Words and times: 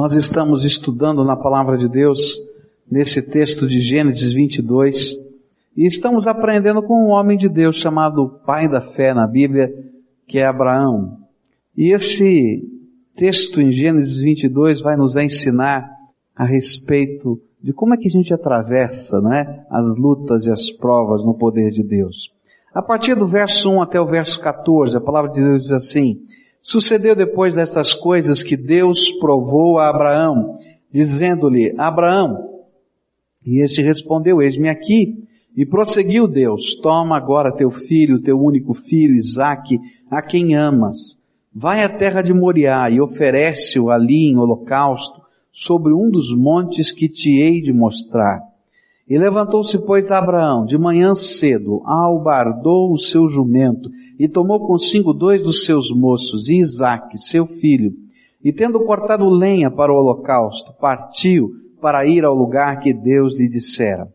Nós 0.00 0.14
estamos 0.14 0.64
estudando 0.64 1.24
na 1.24 1.34
palavra 1.34 1.76
de 1.76 1.88
Deus, 1.88 2.40
nesse 2.88 3.20
texto 3.20 3.66
de 3.66 3.80
Gênesis 3.80 4.32
22, 4.32 5.16
e 5.76 5.86
estamos 5.86 6.28
aprendendo 6.28 6.80
com 6.84 7.04
um 7.04 7.08
homem 7.08 7.36
de 7.36 7.48
Deus 7.48 7.74
chamado 7.74 8.38
pai 8.46 8.68
da 8.68 8.80
fé 8.80 9.12
na 9.12 9.26
Bíblia, 9.26 9.74
que 10.24 10.38
é 10.38 10.46
Abraão. 10.46 11.18
E 11.76 11.92
esse 11.92 12.62
texto 13.16 13.60
em 13.60 13.72
Gênesis 13.72 14.20
22 14.20 14.80
vai 14.82 14.96
nos 14.96 15.16
ensinar 15.16 15.90
a 16.32 16.44
respeito 16.44 17.40
de 17.60 17.72
como 17.72 17.92
é 17.92 17.96
que 17.96 18.06
a 18.06 18.12
gente 18.12 18.32
atravessa, 18.32 19.20
não 19.20 19.32
é, 19.32 19.66
as 19.68 19.96
lutas 19.96 20.46
e 20.46 20.52
as 20.52 20.70
provas 20.70 21.24
no 21.24 21.34
poder 21.34 21.72
de 21.72 21.82
Deus. 21.82 22.30
A 22.72 22.80
partir 22.80 23.16
do 23.16 23.26
verso 23.26 23.68
1 23.68 23.82
até 23.82 24.00
o 24.00 24.06
verso 24.06 24.40
14, 24.40 24.96
a 24.96 25.00
palavra 25.00 25.32
de 25.32 25.42
Deus 25.42 25.62
diz 25.62 25.72
assim: 25.72 26.20
Sucedeu 26.62 27.14
depois 27.14 27.54
destas 27.54 27.94
coisas 27.94 28.42
que 28.42 28.56
Deus 28.56 29.10
provou 29.12 29.78
a 29.78 29.88
Abraão, 29.88 30.58
dizendo-lhe: 30.92 31.74
Abraão, 31.78 32.48
e 33.44 33.62
este 33.62 33.82
respondeu: 33.82 34.42
Eis-me 34.42 34.68
aqui. 34.68 35.24
E 35.56 35.64
prosseguiu 35.64 36.28
Deus: 36.28 36.74
Toma 36.76 37.16
agora 37.16 37.50
teu 37.50 37.70
filho, 37.70 38.22
teu 38.22 38.38
único 38.38 38.74
filho, 38.74 39.16
Isaque, 39.16 39.80
a 40.10 40.20
quem 40.22 40.54
amas. 40.54 41.18
Vai 41.52 41.82
à 41.82 41.88
terra 41.88 42.22
de 42.22 42.32
Moriá 42.32 42.90
e 42.90 43.00
oferece-o 43.00 43.90
ali 43.90 44.30
em 44.30 44.36
holocausto 44.36 45.20
sobre 45.50 45.92
um 45.92 46.10
dos 46.10 46.32
montes 46.36 46.92
que 46.92 47.08
te 47.08 47.40
hei 47.40 47.60
de 47.60 47.72
mostrar. 47.72 48.40
E 49.08 49.16
levantou-se, 49.16 49.78
pois, 49.78 50.10
Abraão, 50.10 50.66
de 50.66 50.76
manhã 50.76 51.14
cedo, 51.14 51.80
albardou 51.86 52.92
o 52.92 52.98
seu 52.98 53.28
jumento, 53.28 53.88
e 54.18 54.28
tomou 54.28 54.66
consigo 54.66 55.14
dois 55.14 55.42
dos 55.42 55.64
seus 55.64 55.90
moços, 55.90 56.48
e 56.48 56.56
Isaque, 56.56 57.16
seu 57.16 57.46
filho, 57.46 57.92
e 58.44 58.52
tendo 58.52 58.84
cortado 58.84 59.28
lenha 59.28 59.70
para 59.70 59.92
o 59.92 59.96
holocausto, 59.96 60.72
partiu 60.78 61.50
para 61.80 62.06
ir 62.06 62.24
ao 62.24 62.34
lugar 62.34 62.80
que 62.80 62.92
Deus 62.92 63.38
lhe 63.38 63.48
dissera. 63.48 64.08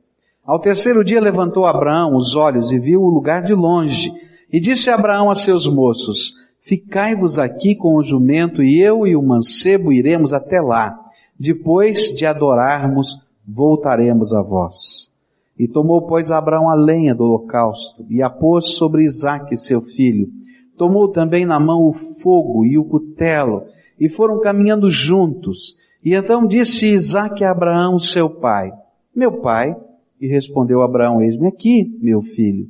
Ao 0.45 0.59
terceiro 0.59 1.03
dia 1.03 1.19
levantou 1.19 1.65
Abraão 1.65 2.15
os 2.15 2.35
olhos 2.35 2.71
e 2.71 2.77
viu 2.77 3.01
o 3.01 3.09
lugar 3.09 3.41
de 3.41 3.53
longe, 3.53 4.11
e 4.51 4.59
disse 4.59 4.89
Abraão 4.91 5.31
a 5.31 5.35
seus 5.35 5.67
moços, 5.67 6.33
Ficai-vos 6.65 7.37
aqui 7.37 7.75
com 7.75 7.97
o 7.97 8.03
jumento, 8.03 8.63
e 8.63 8.79
eu 8.79 9.05
e 9.05 9.17
o 9.17 9.21
mancebo 9.21 9.91
iremos 9.91 10.31
até 10.31 10.61
lá. 10.61 10.97
Depois 11.37 12.15
de 12.15 12.25
adorarmos, 12.25 13.17
voltaremos 13.47 14.33
a 14.33 14.41
vós. 14.41 15.11
E 15.57 15.67
tomou, 15.67 16.01
pois, 16.01 16.31
Abraão 16.31 16.69
a 16.69 16.73
lenha 16.73 17.13
do 17.13 17.23
holocausto 17.23 18.05
e 18.09 18.21
a 18.21 18.29
pôs 18.29 18.75
sobre 18.75 19.03
Isaque, 19.03 19.55
seu 19.55 19.81
filho. 19.81 20.29
Tomou 20.77 21.09
também 21.09 21.45
na 21.45 21.59
mão 21.59 21.87
o 21.87 21.93
fogo 21.93 22.65
e 22.65 22.77
o 22.77 22.83
cutelo 22.83 23.63
e 23.99 24.09
foram 24.09 24.39
caminhando 24.41 24.89
juntos. 24.89 25.77
E 26.03 26.15
então 26.15 26.47
disse 26.47 26.91
Isaque 26.91 27.43
a 27.43 27.51
Abraão, 27.51 27.99
seu 27.99 28.29
pai, 28.29 28.73
meu 29.15 29.39
pai, 29.41 29.75
e 30.19 30.27
respondeu 30.27 30.81
Abraão, 30.81 31.21
eis-me 31.21 31.47
aqui, 31.47 31.97
meu 32.01 32.21
filho. 32.21 32.67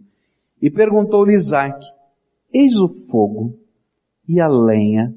E 0.61 0.69
perguntou-lhe 0.69 1.33
Isaque, 1.33 1.85
eis 2.53 2.77
o 2.79 2.87
fogo 2.87 3.57
e 4.27 4.39
a 4.39 4.47
lenha, 4.47 5.13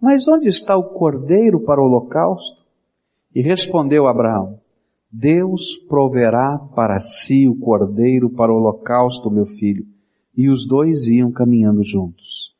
mas 0.00 0.26
onde 0.26 0.48
está 0.48 0.76
o 0.76 0.84
cordeiro 0.84 1.60
para 1.60 1.80
o 1.80 1.84
holocausto? 1.84 2.62
E 3.34 3.40
respondeu 3.40 4.06
Abraão, 4.06 4.58
Deus 5.16 5.76
proverá 5.88 6.58
para 6.74 6.98
si 6.98 7.46
o 7.46 7.54
cordeiro 7.54 8.28
para 8.28 8.52
o 8.52 8.56
holocausto, 8.56 9.30
meu 9.30 9.46
filho. 9.46 9.86
E 10.36 10.48
os 10.48 10.66
dois 10.66 11.06
iam 11.06 11.30
caminhando 11.30 11.84
juntos. 11.84 12.52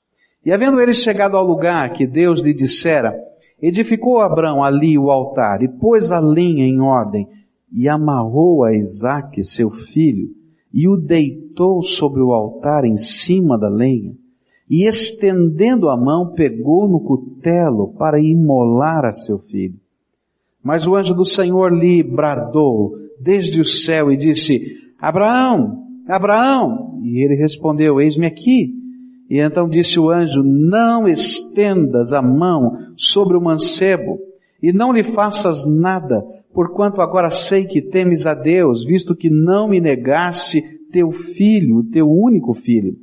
E 0.46 0.52
havendo 0.52 0.80
eles 0.80 0.98
chegado 0.98 1.36
ao 1.36 1.44
lugar 1.44 1.92
que 1.94 2.06
Deus 2.06 2.40
lhe 2.40 2.54
dissera, 2.54 3.12
edificou 3.60 4.20
Abraão 4.20 4.62
ali 4.62 4.96
o 4.96 5.10
altar 5.10 5.64
e 5.64 5.68
pôs 5.68 6.12
a 6.12 6.20
linha 6.20 6.64
em 6.64 6.80
ordem 6.80 7.26
e 7.72 7.88
amarrou 7.88 8.62
a 8.62 8.72
Isaque, 8.72 9.42
seu 9.42 9.70
filho, 9.70 10.28
e 10.72 10.88
o 10.88 10.96
deitou 10.96 11.82
sobre 11.82 12.22
o 12.22 12.32
altar 12.32 12.84
em 12.84 12.96
cima 12.96 13.58
da 13.58 13.68
lenha. 13.68 14.14
E 14.70 14.86
estendendo 14.86 15.88
a 15.88 15.96
mão, 15.96 16.34
pegou 16.34 16.88
no 16.88 17.00
cutelo 17.00 17.94
para 17.94 18.20
imolar 18.20 19.04
a 19.04 19.12
seu 19.12 19.40
filho. 19.40 19.83
Mas 20.64 20.86
o 20.86 20.96
anjo 20.96 21.14
do 21.14 21.26
Senhor 21.26 21.70
lhe 21.70 22.02
bradou 22.02 22.92
desde 23.20 23.60
o 23.60 23.64
céu 23.64 24.10
e 24.10 24.16
disse, 24.16 24.60
Abraão, 24.98 25.84
Abraão! 26.08 26.98
E 27.02 27.22
ele 27.22 27.34
respondeu, 27.34 28.00
eis-me 28.00 28.26
aqui. 28.26 28.72
E 29.28 29.38
então 29.38 29.68
disse 29.68 30.00
o 30.00 30.10
anjo, 30.10 30.42
não 30.42 31.06
estendas 31.06 32.12
a 32.14 32.22
mão 32.22 32.72
sobre 32.96 33.36
o 33.36 33.40
mancebo 33.42 34.18
e 34.62 34.72
não 34.72 34.92
lhe 34.92 35.02
faças 35.02 35.66
nada, 35.66 36.24
porquanto 36.54 37.02
agora 37.02 37.30
sei 37.30 37.66
que 37.66 37.82
temes 37.82 38.26
a 38.26 38.32
Deus, 38.32 38.84
visto 38.84 39.14
que 39.14 39.28
não 39.28 39.68
me 39.68 39.80
negaste 39.80 40.62
teu 40.90 41.12
filho, 41.12 41.84
teu 41.92 42.08
único 42.08 42.54
filho. 42.54 42.96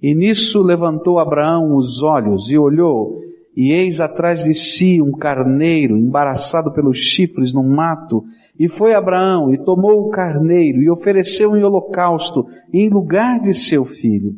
E 0.00 0.14
nisso 0.14 0.62
levantou 0.62 1.18
Abraão 1.18 1.76
os 1.76 2.02
olhos 2.02 2.50
e 2.50 2.56
olhou, 2.56 3.20
e 3.56 3.72
eis 3.72 4.00
atrás 4.00 4.42
de 4.42 4.54
si 4.54 5.00
um 5.00 5.12
carneiro 5.12 5.96
embaraçado 5.96 6.72
pelos 6.72 6.98
chifres 6.98 7.52
no 7.52 7.62
mato. 7.62 8.24
E 8.58 8.68
foi 8.68 8.94
Abraão 8.94 9.52
e 9.52 9.58
tomou 9.58 10.06
o 10.06 10.10
carneiro 10.10 10.82
e 10.82 10.90
ofereceu 10.90 11.56
em 11.56 11.62
holocausto 11.62 12.46
em 12.72 12.88
lugar 12.88 13.40
de 13.40 13.52
seu 13.52 13.84
filho. 13.84 14.34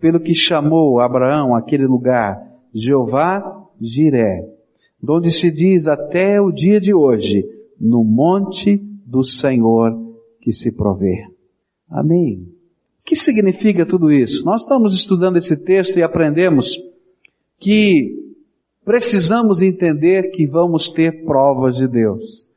Pelo 0.00 0.20
que 0.20 0.34
chamou 0.34 1.00
Abraão 1.00 1.54
aquele 1.54 1.86
lugar 1.86 2.40
Jeová 2.74 3.66
Jiré, 3.80 4.48
donde 5.00 5.32
se 5.32 5.50
diz 5.50 5.86
até 5.86 6.40
o 6.40 6.52
dia 6.52 6.80
de 6.80 6.94
hoje, 6.94 7.44
no 7.80 8.04
monte 8.04 8.76
do 9.04 9.24
Senhor 9.24 9.92
que 10.40 10.52
se 10.52 10.70
provê. 10.70 11.26
Amém. 11.90 12.48
O 13.00 13.04
que 13.04 13.16
significa 13.16 13.84
tudo 13.84 14.12
isso? 14.12 14.44
Nós 14.44 14.62
estamos 14.62 14.94
estudando 14.94 15.36
esse 15.36 15.56
texto 15.56 15.98
e 15.98 16.02
aprendemos 16.02 16.78
que 17.58 18.21
Precisamos 18.84 19.62
entender 19.62 20.30
que 20.30 20.46
vamos 20.46 20.90
ter 20.90 21.24
provas 21.24 21.76
de 21.76 21.86
Deus. 21.86 22.48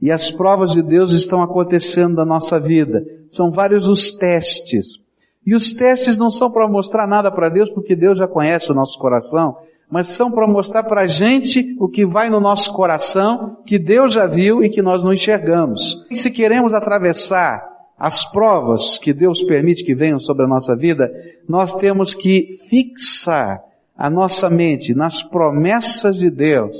E 0.00 0.10
as 0.10 0.30
provas 0.30 0.72
de 0.72 0.82
Deus 0.82 1.12
estão 1.12 1.42
acontecendo 1.42 2.16
na 2.16 2.24
nossa 2.24 2.60
vida. 2.60 3.04
São 3.28 3.50
vários 3.50 3.88
os 3.88 4.12
testes. 4.12 4.98
E 5.46 5.54
os 5.54 5.72
testes 5.72 6.16
não 6.16 6.30
são 6.30 6.50
para 6.50 6.68
mostrar 6.68 7.06
nada 7.06 7.30
para 7.30 7.48
Deus, 7.48 7.68
porque 7.70 7.96
Deus 7.96 8.18
já 8.18 8.28
conhece 8.28 8.70
o 8.70 8.74
nosso 8.74 8.98
coração, 8.98 9.56
mas 9.90 10.08
são 10.08 10.30
para 10.30 10.46
mostrar 10.46 10.84
para 10.84 11.02
a 11.02 11.06
gente 11.06 11.76
o 11.78 11.88
que 11.88 12.06
vai 12.06 12.30
no 12.30 12.40
nosso 12.40 12.72
coração, 12.72 13.58
que 13.66 13.78
Deus 13.78 14.12
já 14.14 14.26
viu 14.26 14.64
e 14.64 14.70
que 14.70 14.80
nós 14.80 15.02
não 15.02 15.12
enxergamos. 15.12 16.04
E 16.10 16.16
se 16.16 16.30
queremos 16.30 16.72
atravessar 16.72 17.62
as 17.98 18.24
provas 18.30 18.98
que 18.98 19.12
Deus 19.12 19.42
permite 19.42 19.84
que 19.84 19.94
venham 19.94 20.18
sobre 20.18 20.44
a 20.44 20.48
nossa 20.48 20.74
vida, 20.74 21.10
nós 21.48 21.74
temos 21.74 22.14
que 22.14 22.58
fixar 22.68 23.62
a 23.96 24.10
nossa 24.10 24.50
mente 24.50 24.94
nas 24.94 25.22
promessas 25.22 26.16
de 26.16 26.28
Deus 26.28 26.76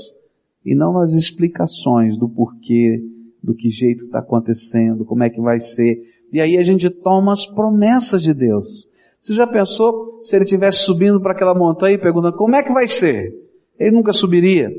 e 0.65 0.75
não 0.75 0.93
nas 0.93 1.13
explicações 1.13 2.17
do 2.17 2.27
porquê, 2.27 3.01
do 3.41 3.53
que 3.55 3.69
jeito 3.69 4.05
está 4.05 4.19
acontecendo, 4.19 5.05
como 5.05 5.23
é 5.23 5.29
que 5.29 5.39
vai 5.39 5.59
ser. 5.59 6.01
E 6.33 6.41
aí 6.41 6.57
a 6.57 6.63
gente 6.63 6.89
toma 6.89 7.31
as 7.31 7.45
promessas 7.45 8.21
de 8.21 8.33
Deus. 8.33 8.87
Você 9.19 9.33
já 9.33 9.47
pensou 9.47 10.19
se 10.23 10.35
ele 10.35 10.43
estivesse 10.43 10.79
subindo 10.79 11.21
para 11.21 11.31
aquela 11.31 11.55
montanha 11.55 11.95
e 11.95 11.99
perguntando 11.99 12.35
como 12.35 12.55
é 12.55 12.63
que 12.63 12.73
vai 12.73 12.87
ser? 12.87 13.33
Ele 13.79 13.91
nunca 13.91 14.11
subiria. 14.11 14.71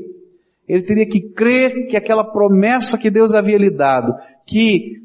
Ele 0.67 0.83
teria 0.83 1.05
que 1.05 1.21
crer 1.21 1.87
que 1.87 1.95
aquela 1.95 2.23
promessa 2.23 2.97
que 2.97 3.09
Deus 3.09 3.33
havia 3.33 3.57
lhe 3.57 3.69
dado, 3.69 4.13
que 4.45 5.01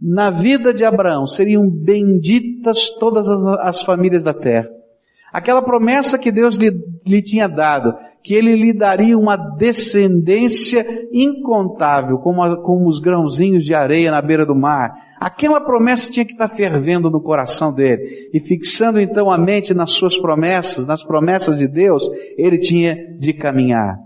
na 0.00 0.30
vida 0.30 0.72
de 0.72 0.84
Abraão 0.84 1.26
seriam 1.26 1.68
benditas 1.68 2.88
todas 2.98 3.28
as, 3.28 3.44
as 3.60 3.82
famílias 3.82 4.24
da 4.24 4.34
terra 4.34 4.68
Aquela 5.32 5.62
promessa 5.62 6.18
que 6.18 6.30
Deus 6.30 6.58
lhe, 6.58 6.70
lhe, 7.06 7.22
tinha 7.22 7.48
dado, 7.48 7.94
que 8.22 8.34
ele 8.34 8.54
lhe 8.54 8.72
daria 8.72 9.16
uma 9.16 9.36
descendência 9.36 10.86
incontável, 11.12 12.18
como, 12.18 12.42
a, 12.42 12.62
como 12.62 12.88
os 12.88 12.98
grãozinhos 12.98 13.64
de 13.64 13.74
areia 13.74 14.10
na 14.10 14.20
beira 14.20 14.44
do 14.44 14.54
mar. 14.54 14.92
Aquela 15.18 15.60
promessa 15.60 16.12
tinha 16.12 16.26
que 16.26 16.32
estar 16.32 16.48
fervendo 16.48 17.08
no 17.08 17.20
coração 17.20 17.72
dele. 17.72 18.30
E 18.34 18.40
fixando 18.40 19.00
então 19.00 19.30
a 19.30 19.38
mente 19.38 19.72
nas 19.72 19.92
suas 19.92 20.18
promessas, 20.18 20.84
nas 20.84 21.02
promessas 21.02 21.56
de 21.56 21.66
Deus, 21.66 22.10
ele 22.36 22.58
tinha 22.58 23.16
de 23.18 23.32
caminhar. 23.32 23.98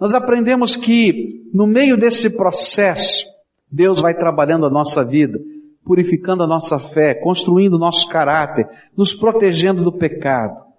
Nós 0.00 0.14
aprendemos 0.14 0.74
que 0.74 1.48
no 1.54 1.66
meio 1.66 1.96
desse 1.96 2.36
processo, 2.36 3.26
Deus 3.70 4.00
vai 4.00 4.14
trabalhando 4.14 4.66
a 4.66 4.70
nossa 4.70 5.04
vida 5.04 5.38
purificando 5.84 6.42
a 6.42 6.46
nossa 6.46 6.78
fé, 6.78 7.14
construindo 7.14 7.74
o 7.74 7.78
nosso 7.78 8.08
caráter, 8.08 8.68
nos 8.96 9.12
protegendo 9.12 9.82
do 9.82 9.92
pecado. 9.92 10.71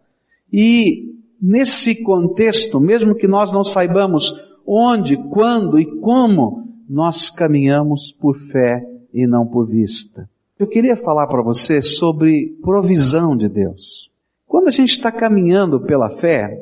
E 0.53 1.11
nesse 1.41 2.03
contexto, 2.03 2.79
mesmo 2.79 3.15
que 3.15 3.27
nós 3.27 3.51
não 3.51 3.63
saibamos 3.63 4.31
onde, 4.65 5.17
quando 5.31 5.79
e 5.79 5.99
como, 5.99 6.63
nós 6.87 7.31
caminhamos 7.31 8.11
por 8.11 8.37
fé 8.37 8.85
e 9.11 9.25
não 9.25 9.47
por 9.47 9.67
vista. 9.67 10.29
Eu 10.59 10.67
queria 10.67 10.95
falar 10.95 11.25
para 11.25 11.41
você 11.41 11.81
sobre 11.81 12.55
provisão 12.61 13.35
de 13.35 13.49
Deus. 13.49 14.09
Quando 14.47 14.67
a 14.67 14.71
gente 14.71 14.91
está 14.91 15.11
caminhando 15.11 15.81
pela 15.81 16.11
fé, 16.11 16.61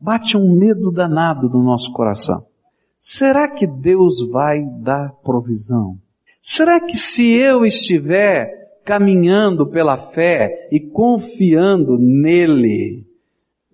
bate 0.00 0.36
um 0.36 0.56
medo 0.56 0.90
danado 0.90 1.48
no 1.48 1.62
nosso 1.62 1.92
coração. 1.92 2.42
será 2.98 3.48
que 3.48 3.66
Deus 3.66 4.26
vai 4.28 4.64
dar 4.80 5.12
provisão? 5.22 5.96
Será 6.40 6.80
que 6.80 6.96
se 6.96 7.30
eu 7.30 7.64
estiver 7.64 8.60
caminhando 8.84 9.66
pela 9.66 9.96
fé 9.96 10.68
e 10.72 10.80
confiando 10.80 11.98
nele, 11.98 13.06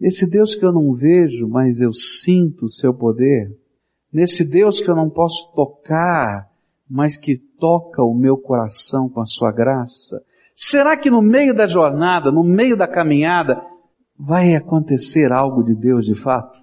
nesse 0.00 0.28
Deus 0.28 0.54
que 0.54 0.64
eu 0.64 0.72
não 0.72 0.92
vejo, 0.94 1.48
mas 1.48 1.80
eu 1.80 1.92
sinto 1.92 2.66
o 2.66 2.70
seu 2.70 2.92
poder, 2.92 3.50
nesse 4.12 4.48
Deus 4.48 4.80
que 4.80 4.90
eu 4.90 4.96
não 4.96 5.10
posso 5.10 5.52
tocar, 5.54 6.48
mas 6.88 7.16
que 7.16 7.36
toca 7.58 8.02
o 8.02 8.14
meu 8.14 8.36
coração 8.36 9.08
com 9.08 9.20
a 9.20 9.26
sua 9.26 9.50
graça, 9.50 10.22
será 10.54 10.96
que 10.96 11.10
no 11.10 11.20
meio 11.20 11.54
da 11.54 11.66
jornada, 11.66 12.30
no 12.30 12.44
meio 12.44 12.76
da 12.76 12.86
caminhada, 12.86 13.60
vai 14.18 14.54
acontecer 14.54 15.32
algo 15.32 15.62
de 15.62 15.74
Deus 15.74 16.06
de 16.06 16.14
fato? 16.14 16.58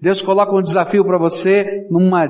Deus 0.00 0.22
coloca 0.22 0.54
um 0.54 0.62
desafio 0.62 1.04
para 1.04 1.18
você 1.18 1.86
numa 1.90 2.26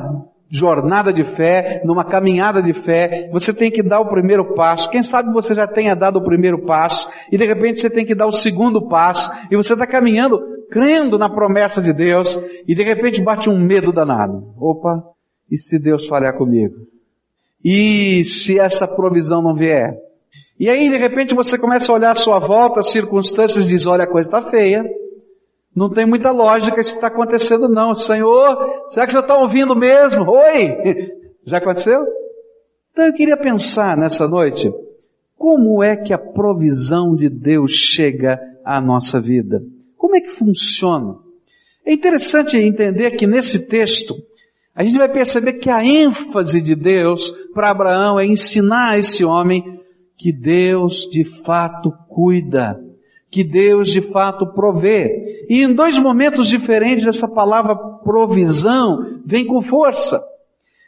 jornada 0.48 1.12
de 1.12 1.24
fé, 1.24 1.82
numa 1.84 2.04
caminhada 2.04 2.62
de 2.62 2.72
fé, 2.72 3.28
você 3.32 3.52
tem 3.52 3.70
que 3.70 3.82
dar 3.82 4.00
o 4.00 4.08
primeiro 4.08 4.54
passo. 4.54 4.90
Quem 4.90 5.02
sabe 5.02 5.32
você 5.32 5.54
já 5.54 5.66
tenha 5.66 5.94
dado 5.94 6.18
o 6.18 6.24
primeiro 6.24 6.64
passo 6.64 7.10
e 7.30 7.36
de 7.36 7.44
repente 7.44 7.80
você 7.80 7.90
tem 7.90 8.06
que 8.06 8.14
dar 8.14 8.26
o 8.26 8.32
segundo 8.32 8.88
passo 8.88 9.30
e 9.50 9.56
você 9.56 9.72
está 9.72 9.86
caminhando 9.86 10.40
crendo 10.70 11.18
na 11.18 11.28
promessa 11.28 11.80
de 11.80 11.92
Deus 11.92 12.38
e 12.66 12.74
de 12.74 12.82
repente 12.82 13.22
bate 13.22 13.48
um 13.48 13.58
medo 13.58 13.92
danado. 13.92 14.52
Opa, 14.58 15.02
e 15.50 15.56
se 15.56 15.78
Deus 15.78 16.06
falhar 16.06 16.36
comigo? 16.36 16.74
E 17.64 18.24
se 18.24 18.58
essa 18.58 18.86
provisão 18.86 19.42
não 19.42 19.54
vier? 19.54 19.96
E 20.58 20.70
aí 20.70 20.88
de 20.88 20.96
repente 20.96 21.34
você 21.34 21.58
começa 21.58 21.90
a 21.90 21.94
olhar 21.94 22.16
sua 22.16 22.38
volta, 22.38 22.80
as 22.80 22.90
circunstâncias 22.90 23.66
diz, 23.66 23.86
olha 23.86 24.04
a 24.04 24.10
coisa 24.10 24.28
está 24.28 24.42
feia, 24.42 24.84
não 25.76 25.90
tem 25.90 26.06
muita 26.06 26.32
lógica 26.32 26.80
isso 26.80 26.94
está 26.94 27.08
acontecendo 27.08 27.68
não. 27.68 27.94
Senhor, 27.94 28.86
será 28.88 29.04
que 29.04 29.12
você 29.12 29.18
está 29.18 29.36
ouvindo 29.36 29.76
mesmo? 29.76 30.24
Oi! 30.26 30.74
Já 31.44 31.58
aconteceu? 31.58 32.02
Então 32.90 33.04
eu 33.04 33.12
queria 33.12 33.36
pensar 33.36 33.94
nessa 33.94 34.26
noite, 34.26 34.72
como 35.36 35.84
é 35.84 35.94
que 35.94 36.14
a 36.14 36.18
provisão 36.18 37.14
de 37.14 37.28
Deus 37.28 37.72
chega 37.72 38.40
à 38.64 38.80
nossa 38.80 39.20
vida? 39.20 39.62
Como 39.98 40.16
é 40.16 40.20
que 40.22 40.30
funciona? 40.30 41.16
É 41.84 41.92
interessante 41.92 42.56
entender 42.56 43.10
que 43.10 43.26
nesse 43.26 43.68
texto, 43.68 44.16
a 44.74 44.82
gente 44.82 44.96
vai 44.96 45.12
perceber 45.12 45.54
que 45.54 45.68
a 45.68 45.84
ênfase 45.84 46.58
de 46.58 46.74
Deus 46.74 47.30
para 47.52 47.70
Abraão 47.70 48.18
é 48.18 48.24
ensinar 48.24 48.92
a 48.92 48.98
esse 48.98 49.26
homem 49.26 49.62
que 50.16 50.32
Deus 50.32 51.06
de 51.10 51.22
fato 51.44 51.92
cuida 52.08 52.82
que 53.36 53.44
Deus 53.44 53.90
de 53.90 54.00
fato 54.00 54.46
provê. 54.46 55.44
E 55.46 55.62
em 55.62 55.74
dois 55.74 55.98
momentos 55.98 56.48
diferentes 56.48 57.06
essa 57.06 57.28
palavra 57.28 57.76
provisão 57.76 59.20
vem 59.26 59.44
com 59.44 59.60
força. 59.60 60.24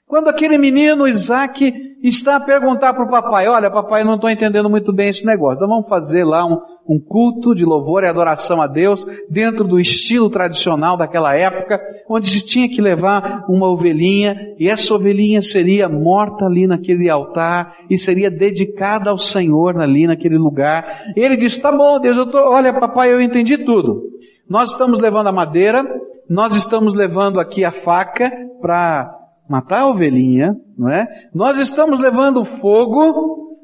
Quando 0.07 0.29
aquele 0.29 0.57
menino 0.57 1.07
Isaac 1.07 1.71
está 2.03 2.37
a 2.37 2.41
perguntar 2.41 2.95
para 2.95 3.05
o 3.05 3.11
papai, 3.11 3.49
olha 3.49 3.71
papai, 3.71 4.05
não 4.05 4.15
estou 4.15 4.31
entendendo 4.31 4.71
muito 4.71 4.93
bem 4.93 5.09
esse 5.09 5.27
negócio, 5.27 5.57
então 5.57 5.69
vamos 5.69 5.89
fazer 5.89 6.25
lá 6.25 6.47
um, 6.47 6.61
um 6.89 6.99
culto 7.01 7.55
de 7.55 7.65
louvor 7.65 8.05
e 8.05 8.07
adoração 8.07 8.63
a 8.63 8.67
Deus 8.67 9.05
dentro 9.29 9.65
do 9.65 9.81
estilo 9.81 10.31
tradicional 10.31 10.97
daquela 10.97 11.37
época, 11.37 11.81
onde 12.09 12.29
se 12.29 12.45
tinha 12.47 12.69
que 12.69 12.81
levar 12.81 13.45
uma 13.49 13.69
ovelhinha 13.69 14.55
e 14.59 14.69
essa 14.69 14.95
ovelhinha 14.95 15.43
seria 15.43 15.89
morta 15.89 16.45
ali 16.47 16.67
naquele 16.67 17.11
altar 17.11 17.75
e 17.91 17.99
seria 17.99 18.31
dedicada 18.31 19.11
ao 19.11 19.19
Senhor 19.19 19.81
ali 19.81 20.07
naquele 20.07 20.39
lugar. 20.39 21.03
E 21.17 21.21
ele 21.21 21.37
disse, 21.37 21.61
tá 21.61 21.73
bom 21.73 21.99
Deus, 22.01 22.17
eu 22.17 22.27
tô, 22.27 22.39
olha 22.39 22.73
papai, 22.73 23.13
eu 23.13 23.21
entendi 23.21 23.59
tudo. 23.59 24.03
Nós 24.49 24.71
estamos 24.71 25.01
levando 25.01 25.27
a 25.27 25.33
madeira, 25.33 25.85
nós 26.31 26.55
estamos 26.55 26.95
levando 26.95 27.41
aqui 27.41 27.65
a 27.65 27.73
faca 27.73 28.31
para 28.61 29.15
matar 29.49 29.81
a 29.81 29.89
ovelhinha, 29.89 30.59
não 30.77 30.89
é? 30.89 31.29
Nós 31.35 31.59
estamos 31.59 32.01
levando 32.01 32.45
fogo 32.45 33.57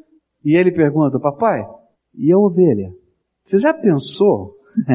e 0.44 0.56
ele 0.56 0.72
pergunta, 0.72 1.20
papai, 1.20 1.64
e 2.14 2.32
a 2.32 2.38
ovelha? 2.38 2.92
Você 3.42 3.58
já 3.58 3.74
pensou 3.74 4.56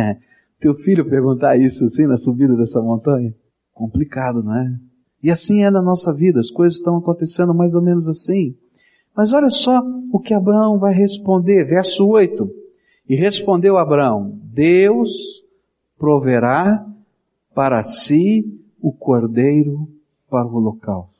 teu 0.59 0.73
filho 0.73 1.07
perguntar 1.07 1.57
isso 1.57 1.85
assim 1.85 2.07
na 2.07 2.17
subida 2.17 2.55
dessa 2.55 2.81
montanha? 2.81 3.33
Complicado, 3.73 4.43
não 4.43 4.55
é? 4.55 4.75
E 5.21 5.29
assim 5.29 5.63
é 5.63 5.69
na 5.69 5.81
nossa 5.81 6.13
vida, 6.13 6.39
as 6.39 6.49
coisas 6.49 6.77
estão 6.77 6.97
acontecendo 6.97 7.53
mais 7.53 7.75
ou 7.75 7.81
menos 7.81 8.07
assim. 8.07 8.55
Mas 9.15 9.33
olha 9.33 9.49
só 9.49 9.81
o 10.11 10.19
que 10.19 10.33
Abraão 10.33 10.79
vai 10.79 10.93
responder, 10.93 11.65
verso 11.65 12.07
8. 12.07 12.49
E 13.07 13.15
respondeu 13.15 13.77
Abraão, 13.77 14.39
Deus 14.43 15.43
proverá 15.97 16.85
para 17.53 17.83
si 17.83 18.45
o 18.81 18.93
cordeiro 18.93 19.89
para 20.29 20.47
o 20.47 20.55
holocausto. 20.55 21.19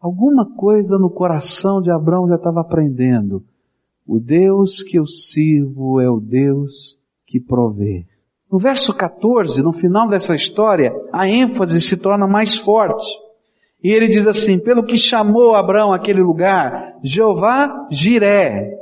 Alguma 0.00 0.46
coisa 0.56 0.98
no 0.98 1.10
coração 1.10 1.82
de 1.82 1.90
Abraão 1.90 2.26
já 2.26 2.36
estava 2.36 2.62
aprendendo. 2.62 3.44
O 4.06 4.18
Deus 4.18 4.82
que 4.82 4.98
eu 4.98 5.06
sirvo 5.06 6.00
é 6.00 6.08
o 6.10 6.18
Deus 6.18 6.98
que 7.26 7.38
provê. 7.38 8.06
No 8.50 8.58
verso 8.58 8.94
14, 8.94 9.62
no 9.62 9.72
final 9.72 10.08
dessa 10.08 10.34
história, 10.34 10.92
a 11.12 11.28
ênfase 11.28 11.80
se 11.80 11.96
torna 11.98 12.26
mais 12.26 12.56
forte. 12.56 13.06
E 13.82 13.90
ele 13.90 14.08
diz 14.08 14.26
assim, 14.26 14.58
pelo 14.58 14.84
que 14.84 14.96
chamou 14.96 15.54
Abraão 15.54 15.92
aquele 15.92 16.22
lugar, 16.22 16.96
Jeová 17.02 17.86
Jiré. 17.90 18.78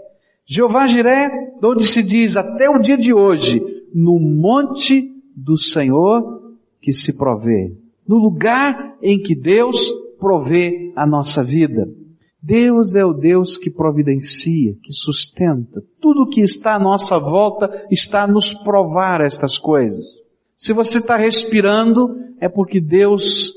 Jeová 0.46 0.86
Jiré, 0.86 1.28
onde 1.62 1.84
se 1.84 2.02
diz 2.02 2.36
até 2.36 2.70
o 2.70 2.78
dia 2.78 2.96
de 2.96 3.12
hoje, 3.12 3.60
no 3.92 4.18
monte 4.20 5.12
do 5.36 5.58
Senhor 5.58 6.56
que 6.80 6.92
se 6.92 7.18
provê 7.18 7.76
no 8.08 8.16
lugar 8.16 8.96
em 9.02 9.20
que 9.20 9.34
Deus 9.34 9.92
provê 10.18 10.92
a 10.96 11.06
nossa 11.06 11.44
vida. 11.44 11.86
Deus 12.42 12.94
é 12.94 13.04
o 13.04 13.12
Deus 13.12 13.58
que 13.58 13.68
providencia, 13.70 14.74
que 14.82 14.92
sustenta. 14.92 15.82
Tudo 16.00 16.28
que 16.28 16.40
está 16.40 16.76
à 16.76 16.78
nossa 16.78 17.18
volta 17.18 17.86
está 17.90 18.22
a 18.22 18.26
nos 18.26 18.54
provar 18.54 19.20
estas 19.20 19.58
coisas. 19.58 20.06
Se 20.56 20.72
você 20.72 20.98
está 20.98 21.16
respirando, 21.16 22.16
é 22.40 22.48
porque 22.48 22.80
Deus 22.80 23.52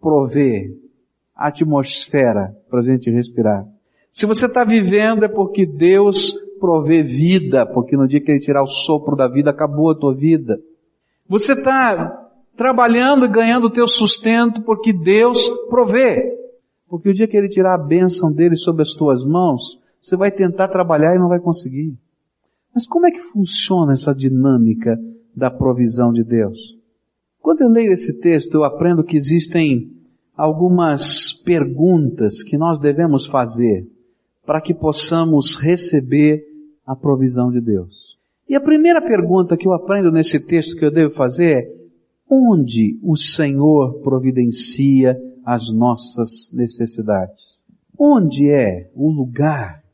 provê 0.00 0.76
a 1.36 1.48
atmosfera 1.48 2.56
para 2.68 2.80
a 2.80 2.82
gente 2.82 3.10
respirar. 3.10 3.66
Se 4.10 4.26
você 4.26 4.46
está 4.46 4.64
vivendo, 4.64 5.24
é 5.24 5.28
porque 5.28 5.64
Deus 5.64 6.34
provê 6.58 7.02
vida, 7.02 7.64
porque 7.64 7.96
no 7.96 8.08
dia 8.08 8.20
que 8.20 8.30
Ele 8.30 8.40
tirar 8.40 8.62
o 8.62 8.68
sopro 8.68 9.16
da 9.16 9.28
vida, 9.28 9.50
acabou 9.50 9.90
a 9.90 9.94
tua 9.94 10.14
vida. 10.14 10.58
Você 11.28 11.52
está 11.52 12.21
trabalhando 12.56 13.24
e 13.24 13.28
ganhando 13.28 13.66
o 13.66 13.72
teu 13.72 13.86
sustento 13.88 14.62
porque 14.62 14.92
Deus 14.92 15.48
provê. 15.68 16.32
Porque 16.88 17.08
o 17.08 17.14
dia 17.14 17.26
que 17.26 17.36
Ele 17.36 17.48
tirar 17.48 17.74
a 17.74 17.78
bênção 17.82 18.30
dele 18.30 18.56
sobre 18.56 18.82
as 18.82 18.92
tuas 18.92 19.24
mãos, 19.24 19.80
você 20.00 20.16
vai 20.16 20.30
tentar 20.30 20.68
trabalhar 20.68 21.14
e 21.14 21.18
não 21.18 21.28
vai 21.28 21.40
conseguir. 21.40 21.96
Mas 22.74 22.86
como 22.86 23.06
é 23.06 23.10
que 23.10 23.20
funciona 23.20 23.92
essa 23.92 24.14
dinâmica 24.14 24.98
da 25.34 25.50
provisão 25.50 26.12
de 26.12 26.24
Deus? 26.24 26.76
Quando 27.40 27.62
eu 27.62 27.68
leio 27.68 27.92
esse 27.92 28.20
texto, 28.20 28.54
eu 28.54 28.64
aprendo 28.64 29.04
que 29.04 29.16
existem 29.16 29.90
algumas 30.36 31.32
perguntas 31.32 32.42
que 32.42 32.56
nós 32.56 32.78
devemos 32.78 33.26
fazer 33.26 33.86
para 34.44 34.60
que 34.60 34.74
possamos 34.74 35.56
receber 35.56 36.44
a 36.86 36.96
provisão 36.96 37.50
de 37.50 37.60
Deus. 37.60 38.16
E 38.48 38.54
a 38.54 38.60
primeira 38.60 39.00
pergunta 39.00 39.56
que 39.56 39.66
eu 39.66 39.72
aprendo 39.72 40.10
nesse 40.10 40.44
texto 40.46 40.76
que 40.76 40.84
eu 40.84 40.90
devo 40.90 41.14
fazer 41.14 41.54
é, 41.54 41.81
onde 42.34 42.98
o 43.02 43.14
Senhor 43.14 44.00
providencia 44.00 45.20
as 45.44 45.70
nossas 45.70 46.50
necessidades? 46.50 47.60
Onde 47.98 48.50
é 48.50 48.90
o 48.94 49.10
lugar 49.10 49.84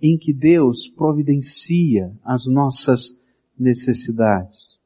em 0.00 0.16
que 0.16 0.32
Deus 0.32 0.86
providencia 0.86 2.12
as 2.24 2.46
nossas 2.46 3.18
necessidades? 3.58 4.78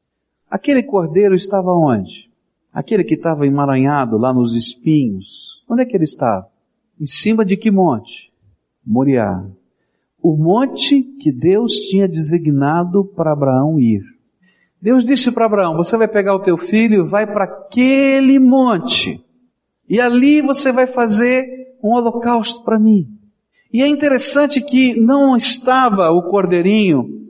Aquele 0.49 0.81
cordeiro 0.81 1.35
estava 1.35 1.71
onde? 1.71 2.31
Aquele 2.73 3.03
que 3.03 3.13
estava 3.13 3.45
emaranhado 3.45 4.17
lá 4.17 4.33
nos 4.33 4.55
espinhos. 4.55 5.63
Onde 5.69 5.83
é 5.83 5.85
que 5.85 5.95
ele 5.95 6.03
estava? 6.05 6.49
Em 6.99 7.05
cima 7.05 7.45
de 7.45 7.55
que 7.55 7.69
monte? 7.69 8.31
Moriá. 8.83 9.45
O 10.19 10.35
monte 10.35 11.03
que 11.03 11.31
Deus 11.31 11.73
tinha 11.73 12.07
designado 12.07 13.05
para 13.05 13.33
Abraão 13.33 13.79
ir. 13.79 14.16
Deus 14.81 15.05
disse 15.05 15.31
para 15.31 15.45
Abraão: 15.45 15.75
Você 15.75 15.97
vai 15.97 16.07
pegar 16.07 16.35
o 16.35 16.41
teu 16.41 16.57
filho 16.57 17.07
vai 17.07 17.25
para 17.25 17.45
aquele 17.45 18.39
monte, 18.39 19.23
e 19.89 19.99
ali 19.99 20.41
você 20.41 20.71
vai 20.71 20.87
fazer 20.87 21.45
um 21.83 21.93
holocausto 21.93 22.63
para 22.63 22.79
mim. 22.79 23.07
E 23.73 23.81
é 23.81 23.87
interessante 23.87 24.61
que 24.61 24.95
não 24.99 25.35
estava 25.35 26.09
o 26.11 26.23
cordeirinho 26.23 27.27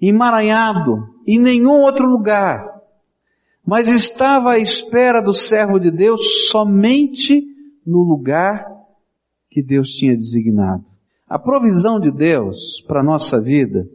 emaranhado 0.00 1.08
em 1.26 1.38
nenhum 1.38 1.82
outro 1.82 2.08
lugar, 2.08 2.64
mas 3.64 3.88
estava 3.88 4.52
à 4.52 4.58
espera 4.58 5.20
do 5.20 5.32
servo 5.32 5.78
de 5.78 5.90
Deus 5.90 6.48
somente 6.48 7.44
no 7.84 8.02
lugar 8.02 8.66
que 9.50 9.62
Deus 9.62 9.90
tinha 9.90 10.16
designado. 10.16 10.84
A 11.28 11.38
provisão 11.38 11.98
de 11.98 12.10
Deus 12.10 12.82
para 12.86 13.00
a 13.00 13.04
nossa 13.04 13.40
vida 13.40 13.88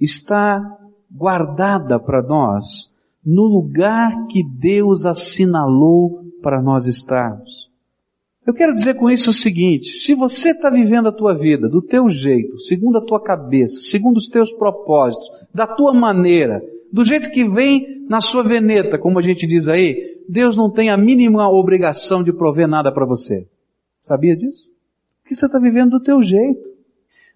está 0.00 0.77
guardada 1.10 1.98
para 1.98 2.22
nós 2.22 2.92
no 3.24 3.44
lugar 3.44 4.26
que 4.28 4.42
Deus 4.42 5.06
assinalou 5.06 6.24
para 6.42 6.62
nós 6.62 6.86
estarmos. 6.86 7.68
Eu 8.46 8.54
quero 8.54 8.72
dizer 8.72 8.94
com 8.94 9.10
isso 9.10 9.28
o 9.28 9.34
seguinte: 9.34 9.90
se 9.90 10.14
você 10.14 10.52
está 10.52 10.70
vivendo 10.70 11.08
a 11.08 11.12
tua 11.12 11.34
vida 11.34 11.68
do 11.68 11.82
teu 11.82 12.08
jeito, 12.08 12.58
segundo 12.58 12.96
a 12.96 13.04
tua 13.04 13.22
cabeça, 13.22 13.80
segundo 13.82 14.16
os 14.16 14.28
teus 14.28 14.50
propósitos, 14.50 15.28
da 15.52 15.66
tua 15.66 15.92
maneira, 15.92 16.62
do 16.90 17.04
jeito 17.04 17.30
que 17.30 17.46
vem 17.46 18.06
na 18.08 18.22
sua 18.22 18.42
veneta, 18.42 18.98
como 18.98 19.18
a 19.18 19.22
gente 19.22 19.46
diz 19.46 19.68
aí, 19.68 20.22
Deus 20.26 20.56
não 20.56 20.70
tem 20.70 20.88
a 20.88 20.96
mínima 20.96 21.50
obrigação 21.50 22.22
de 22.24 22.32
prover 22.32 22.66
nada 22.66 22.90
para 22.90 23.04
você. 23.04 23.46
Sabia 24.02 24.34
disso? 24.34 24.66
Porque 25.20 25.34
você 25.34 25.44
está 25.44 25.58
vivendo 25.58 25.90
do 25.90 26.00
teu 26.00 26.22
jeito. 26.22 26.66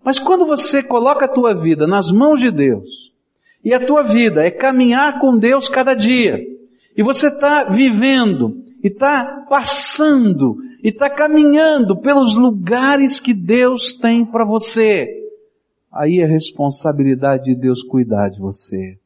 Mas 0.02 0.18
quando 0.18 0.46
você 0.46 0.82
coloca 0.82 1.26
a 1.26 1.28
tua 1.28 1.52
vida 1.54 1.86
nas 1.86 2.10
mãos 2.10 2.40
de 2.40 2.50
Deus, 2.50 3.11
e 3.64 3.72
a 3.72 3.84
tua 3.84 4.02
vida 4.02 4.44
é 4.44 4.50
caminhar 4.50 5.20
com 5.20 5.38
Deus 5.38 5.68
cada 5.68 5.94
dia, 5.94 6.40
e 6.96 7.02
você 7.02 7.28
está 7.28 7.64
vivendo, 7.64 8.62
e 8.82 8.88
está 8.88 9.46
passando, 9.48 10.58
e 10.82 10.88
está 10.88 11.08
caminhando 11.08 11.96
pelos 11.96 12.34
lugares 12.34 13.20
que 13.20 13.32
Deus 13.32 13.92
tem 13.92 14.24
para 14.24 14.44
você, 14.44 15.08
aí 15.92 16.20
é 16.20 16.26
responsabilidade 16.26 17.44
de 17.44 17.54
Deus 17.54 17.82
cuidar 17.82 18.28
de 18.30 18.40
você. 18.40 18.98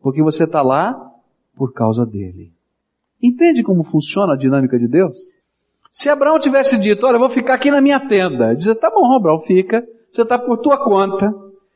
Porque 0.00 0.22
você 0.22 0.44
está 0.44 0.62
lá 0.62 1.12
por 1.54 1.72
causa 1.72 2.06
dele. 2.06 2.50
Entende 3.22 3.62
como 3.62 3.84
funciona 3.84 4.32
a 4.32 4.36
dinâmica 4.36 4.78
de 4.78 4.88
Deus? 4.88 5.16
Se 5.92 6.08
Abraão 6.08 6.40
tivesse 6.40 6.78
dito, 6.78 7.06
olha, 7.06 7.16
eu 7.16 7.20
vou 7.20 7.28
ficar 7.28 7.54
aqui 7.54 7.70
na 7.70 7.80
minha 7.80 8.00
tenda, 8.00 8.56
dizer, 8.56 8.74
tá 8.76 8.90
bom, 8.90 9.14
Abraão, 9.14 9.38
fica, 9.38 9.86
você 10.10 10.22
está 10.22 10.38
por 10.38 10.58
tua 10.58 10.82
conta, 10.82 11.32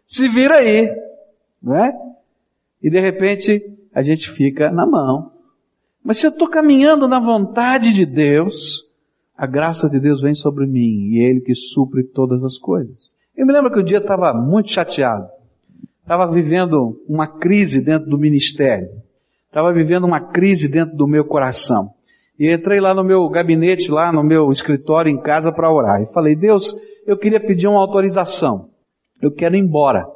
se 0.07 0.27
vira 0.27 0.57
aí, 0.57 0.91
não 1.63 1.77
é? 1.77 2.06
E 2.87 2.91
de 2.91 3.01
repente 3.01 3.61
a 3.93 4.01
gente 4.01 4.31
fica 4.31 4.71
na 4.71 4.87
mão. 4.87 5.33
Mas 6.05 6.19
se 6.19 6.27
eu 6.29 6.31
estou 6.31 6.49
caminhando 6.49 7.09
na 7.09 7.19
vontade 7.19 7.93
de 7.93 8.07
Deus, 8.07 8.85
a 9.37 9.45
graça 9.45 9.91
de 9.91 9.99
Deus 9.99 10.23
vem 10.23 10.37
sobre 10.37 10.67
mim 10.67 11.09
e 11.11 11.19
é 11.19 11.31
Ele 11.31 11.41
que 11.41 11.53
supre 11.53 12.05
todas 12.05 12.45
as 12.45 12.57
coisas. 12.59 12.97
Eu 13.37 13.45
me 13.45 13.53
lembro 13.53 13.73
que 13.73 13.81
um 13.81 13.85
dia 13.85 13.99
estava 13.99 14.33
muito 14.33 14.71
chateado. 14.71 15.27
Estava 16.01 16.31
vivendo 16.31 17.03
uma 17.09 17.27
crise 17.27 17.81
dentro 17.81 18.09
do 18.09 18.17
ministério. 18.17 18.89
Estava 19.49 19.73
vivendo 19.73 20.05
uma 20.05 20.21
crise 20.21 20.69
dentro 20.69 20.97
do 20.97 21.09
meu 21.09 21.25
coração. 21.25 21.91
E 22.39 22.49
entrei 22.49 22.79
lá 22.79 22.95
no 22.95 23.03
meu 23.03 23.29
gabinete, 23.29 23.91
lá 23.91 24.13
no 24.13 24.23
meu 24.23 24.53
escritório 24.53 25.11
em 25.11 25.21
casa 25.21 25.51
para 25.51 25.73
orar. 25.73 26.03
E 26.03 26.13
falei, 26.13 26.37
Deus, 26.37 26.73
eu 27.05 27.19
queria 27.19 27.41
pedir 27.41 27.67
uma 27.67 27.81
autorização. 27.81 28.69
Eu 29.21 29.33
quero 29.33 29.57
ir 29.57 29.59
embora 29.59 30.07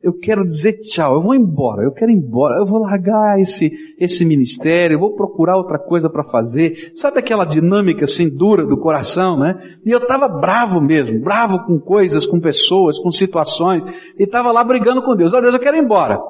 eu 0.00 0.12
quero 0.12 0.44
dizer 0.44 0.74
tchau, 0.80 1.14
eu 1.14 1.20
vou 1.20 1.34
embora, 1.34 1.82
eu 1.82 1.90
quero 1.90 2.10
ir 2.10 2.14
embora, 2.14 2.58
eu 2.58 2.66
vou 2.66 2.78
largar 2.78 3.40
esse, 3.40 3.72
esse 3.98 4.24
ministério, 4.24 4.94
eu 4.94 5.00
vou 5.00 5.16
procurar 5.16 5.56
outra 5.56 5.76
coisa 5.76 6.08
para 6.08 6.22
fazer. 6.22 6.92
Sabe 6.94 7.18
aquela 7.18 7.44
dinâmica 7.44 8.04
assim 8.04 8.28
dura 8.28 8.64
do 8.64 8.76
coração, 8.76 9.36
né? 9.36 9.60
E 9.84 9.90
eu 9.90 9.98
estava 9.98 10.28
bravo 10.28 10.80
mesmo, 10.80 11.20
bravo 11.20 11.64
com 11.64 11.80
coisas, 11.80 12.24
com 12.24 12.38
pessoas, 12.38 12.98
com 12.98 13.10
situações, 13.10 13.82
e 14.16 14.22
estava 14.22 14.52
lá 14.52 14.62
brigando 14.62 15.02
com 15.02 15.16
Deus. 15.16 15.32
Ó 15.32 15.38
oh, 15.38 15.40
Deus, 15.40 15.54
eu 15.54 15.60
quero 15.60 15.76
ir 15.76 15.82
embora. 15.82 16.20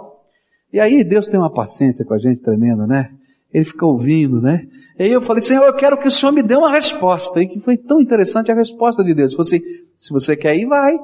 E 0.72 0.80
aí 0.80 1.04
Deus 1.04 1.26
tem 1.26 1.38
uma 1.38 1.52
paciência 1.52 2.06
com 2.06 2.14
a 2.14 2.18
gente 2.18 2.40
tremenda, 2.40 2.86
né? 2.86 3.10
Ele 3.52 3.64
fica 3.64 3.84
ouvindo, 3.84 4.40
né? 4.40 4.66
E 4.98 5.04
aí 5.04 5.12
eu 5.12 5.20
falei, 5.20 5.42
Senhor, 5.42 5.64
eu 5.64 5.74
quero 5.74 5.98
que 5.98 6.08
o 6.08 6.10
Senhor 6.10 6.32
me 6.32 6.42
dê 6.42 6.56
uma 6.56 6.70
resposta. 6.70 7.40
E 7.40 7.46
que 7.46 7.60
foi 7.60 7.76
tão 7.76 8.00
interessante 8.00 8.50
a 8.50 8.54
resposta 8.54 9.04
de 9.04 9.14
Deus. 9.14 9.32
Falou 9.32 9.46
assim, 9.46 9.60
se 9.98 10.10
você 10.10 10.34
quer 10.34 10.56
ir, 10.56 10.66
vai. 10.66 10.96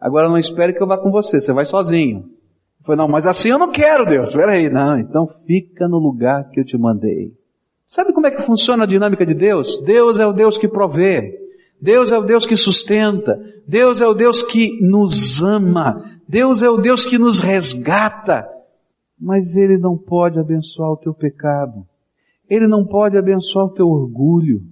Agora 0.00 0.28
não 0.28 0.38
espere 0.38 0.72
que 0.72 0.82
eu 0.82 0.86
vá 0.86 0.96
com 0.96 1.10
você, 1.10 1.40
você 1.40 1.52
vai 1.52 1.66
sozinho. 1.66 2.24
Falei, 2.82 2.96
não, 2.96 3.08
mas 3.08 3.26
assim 3.26 3.50
eu 3.50 3.58
não 3.58 3.70
quero, 3.70 4.06
Deus. 4.06 4.30
Espera 4.30 4.52
aí. 4.52 4.70
Não, 4.70 4.98
então 4.98 5.28
fica 5.46 5.86
no 5.86 5.98
lugar 5.98 6.48
que 6.50 6.60
eu 6.60 6.64
te 6.64 6.78
mandei. 6.78 7.32
Sabe 7.86 8.12
como 8.12 8.26
é 8.26 8.30
que 8.30 8.42
funciona 8.42 8.84
a 8.84 8.86
dinâmica 8.86 9.26
de 9.26 9.34
Deus? 9.34 9.82
Deus 9.84 10.18
é 10.18 10.26
o 10.26 10.32
Deus 10.32 10.56
que 10.56 10.68
provê. 10.68 11.38
Deus 11.80 12.12
é 12.12 12.18
o 12.18 12.22
Deus 12.22 12.46
que 12.46 12.56
sustenta. 12.56 13.38
Deus 13.66 14.00
é 14.00 14.06
o 14.06 14.14
Deus 14.14 14.42
que 14.42 14.80
nos 14.80 15.42
ama. 15.42 16.04
Deus 16.28 16.62
é 16.62 16.70
o 16.70 16.78
Deus 16.78 17.04
que 17.04 17.18
nos 17.18 17.40
resgata. 17.40 18.48
Mas 19.20 19.56
Ele 19.56 19.76
não 19.76 19.98
pode 19.98 20.38
abençoar 20.38 20.90
o 20.90 20.96
teu 20.96 21.12
pecado. 21.12 21.84
Ele 22.48 22.66
não 22.66 22.86
pode 22.86 23.18
abençoar 23.18 23.66
o 23.66 23.74
teu 23.74 23.88
orgulho. 23.88 24.62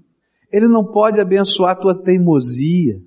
Ele 0.50 0.66
não 0.66 0.84
pode 0.84 1.20
abençoar 1.20 1.72
a 1.72 1.76
tua 1.76 1.94
teimosia. 1.94 3.00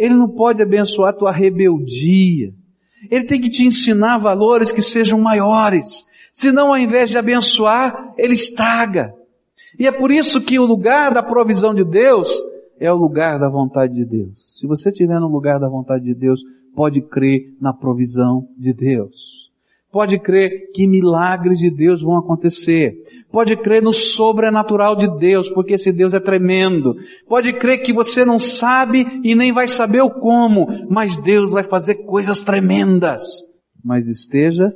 Ele 0.00 0.14
não 0.14 0.30
pode 0.30 0.62
abençoar 0.62 1.12
tua 1.12 1.30
rebeldia. 1.30 2.54
Ele 3.10 3.24
tem 3.26 3.38
que 3.38 3.50
te 3.50 3.66
ensinar 3.66 4.16
valores 4.16 4.72
que 4.72 4.80
sejam 4.80 5.20
maiores. 5.20 6.06
Senão, 6.32 6.68
ao 6.68 6.78
invés 6.78 7.10
de 7.10 7.18
abençoar, 7.18 8.14
ele 8.16 8.32
estraga. 8.32 9.12
E 9.78 9.86
é 9.86 9.92
por 9.92 10.10
isso 10.10 10.40
que 10.40 10.58
o 10.58 10.64
lugar 10.64 11.12
da 11.12 11.22
provisão 11.22 11.74
de 11.74 11.84
Deus 11.84 12.32
é 12.78 12.90
o 12.90 12.96
lugar 12.96 13.38
da 13.38 13.50
vontade 13.50 13.92
de 13.92 14.06
Deus. 14.06 14.58
Se 14.58 14.66
você 14.66 14.88
estiver 14.88 15.20
no 15.20 15.28
lugar 15.28 15.60
da 15.60 15.68
vontade 15.68 16.02
de 16.02 16.14
Deus, 16.14 16.40
pode 16.74 17.02
crer 17.02 17.52
na 17.60 17.74
provisão 17.74 18.48
de 18.56 18.72
Deus. 18.72 19.39
Pode 19.90 20.20
crer 20.20 20.70
que 20.72 20.86
milagres 20.86 21.58
de 21.58 21.68
Deus 21.68 22.00
vão 22.00 22.16
acontecer. 22.16 23.02
Pode 23.30 23.56
crer 23.56 23.82
no 23.82 23.92
sobrenatural 23.92 24.94
de 24.94 25.18
Deus, 25.18 25.48
porque 25.48 25.74
esse 25.74 25.92
Deus 25.92 26.14
é 26.14 26.20
tremendo. 26.20 26.94
Pode 27.26 27.52
crer 27.54 27.78
que 27.78 27.92
você 27.92 28.24
não 28.24 28.38
sabe 28.38 29.04
e 29.24 29.34
nem 29.34 29.52
vai 29.52 29.66
saber 29.66 30.00
o 30.00 30.10
como, 30.10 30.68
mas 30.88 31.16
Deus 31.16 31.50
vai 31.50 31.64
fazer 31.64 31.96
coisas 32.06 32.40
tremendas. 32.40 33.22
Mas 33.82 34.06
esteja 34.06 34.72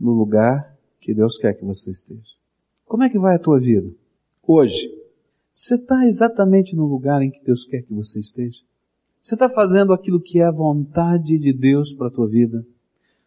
no 0.00 0.12
lugar 0.12 0.74
que 1.00 1.12
Deus 1.12 1.36
quer 1.36 1.52
que 1.52 1.64
você 1.64 1.90
esteja. 1.90 2.22
Como 2.86 3.02
é 3.02 3.10
que 3.10 3.18
vai 3.18 3.36
a 3.36 3.40
tua 3.40 3.58
vida? 3.58 3.90
Hoje. 4.46 5.04
Você 5.52 5.76
está 5.76 6.04
exatamente 6.04 6.74
no 6.74 6.84
lugar 6.84 7.22
em 7.22 7.30
que 7.30 7.40
Deus 7.44 7.64
quer 7.64 7.82
que 7.82 7.94
você 7.94 8.18
esteja? 8.18 8.58
Você 9.22 9.36
está 9.36 9.48
fazendo 9.48 9.92
aquilo 9.92 10.20
que 10.20 10.40
é 10.40 10.44
a 10.44 10.50
vontade 10.50 11.38
de 11.38 11.52
Deus 11.52 11.92
para 11.92 12.08
a 12.08 12.10
tua 12.10 12.26
vida? 12.26 12.66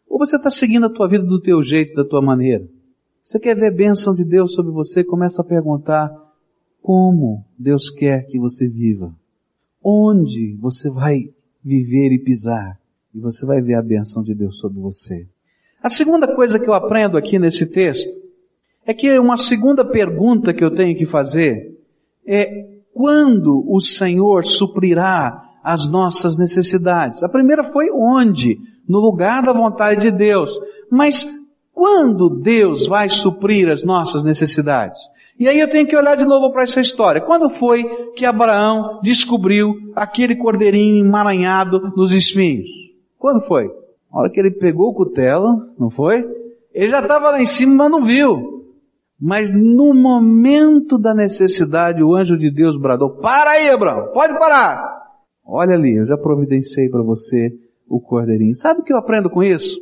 Ou 0.10 0.18
você 0.18 0.38
está 0.38 0.50
seguindo 0.50 0.86
a 0.86 0.90
tua 0.90 1.08
vida 1.08 1.26
do 1.26 1.40
teu 1.40 1.62
jeito, 1.62 1.96
da 1.96 2.06
tua 2.06 2.22
maneira? 2.22 2.68
Você 3.24 3.40
quer 3.40 3.56
ver 3.56 3.76
bênção 3.76 4.16
de 4.16 4.24
Deus 4.24 4.54
sobre 4.54 4.72
você? 4.72 5.04
Começa 5.04 5.42
a 5.42 5.46
perguntar 5.46 6.10
como 6.82 7.44
Deus 7.60 7.90
quer 7.90 8.26
que 8.28 8.40
você 8.40 8.68
viva. 8.68 9.14
Onde 9.84 10.56
você 10.56 10.90
vai 10.90 11.30
viver 11.64 12.14
e 12.14 12.20
pisar? 12.20 12.80
E 13.14 13.20
você 13.20 13.46
vai 13.46 13.62
ver 13.62 13.74
a 13.76 13.82
bênção 13.82 14.24
de 14.24 14.34
Deus 14.34 14.58
sobre 14.58 14.80
você. 14.80 15.28
A 15.84 15.90
segunda 15.90 16.34
coisa 16.34 16.58
que 16.58 16.70
eu 16.70 16.74
aprendo 16.74 17.18
aqui 17.18 17.38
nesse 17.38 17.66
texto 17.66 18.10
é 18.86 18.94
que 18.94 19.20
uma 19.20 19.36
segunda 19.36 19.84
pergunta 19.84 20.54
que 20.54 20.64
eu 20.64 20.74
tenho 20.74 20.98
que 20.98 21.06
fazer 21.06 21.78
é 22.26 22.66
quando 22.94 23.64
o 23.70 23.80
Senhor 23.80 24.46
suprirá 24.46 25.47
as 25.74 25.90
nossas 25.90 26.38
necessidades? 26.38 27.24
A 27.24 27.30
primeira 27.30 27.64
foi 27.64 27.90
onde? 27.92 28.58
no 28.88 29.00
lugar 29.00 29.44
da 29.44 29.52
vontade 29.52 30.02
de 30.02 30.12
Deus. 30.12 30.58
Mas 30.90 31.30
quando 31.74 32.30
Deus 32.30 32.88
vai 32.88 33.10
suprir 33.10 33.70
as 33.70 33.84
nossas 33.84 34.24
necessidades? 34.24 35.00
E 35.40 35.48
aí 35.48 35.60
eu 35.60 35.70
tenho 35.70 35.86
que 35.86 35.96
olhar 35.96 36.16
de 36.16 36.26
novo 36.26 36.52
para 36.52 36.64
essa 36.64 36.80
história. 36.82 37.22
Quando 37.22 37.50
foi 37.50 37.84
que 38.16 38.26
Abraão 38.26 39.00
descobriu 39.04 39.76
aquele 39.96 40.36
cordeirinho 40.36 41.06
emaranhado 41.06 41.94
nos 41.96 42.12
espinhos? 42.12 42.68
Quando 43.20 43.42
foi? 43.42 43.70
A 44.12 44.20
hora 44.20 44.30
que 44.32 44.40
ele 44.40 44.52
pegou 44.52 44.90
o 44.90 44.96
cutelo, 44.96 45.68
não 45.78 45.92
foi? 45.92 46.26
Ele 46.74 46.90
já 46.90 47.00
estava 47.00 47.32
lá 47.32 47.42
em 47.42 47.46
cima, 47.46 47.76
mas 47.76 47.92
não 47.92 48.04
viu. 48.04 48.58
Mas 49.20 49.52
no 49.52 49.94
momento 49.94 50.98
da 50.98 51.14
necessidade, 51.14 52.04
o 52.04 52.16
anjo 52.16 52.38
de 52.38 52.52
Deus 52.52 52.80
bradou: 52.80 53.18
Para 53.18 53.52
aí, 53.52 53.70
Abraão, 53.70 54.12
pode 54.14 54.38
parar. 54.38 55.07
Olha 55.48 55.76
ali, 55.76 55.96
eu 55.96 56.06
já 56.06 56.18
providenciei 56.18 56.90
para 56.90 57.02
você 57.02 57.54
o 57.88 58.02
cordeirinho. 58.02 58.54
Sabe 58.54 58.82
o 58.82 58.84
que 58.84 58.92
eu 58.92 58.98
aprendo 58.98 59.30
com 59.30 59.42
isso? 59.42 59.80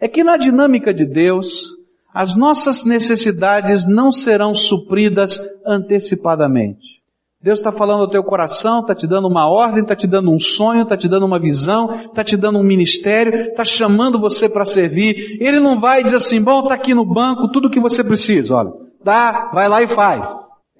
É 0.00 0.08
que 0.08 0.24
na 0.24 0.38
dinâmica 0.38 0.94
de 0.94 1.04
Deus, 1.04 1.66
as 2.14 2.34
nossas 2.34 2.84
necessidades 2.84 3.86
não 3.86 4.10
serão 4.10 4.54
supridas 4.54 5.38
antecipadamente. 5.66 6.98
Deus 7.40 7.60
está 7.60 7.70
falando 7.70 8.00
ao 8.00 8.10
teu 8.10 8.24
coração, 8.24 8.80
está 8.80 8.94
te 8.94 9.06
dando 9.06 9.28
uma 9.28 9.48
ordem, 9.48 9.82
está 9.82 9.94
te 9.94 10.06
dando 10.06 10.30
um 10.30 10.40
sonho, 10.40 10.82
está 10.82 10.96
te 10.96 11.06
dando 11.06 11.26
uma 11.26 11.38
visão, 11.38 11.92
está 12.06 12.24
te 12.24 12.36
dando 12.36 12.58
um 12.58 12.64
ministério, 12.64 13.32
está 13.32 13.64
chamando 13.64 14.18
você 14.18 14.48
para 14.48 14.64
servir. 14.64 15.36
Ele 15.40 15.60
não 15.60 15.78
vai 15.78 16.02
dizer 16.02 16.16
assim, 16.16 16.42
bom, 16.42 16.62
está 16.62 16.74
aqui 16.74 16.94
no 16.94 17.04
banco 17.04 17.48
tudo 17.52 17.68
o 17.68 17.70
que 17.70 17.78
você 17.78 18.02
precisa, 18.02 18.56
olha, 18.56 18.72
dá, 19.04 19.50
vai 19.52 19.68
lá 19.68 19.82
e 19.82 19.86
faz. 19.86 20.28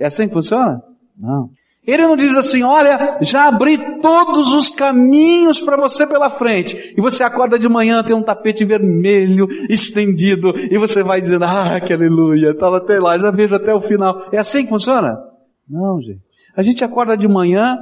É 0.00 0.06
assim 0.06 0.26
que 0.26 0.34
funciona? 0.34 0.82
Não. 1.16 1.50
Ele 1.88 2.06
não 2.06 2.16
diz 2.16 2.36
assim, 2.36 2.62
olha, 2.62 3.16
já 3.22 3.48
abri 3.48 3.78
todos 4.02 4.52
os 4.52 4.68
caminhos 4.68 5.58
para 5.58 5.74
você 5.74 6.06
pela 6.06 6.28
frente. 6.28 6.76
E 6.94 7.00
você 7.00 7.24
acorda 7.24 7.58
de 7.58 7.66
manhã, 7.66 8.04
tem 8.04 8.14
um 8.14 8.22
tapete 8.22 8.62
vermelho 8.62 9.48
estendido, 9.70 10.52
e 10.70 10.76
você 10.76 11.02
vai 11.02 11.18
dizendo, 11.22 11.46
ah, 11.46 11.80
que 11.80 11.90
aleluia, 11.90 12.50
estava 12.50 12.76
até 12.76 13.00
lá, 13.00 13.18
já 13.18 13.30
vejo 13.30 13.54
até 13.54 13.72
o 13.72 13.80
final. 13.80 14.28
É 14.30 14.38
assim 14.38 14.64
que 14.64 14.68
funciona? 14.68 15.18
Não, 15.66 15.98
gente. 16.02 16.20
A 16.54 16.62
gente 16.62 16.84
acorda 16.84 17.16
de 17.16 17.26
manhã 17.26 17.78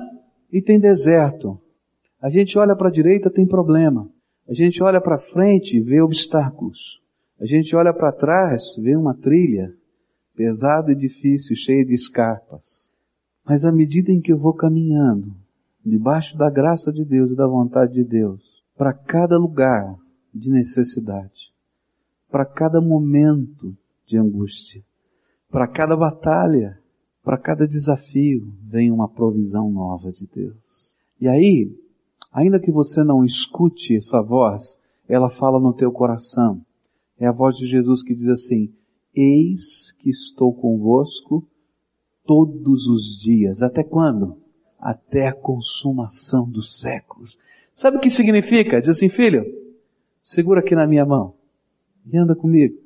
e 0.52 0.62
tem 0.62 0.78
deserto. 0.78 1.58
A 2.22 2.30
gente 2.30 2.56
olha 2.56 2.76
para 2.76 2.86
a 2.86 2.92
direita, 2.92 3.28
tem 3.28 3.44
problema. 3.44 4.08
A 4.48 4.54
gente 4.54 4.80
olha 4.84 5.00
para 5.00 5.18
frente 5.18 5.76
e 5.76 5.80
vê 5.80 6.00
obstáculos. 6.00 7.00
A 7.40 7.44
gente 7.44 7.75
olha 7.75 7.92
para 7.92 8.12
trás, 8.12 8.76
vê 8.78 8.94
uma 8.94 9.16
trilha 9.16 9.68
pesada 10.36 10.92
e 10.92 10.94
difícil, 10.94 11.56
cheia 11.56 11.84
de 11.84 11.94
escarpas. 11.94 12.75
Mas 13.46 13.64
à 13.64 13.70
medida 13.70 14.10
em 14.10 14.20
que 14.20 14.32
eu 14.32 14.38
vou 14.38 14.52
caminhando, 14.52 15.32
debaixo 15.84 16.36
da 16.36 16.50
graça 16.50 16.92
de 16.92 17.04
Deus 17.04 17.30
e 17.30 17.36
da 17.36 17.46
vontade 17.46 17.94
de 17.94 18.02
Deus, 18.02 18.42
para 18.76 18.92
cada 18.92 19.38
lugar 19.38 19.96
de 20.34 20.50
necessidade, 20.50 21.52
para 22.28 22.44
cada 22.44 22.80
momento 22.80 23.76
de 24.04 24.18
angústia, 24.18 24.82
para 25.48 25.68
cada 25.68 25.96
batalha, 25.96 26.76
para 27.22 27.38
cada 27.38 27.68
desafio, 27.68 28.52
vem 28.62 28.90
uma 28.90 29.08
provisão 29.08 29.70
nova 29.70 30.10
de 30.10 30.26
Deus. 30.26 30.56
E 31.20 31.28
aí, 31.28 31.72
ainda 32.32 32.58
que 32.58 32.72
você 32.72 33.04
não 33.04 33.24
escute 33.24 33.96
essa 33.96 34.20
voz, 34.20 34.76
ela 35.08 35.30
fala 35.30 35.60
no 35.60 35.72
teu 35.72 35.92
coração. 35.92 36.60
É 37.18 37.26
a 37.26 37.32
voz 37.32 37.56
de 37.56 37.64
Jesus 37.64 38.02
que 38.02 38.14
diz 38.14 38.28
assim: 38.28 38.74
Eis 39.14 39.92
que 39.92 40.10
estou 40.10 40.52
convosco 40.52 41.46
todos 42.26 42.87
os 42.88 43.18
dias. 43.18 43.62
Até 43.62 43.83
quando? 43.83 44.37
Até 44.78 45.28
a 45.28 45.33
consumação 45.33 46.49
dos 46.49 46.80
séculos. 46.80 47.38
Sabe 47.75 47.97
o 47.97 48.00
que 48.00 48.11
significa? 48.11 48.80
Diz 48.80 48.90
assim, 48.90 49.09
filho, 49.09 49.45
segura 50.23 50.61
aqui 50.61 50.75
na 50.75 50.87
minha 50.87 51.04
mão 51.04 51.35
e 52.11 52.16
anda 52.16 52.35
comigo. 52.35 52.76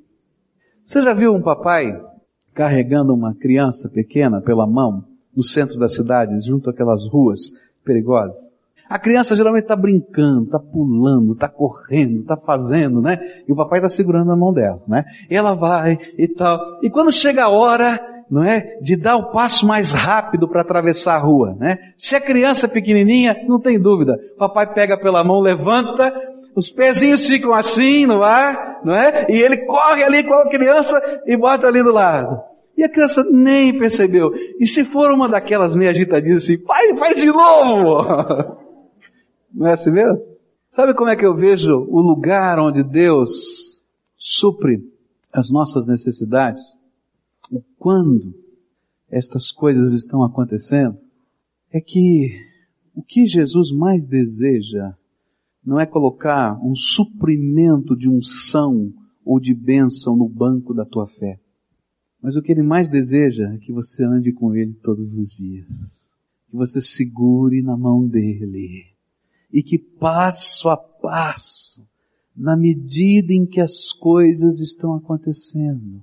Você 0.83 1.03
já 1.03 1.15
viu 1.15 1.33
um 1.33 1.43
papai 1.43 2.01
carregando 2.55 3.15
uma 3.15 3.35
criança 3.35 3.89
pequena 3.89 4.41
pela 4.41 4.67
mão 4.67 5.05
no 5.35 5.45
centro 5.45 5.79
da 5.79 5.89
cidade, 5.89 6.41
junto 6.45 6.69
àquelas 6.69 7.07
ruas 7.07 7.53
perigosas? 7.85 8.51
A 8.89 8.99
criança 8.99 9.37
geralmente 9.37 9.63
está 9.63 9.77
brincando, 9.77 10.47
está 10.47 10.59
pulando, 10.59 11.35
está 11.35 11.49
correndo, 11.49 12.23
está 12.23 12.37
fazendo, 12.37 13.01
né? 13.01 13.45
E 13.47 13.53
o 13.53 13.55
papai 13.55 13.79
está 13.79 13.89
segurando 13.89 14.33
a 14.33 14.37
mão 14.37 14.53
dela, 14.53 14.83
né? 14.89 15.05
E 15.31 15.37
ela 15.37 15.55
vai 15.55 15.97
e 16.19 16.27
tal. 16.27 16.59
E 16.83 16.91
quando 16.91 17.13
chega 17.13 17.45
a 17.45 17.49
hora, 17.49 18.01
não 18.31 18.45
é, 18.45 18.79
de 18.81 18.97
dar 18.97 19.17
o 19.17 19.33
passo 19.33 19.67
mais 19.67 19.93
rápido 19.93 20.47
para 20.47 20.61
atravessar 20.61 21.17
a 21.17 21.19
rua, 21.19 21.57
né? 21.59 21.79
Se 21.99 22.15
a 22.15 22.21
criança 22.21 22.67
é 22.67 22.69
pequenininha, 22.69 23.37
não 23.49 23.59
tem 23.59 23.81
dúvida. 23.81 24.19
Papai 24.39 24.73
pega 24.73 24.97
pela 24.97 25.25
mão, 25.25 25.41
levanta, 25.41 26.13
os 26.55 26.71
pezinhos 26.71 27.27
ficam 27.27 27.53
assim 27.53 28.07
no 28.07 28.23
ar, 28.23 28.81
não 28.85 28.95
é? 28.95 29.27
E 29.29 29.41
ele 29.41 29.59
corre 29.67 30.05
ali 30.05 30.23
com 30.23 30.35
a 30.35 30.49
criança 30.49 31.01
e 31.27 31.37
bota 31.37 31.67
ali 31.67 31.83
do 31.83 31.91
lado. 31.91 32.41
E 32.77 32.85
a 32.85 32.89
criança 32.89 33.25
nem 33.29 33.77
percebeu. 33.77 34.31
E 34.59 34.67
se 34.67 34.85
for 34.85 35.11
uma 35.11 35.29
daquelas 35.29 35.75
meio 35.75 35.91
agitadinhas 35.91 36.45
assim, 36.45 36.59
pai, 36.59 36.95
faz 36.95 37.21
de 37.21 37.27
novo! 37.27 38.59
Não 39.53 39.67
é 39.67 39.73
assim 39.73 39.91
mesmo? 39.91 40.21
Sabe 40.71 40.95
como 40.95 41.11
é 41.11 41.17
que 41.17 41.27
eu 41.27 41.35
vejo 41.35 41.85
o 41.89 42.01
lugar 42.01 42.61
onde 42.61 42.85
Deus 42.85 43.83
supre 44.17 44.79
as 45.33 45.51
nossas 45.51 45.85
necessidades? 45.85 46.63
O 47.51 47.61
quando 47.79 48.35
estas 49.11 49.51
coisas 49.51 49.93
estão 49.93 50.23
acontecendo? 50.23 50.97
É 51.73 51.81
que 51.81 52.31
o 52.95 53.03
que 53.03 53.27
Jesus 53.27 53.73
mais 53.73 54.07
deseja 54.07 54.95
não 55.65 55.79
é 55.79 55.85
colocar 55.85 56.59
um 56.65 56.75
suprimento 56.75 57.97
de 57.97 58.09
unção 58.09 58.93
ou 59.25 59.41
de 59.41 59.55
bênção 59.55 60.17
no 60.17 60.29
banco 60.29 60.73
da 60.73 60.85
tua 60.85 61.07
fé. 61.07 61.39
Mas 62.23 62.37
o 62.37 62.43
que 62.43 62.53
ele 62.53 62.63
mais 62.63 62.89
deseja 62.89 63.53
é 63.53 63.59
que 63.59 63.73
você 63.73 64.05
ande 64.05 64.33
com 64.33 64.55
ele 64.55 64.75
todos 64.75 65.13
os 65.13 65.31
dias. 65.31 65.67
Que 66.49 66.57
você 66.57 66.81
segure 66.81 67.63
na 67.63 67.77
mão 67.77 68.07
dele 68.07 68.91
e 69.53 69.63
que 69.63 69.79
passo 69.79 70.69
a 70.69 70.77
passo, 70.77 71.85
na 72.37 72.57
medida 72.57 73.33
em 73.33 73.45
que 73.45 73.61
as 73.61 73.93
coisas 73.93 74.61
estão 74.61 74.95
acontecendo, 74.95 76.03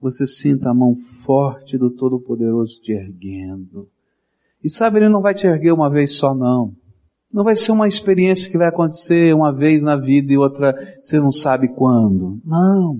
você 0.00 0.26
sinta 0.26 0.70
a 0.70 0.74
mão 0.74 0.96
forte 1.24 1.78
do 1.78 1.90
Todo-Poderoso 1.90 2.80
te 2.82 2.92
erguendo. 2.92 3.88
E 4.62 4.70
sabe, 4.70 4.98
Ele 4.98 5.08
não 5.08 5.22
vai 5.22 5.34
te 5.34 5.46
erguer 5.46 5.72
uma 5.72 5.90
vez 5.90 6.16
só 6.16 6.34
não. 6.34 6.72
Não 7.32 7.44
vai 7.44 7.56
ser 7.56 7.72
uma 7.72 7.88
experiência 7.88 8.50
que 8.50 8.58
vai 8.58 8.68
acontecer 8.68 9.34
uma 9.34 9.52
vez 9.52 9.82
na 9.82 9.96
vida 9.96 10.32
e 10.32 10.38
outra 10.38 10.74
você 11.00 11.18
não 11.18 11.32
sabe 11.32 11.68
quando. 11.68 12.40
Não. 12.44 12.98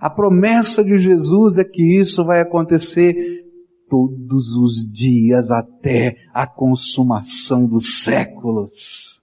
A 0.00 0.08
promessa 0.08 0.82
de 0.82 0.98
Jesus 0.98 1.58
é 1.58 1.64
que 1.64 2.00
isso 2.00 2.24
vai 2.24 2.40
acontecer 2.40 3.14
todos 3.88 4.56
os 4.56 4.88
dias 4.90 5.50
até 5.50 6.16
a 6.32 6.46
consumação 6.46 7.66
dos 7.66 8.02
séculos. 8.02 9.20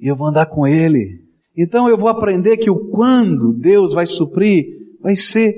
E 0.00 0.08
eu 0.08 0.16
vou 0.16 0.28
andar 0.28 0.46
com 0.46 0.66
Ele. 0.66 1.22
Então 1.56 1.88
eu 1.88 1.96
vou 1.98 2.08
aprender 2.08 2.56
que 2.56 2.70
o 2.70 2.88
quando 2.90 3.52
Deus 3.52 3.92
vai 3.92 4.06
suprir 4.06 4.64
vai 5.00 5.16
ser 5.16 5.54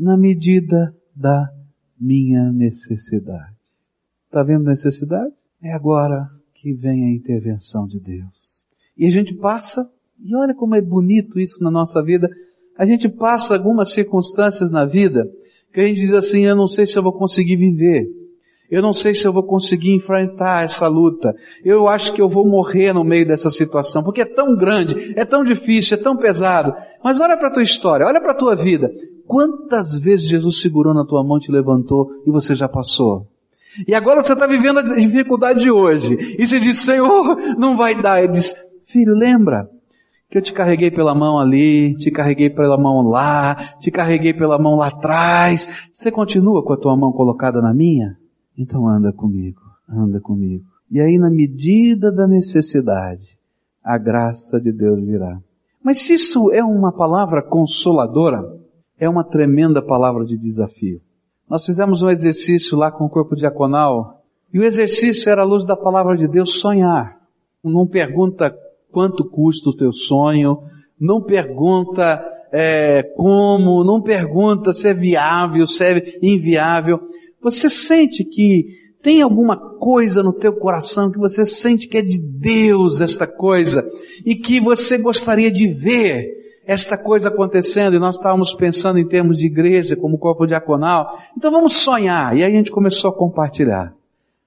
na 0.00 0.16
medida 0.16 0.96
da 1.14 1.46
minha 2.00 2.50
necessidade. 2.50 3.54
Está 4.24 4.42
vendo 4.42 4.64
necessidade? 4.64 5.30
É 5.62 5.72
agora 5.72 6.26
que 6.54 6.72
vem 6.72 7.04
a 7.04 7.12
intervenção 7.14 7.86
de 7.86 8.00
Deus. 8.00 8.64
E 8.96 9.06
a 9.06 9.10
gente 9.10 9.34
passa, 9.34 9.86
e 10.18 10.34
olha 10.34 10.54
como 10.54 10.74
é 10.74 10.80
bonito 10.80 11.38
isso 11.38 11.62
na 11.62 11.70
nossa 11.70 12.02
vida, 12.02 12.30
a 12.78 12.86
gente 12.86 13.10
passa 13.10 13.54
algumas 13.54 13.92
circunstâncias 13.92 14.70
na 14.70 14.86
vida 14.86 15.30
que 15.70 15.80
a 15.80 15.86
gente 15.86 16.00
diz 16.00 16.12
assim, 16.12 16.46
eu 16.46 16.56
não 16.56 16.66
sei 16.66 16.86
se 16.86 16.98
eu 16.98 17.02
vou 17.02 17.12
conseguir 17.12 17.56
viver. 17.56 18.08
Eu 18.70 18.80
não 18.80 18.92
sei 18.92 19.12
se 19.12 19.26
eu 19.26 19.32
vou 19.32 19.42
conseguir 19.42 19.92
enfrentar 19.92 20.64
essa 20.64 20.86
luta. 20.86 21.34
Eu 21.64 21.88
acho 21.88 22.12
que 22.14 22.22
eu 22.22 22.28
vou 22.28 22.48
morrer 22.48 22.92
no 22.92 23.04
meio 23.04 23.26
dessa 23.26 23.50
situação, 23.50 24.02
porque 24.02 24.22
é 24.22 24.24
tão 24.24 24.56
grande, 24.56 25.12
é 25.16 25.24
tão 25.24 25.44
difícil, 25.44 25.98
é 25.98 26.00
tão 26.00 26.16
pesado. 26.16 26.72
Mas 27.02 27.20
olha 27.20 27.36
para 27.36 27.48
a 27.48 27.52
tua 27.52 27.62
história, 27.62 28.06
olha 28.06 28.20
para 28.20 28.30
a 28.30 28.36
tua 28.36 28.54
vida. 28.54 28.90
Quantas 29.30 29.96
vezes 29.96 30.28
Jesus 30.28 30.60
segurou 30.60 30.92
na 30.92 31.04
tua 31.04 31.22
mão, 31.22 31.38
te 31.38 31.52
levantou 31.52 32.10
e 32.26 32.32
você 32.32 32.56
já 32.56 32.68
passou? 32.68 33.28
E 33.86 33.94
agora 33.94 34.24
você 34.24 34.32
está 34.32 34.44
vivendo 34.44 34.80
a 34.80 34.82
dificuldade 34.82 35.60
de 35.60 35.70
hoje. 35.70 36.16
E 36.36 36.44
você 36.44 36.58
diz, 36.58 36.80
Senhor, 36.80 37.36
não 37.56 37.76
vai 37.76 37.94
dar. 37.94 38.20
Ele 38.20 38.32
diz, 38.32 38.52
filho, 38.86 39.14
lembra, 39.14 39.70
que 40.28 40.36
eu 40.36 40.42
te 40.42 40.52
carreguei 40.52 40.90
pela 40.90 41.14
mão 41.14 41.38
ali, 41.38 41.94
te 41.94 42.10
carreguei 42.10 42.50
pela 42.50 42.76
mão 42.76 43.02
lá, 43.08 43.54
te 43.78 43.88
carreguei 43.88 44.34
pela 44.34 44.58
mão 44.58 44.74
lá 44.74 44.88
atrás. 44.88 45.68
Você 45.94 46.10
continua 46.10 46.64
com 46.64 46.72
a 46.72 46.76
tua 46.76 46.96
mão 46.96 47.12
colocada 47.12 47.62
na 47.62 47.72
minha? 47.72 48.16
Então 48.58 48.88
anda 48.88 49.12
comigo, 49.12 49.60
anda 49.88 50.20
comigo. 50.20 50.64
E 50.90 51.00
aí, 51.00 51.16
na 51.18 51.30
medida 51.30 52.10
da 52.10 52.26
necessidade, 52.26 53.38
a 53.80 53.96
graça 53.96 54.60
de 54.60 54.72
Deus 54.72 55.00
virá. 55.00 55.38
Mas 55.84 55.98
se 55.98 56.14
isso 56.14 56.50
é 56.50 56.64
uma 56.64 56.90
palavra 56.90 57.40
consoladora, 57.40 58.58
é 59.00 59.08
uma 59.08 59.24
tremenda 59.24 59.80
palavra 59.80 60.24
de 60.26 60.36
desafio. 60.36 61.00
Nós 61.48 61.64
fizemos 61.64 62.02
um 62.02 62.10
exercício 62.10 62.76
lá 62.76 62.92
com 62.92 63.06
o 63.06 63.10
corpo 63.10 63.34
diaconal, 63.34 64.22
e 64.52 64.58
o 64.58 64.64
exercício 64.64 65.30
era 65.30 65.42
a 65.42 65.44
luz 65.44 65.64
da 65.64 65.74
palavra 65.74 66.16
de 66.16 66.28
Deus 66.28 66.60
sonhar. 66.60 67.18
Não 67.64 67.86
pergunta 67.86 68.54
quanto 68.92 69.24
custa 69.24 69.70
o 69.70 69.76
teu 69.76 69.92
sonho, 69.92 70.58
não 71.00 71.22
pergunta 71.22 72.22
é, 72.52 73.02
como, 73.16 73.82
não 73.84 74.02
pergunta 74.02 74.72
se 74.72 74.88
é 74.88 74.94
viável, 74.94 75.66
se 75.66 75.84
é 75.84 76.18
inviável. 76.20 77.00
Você 77.42 77.70
sente 77.70 78.22
que 78.22 78.78
tem 79.02 79.22
alguma 79.22 79.56
coisa 79.56 80.22
no 80.22 80.32
teu 80.32 80.52
coração 80.52 81.10
que 81.10 81.18
você 81.18 81.46
sente 81.46 81.88
que 81.88 81.96
é 81.96 82.02
de 82.02 82.18
Deus 82.18 83.00
esta 83.00 83.26
coisa 83.26 83.88
e 84.26 84.34
que 84.34 84.60
você 84.60 84.98
gostaria 84.98 85.50
de 85.50 85.68
ver 85.68 86.40
esta 86.70 86.96
coisa 86.96 87.30
acontecendo 87.30 87.96
e 87.96 87.98
nós 87.98 88.14
estávamos 88.14 88.52
pensando 88.52 89.00
em 89.00 89.04
termos 89.04 89.38
de 89.38 89.46
igreja 89.46 89.96
como 89.96 90.16
corpo 90.16 90.46
diaconal. 90.46 91.18
Então 91.36 91.50
vamos 91.50 91.74
sonhar. 91.74 92.36
E 92.36 92.44
aí 92.44 92.52
a 92.52 92.56
gente 92.56 92.70
começou 92.70 93.10
a 93.10 93.12
compartilhar 93.12 93.92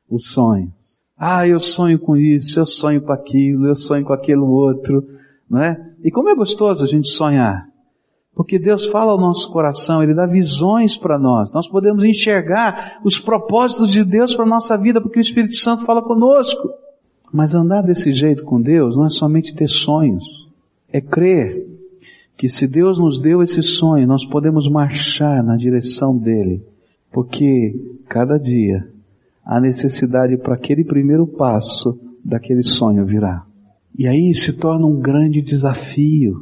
os 0.09 0.31
sonhos. 0.31 0.71
Ah, 1.17 1.45
eu 1.45 1.59
sonho 1.59 1.99
com 1.99 2.15
isso, 2.15 2.61
eu 2.61 2.65
sonho 2.65 3.01
com 3.01 3.11
aquilo, 3.11 3.67
eu 3.67 3.75
sonho 3.75 4.05
com 4.05 4.13
aquilo 4.13 4.49
outro, 4.49 5.05
não 5.49 5.61
é? 5.61 5.77
E 6.01 6.09
como 6.09 6.29
é 6.29 6.35
gostoso 6.35 6.85
a 6.85 6.87
gente 6.87 7.09
sonhar. 7.09 7.67
Porque 8.33 8.57
Deus 8.57 8.85
fala 8.85 9.11
ao 9.11 9.19
nosso 9.19 9.51
coração, 9.51 10.01
Ele 10.01 10.13
dá 10.13 10.25
visões 10.25 10.95
para 10.95 11.19
nós. 11.19 11.51
Nós 11.51 11.67
podemos 11.67 12.05
enxergar 12.05 13.01
os 13.03 13.19
propósitos 13.19 13.91
de 13.91 14.01
Deus 14.01 14.33
para 14.33 14.45
a 14.45 14.49
nossa 14.49 14.77
vida, 14.77 15.01
porque 15.01 15.19
o 15.19 15.21
Espírito 15.21 15.55
Santo 15.55 15.83
fala 15.83 16.01
conosco. 16.01 16.69
Mas 17.33 17.53
andar 17.53 17.81
desse 17.81 18.13
jeito 18.13 18.45
com 18.45 18.61
Deus 18.61 18.95
não 18.95 19.07
é 19.07 19.09
somente 19.09 19.53
ter 19.53 19.67
sonhos, 19.67 20.47
é 20.89 21.01
crer 21.01 21.72
que 22.37 22.49
se 22.49 22.67
Deus 22.67 22.99
nos 22.99 23.19
deu 23.19 23.41
esse 23.41 23.61
sonho, 23.61 24.07
nós 24.07 24.25
podemos 24.25 24.69
marchar 24.69 25.43
na 25.43 25.55
direção 25.55 26.17
dele, 26.17 26.61
porque 27.11 27.73
cada 28.07 28.37
dia 28.37 28.87
a 29.45 29.59
necessidade 29.59 30.37
para 30.37 30.55
aquele 30.55 30.83
primeiro 30.83 31.27
passo 31.27 31.99
daquele 32.23 32.63
sonho 32.63 33.05
virá. 33.05 33.45
E 33.97 34.07
aí 34.07 34.33
se 34.33 34.57
torna 34.57 34.85
um 34.87 34.99
grande 34.99 35.41
desafio, 35.41 36.35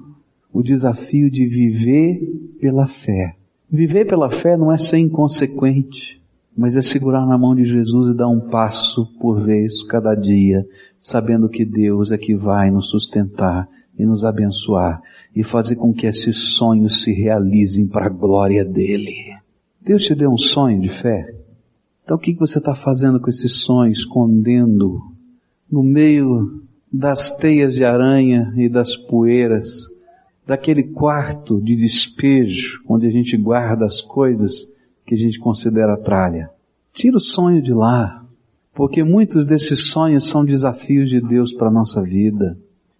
o 0.53 0.61
desafio 0.61 1.29
de 1.29 1.45
viver 1.45 2.21
pela 2.59 2.87
fé. 2.87 3.35
Viver 3.69 4.05
pela 4.05 4.29
fé 4.29 4.55
não 4.55 4.71
é 4.71 4.77
ser 4.77 4.99
inconsequente, 4.99 6.21
mas 6.55 6.77
é 6.77 6.81
segurar 6.81 7.25
na 7.25 7.37
mão 7.37 7.55
de 7.55 7.65
Jesus 7.65 8.13
e 8.13 8.17
dar 8.17 8.27
um 8.27 8.39
passo 8.39 9.05
por 9.19 9.41
vez, 9.41 9.83
cada 9.83 10.13
dia, 10.13 10.65
sabendo 10.99 11.49
que 11.49 11.65
Deus 11.65 12.11
é 12.11 12.17
que 12.17 12.35
vai 12.35 12.69
nos 12.69 12.89
sustentar 12.89 13.67
e 13.97 14.05
nos 14.05 14.23
abençoar 14.23 15.01
e 15.35 15.43
fazer 15.43 15.75
com 15.75 15.93
que 15.93 16.07
esses 16.07 16.55
sonhos 16.55 17.03
se 17.03 17.13
realizem 17.13 17.87
para 17.87 18.07
a 18.07 18.09
glória 18.09 18.65
dele. 18.65 19.35
Deus 19.81 20.03
te 20.03 20.13
deu 20.13 20.31
um 20.31 20.37
sonho 20.37 20.81
de 20.81 20.89
fé? 20.89 21.33
Então 22.03 22.17
o 22.17 22.19
que 22.19 22.33
você 22.33 22.57
está 22.57 22.75
fazendo 22.75 23.19
com 23.19 23.29
esse 23.29 23.47
sonho, 23.47 23.91
escondendo 23.91 25.01
no 25.71 25.81
meio 25.81 26.61
das 26.91 27.31
teias 27.31 27.73
de 27.73 27.85
aranha 27.85 28.53
e 28.57 28.67
das 28.67 28.95
poeiras, 28.95 29.87
daquele 30.45 30.83
quarto 30.83 31.61
de 31.61 31.75
despejo 31.75 32.81
onde 32.87 33.07
a 33.07 33.09
gente 33.09 33.37
guarda 33.37 33.85
as 33.85 34.01
coisas 34.01 34.67
que 35.05 35.15
a 35.15 35.17
gente 35.17 35.39
considera 35.39 35.95
tralha? 35.95 36.49
Tira 36.93 37.15
o 37.15 37.21
sonho 37.21 37.61
de 37.61 37.73
lá, 37.73 38.25
porque 38.73 39.03
muitos 39.03 39.45
desses 39.45 39.87
sonhos 39.89 40.27
são 40.27 40.43
desafios 40.43 41.09
de 41.09 41.21
Deus 41.21 41.53
para 41.53 41.69
a 41.69 41.71
nossa 41.71 42.01
vida. 42.01 42.57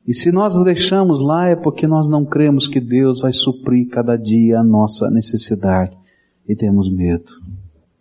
E 0.08 0.14
se 0.14 0.32
nós 0.32 0.56
o 0.56 0.64
deixamos 0.64 1.22
lá 1.24 1.48
é 1.48 1.56
porque 1.56 1.86
nós 1.86 2.10
não 2.10 2.26
cremos 2.26 2.68
que 2.68 2.80
Deus 2.80 3.22
vai 3.22 3.32
suprir 3.32 3.88
cada 3.90 4.18
dia 4.18 4.60
a 4.60 4.64
nossa 4.64 5.10
necessidade 5.10 5.96
e 6.48 6.56
temos 6.56 6.92
medo. 6.92 7.32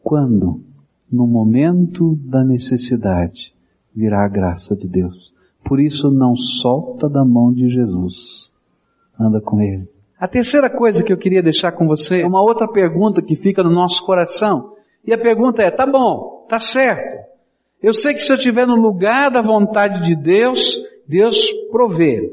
Quando? 0.02 0.62
No 1.10 1.26
momento 1.26 2.16
da 2.24 2.42
necessidade 2.42 3.52
virá 3.94 4.24
a 4.24 4.28
graça 4.28 4.74
de 4.74 4.88
Deus. 4.88 5.32
Por 5.64 5.80
isso 5.80 6.10
não 6.10 6.36
solta 6.36 7.08
da 7.08 7.24
mão 7.24 7.52
de 7.52 7.68
Jesus. 7.68 8.50
Anda 9.18 9.40
com 9.40 9.60
Ele. 9.60 9.88
A 10.18 10.28
terceira 10.28 10.70
coisa 10.70 11.02
que 11.02 11.12
eu 11.12 11.18
queria 11.18 11.42
deixar 11.42 11.72
com 11.72 11.86
você 11.86 12.20
é 12.20 12.26
uma 12.26 12.42
outra 12.42 12.68
pergunta 12.68 13.22
que 13.22 13.36
fica 13.36 13.62
no 13.62 13.70
nosso 13.70 14.04
coração. 14.04 14.74
E 15.04 15.12
a 15.12 15.18
pergunta 15.18 15.62
é, 15.62 15.70
tá 15.70 15.86
bom, 15.86 16.46
tá 16.48 16.58
certo. 16.58 17.20
Eu 17.82 17.94
sei 17.94 18.14
que 18.14 18.20
se 18.20 18.30
eu 18.30 18.36
estiver 18.36 18.66
no 18.66 18.76
lugar 18.76 19.30
da 19.30 19.40
vontade 19.40 20.06
de 20.06 20.14
Deus, 20.14 20.78
Deus 21.10 21.50
provê. 21.72 22.30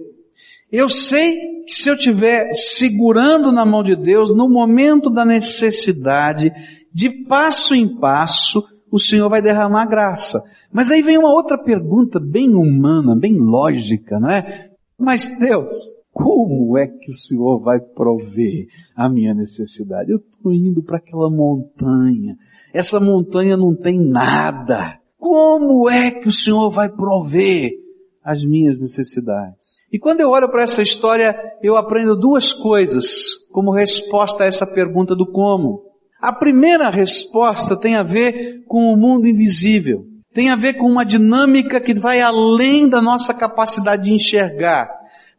Eu 0.72 0.88
sei 0.88 1.36
que 1.66 1.74
se 1.74 1.90
eu 1.90 1.96
estiver 1.96 2.54
segurando 2.54 3.52
na 3.52 3.66
mão 3.66 3.84
de 3.84 3.96
Deus, 3.96 4.34
no 4.34 4.48
momento 4.48 5.10
da 5.10 5.26
necessidade, 5.26 6.52
de 6.94 7.10
passo 7.10 7.74
em 7.74 7.98
passo, 7.98 8.64
o 8.92 9.00
Senhor 9.00 9.30
vai 9.30 9.42
derramar 9.42 9.86
graça. 9.86 10.44
Mas 10.72 10.92
aí 10.92 11.02
vem 11.02 11.18
uma 11.18 11.34
outra 11.34 11.58
pergunta 11.58 12.20
bem 12.20 12.54
humana, 12.54 13.16
bem 13.16 13.34
lógica, 13.38 14.20
não 14.20 14.30
é? 14.30 14.70
Mas 14.98 15.28
Deus, 15.40 15.74
como 16.12 16.78
é 16.78 16.88
que 16.88 17.12
o 17.12 17.18
Senhor 17.18 17.60
vai 17.60 17.80
prover 17.80 18.68
a 18.96 19.10
minha 19.10 19.34
necessidade? 19.34 20.12
Eu 20.12 20.18
estou 20.18 20.54
indo 20.54 20.84
para 20.84 20.98
aquela 20.98 21.30
montanha. 21.30 22.38
Essa 22.74 23.00
montanha 23.00 23.58
não 23.58 23.76
tem 23.76 24.00
nada. 24.00 25.00
Como 25.18 25.90
é 25.90 26.12
que 26.12 26.28
o 26.28 26.32
Senhor 26.32 26.70
vai 26.70 26.90
prover? 26.90 27.87
As 28.28 28.44
minhas 28.44 28.82
necessidades. 28.82 29.78
E 29.90 29.98
quando 29.98 30.20
eu 30.20 30.30
olho 30.30 30.50
para 30.50 30.64
essa 30.64 30.82
história, 30.82 31.34
eu 31.64 31.78
aprendo 31.78 32.14
duas 32.14 32.52
coisas 32.52 33.38
como 33.54 33.72
resposta 33.72 34.44
a 34.44 34.48
essa 34.48 34.68
pergunta 34.68 35.16
do 35.16 35.26
como. 35.26 35.86
A 36.22 36.34
primeira 36.34 36.90
resposta 36.90 37.80
tem 37.80 37.96
a 37.96 38.04
ver 38.04 38.66
com 38.68 38.92
o 38.92 38.98
mundo 38.98 39.30
invisível. 39.30 40.06
Tem 40.34 40.50
a 40.50 40.58
ver 40.58 40.74
com 40.74 40.92
uma 40.92 41.06
dinâmica 41.06 41.80
que 41.80 41.94
vai 41.94 42.20
além 42.20 42.90
da 42.90 43.02
nossa 43.02 43.34
capacidade 43.34 44.04
de 44.04 44.12
enxergar. 44.12 44.90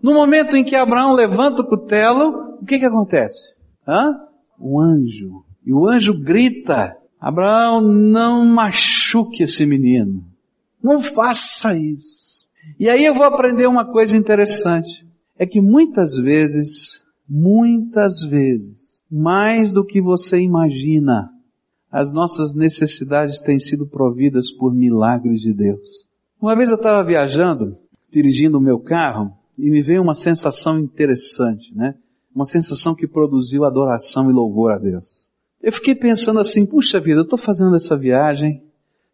No 0.03 0.15
momento 0.15 0.57
em 0.57 0.65
que 0.65 0.75
Abraão 0.75 1.13
levanta 1.13 1.61
o 1.61 1.67
cutelo, 1.67 2.57
o 2.63 2.65
que 2.65 2.79
que 2.79 2.87
acontece? 2.87 3.55
Hã? 3.87 4.19
O 4.59 4.81
anjo. 4.81 5.45
E 5.67 5.75
o 5.75 5.87
anjo 5.87 6.19
grita, 6.19 6.97
Abraão, 7.21 7.83
não 7.83 8.47
machuque 8.47 9.43
esse 9.43 9.67
menino. 9.67 10.25
Não 10.83 11.03
faça 11.03 11.77
isso. 11.77 12.28
E 12.79 12.89
aí 12.89 13.05
eu 13.05 13.15
vou 13.15 13.25
aprender 13.25 13.67
uma 13.67 13.85
coisa 13.85 14.17
interessante. 14.17 15.07
É 15.39 15.47
que 15.47 15.61
muitas 15.61 16.17
vezes, 16.17 17.03
muitas 17.29 18.23
vezes, 18.23 19.03
mais 19.11 19.71
do 19.71 19.85
que 19.85 20.01
você 20.01 20.41
imagina, 20.41 21.31
as 21.91 22.13
nossas 22.13 22.55
necessidades 22.55 23.41
têm 23.41 23.59
sido 23.59 23.87
providas 23.87 24.51
por 24.51 24.75
milagres 24.75 25.41
de 25.41 25.53
Deus. 25.53 26.09
Uma 26.41 26.55
vez 26.55 26.71
eu 26.71 26.77
estava 26.77 27.03
viajando, 27.03 27.77
dirigindo 28.13 28.59
o 28.59 28.61
meu 28.61 28.79
carro, 28.79 29.33
e 29.57 29.71
me 29.71 29.83
veio 29.83 30.03
uma 30.03 30.15
sensação 30.15 30.79
interessante, 30.79 31.75
né? 31.75 31.95
Uma 32.35 32.45
sensação 32.45 32.95
que 32.95 33.09
produziu 33.09 33.65
adoração 33.65 34.31
e 34.31 34.33
louvor 34.33 34.73
a 34.73 34.79
Deus. 34.79 35.27
Eu 35.61 35.73
fiquei 35.73 35.95
pensando 35.95 36.39
assim, 36.39 36.65
puxa 36.65 37.01
vida, 37.01 37.21
eu 37.21 37.25
estou 37.25 37.39
fazendo 37.39 37.75
essa 37.75 37.97
viagem, 37.97 38.63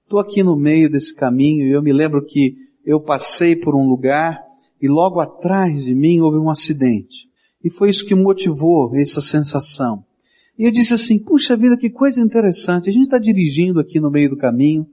estou 0.03 0.19
aqui 0.19 0.43
no 0.43 0.55
meio 0.55 0.91
desse 0.91 1.15
caminho, 1.15 1.67
e 1.67 1.71
eu 1.71 1.83
me 1.83 1.93
lembro 1.93 2.23
que 2.23 2.57
eu 2.85 3.01
passei 3.01 3.57
por 3.57 3.75
um 3.75 3.89
lugar 3.89 4.43
e 4.81 4.89
logo 4.89 5.21
atrás 5.21 5.85
de 5.85 5.95
mim 5.95 6.21
houve 6.21 6.39
um 6.39 6.51
acidente. 6.51 7.29
E 7.63 7.71
foi 7.71 7.89
isso 7.89 8.07
que 8.07 8.15
motivou 8.15 8.95
essa 8.97 9.21
sensação. 9.21 10.05
E 10.59 10.65
eu 10.67 10.71
disse 10.71 10.95
assim, 10.95 11.19
puxa 11.19 11.57
vida, 11.57 11.77
que 11.77 11.91
coisa 11.91 12.21
interessante. 12.21 12.89
A 12.89 12.93
gente 12.93 13.05
está 13.05 13.19
dirigindo 13.19 13.81
aqui 13.81 13.99
no 13.99 14.11
meio 14.11 14.31
do 14.31 14.37
caminho 14.37 14.87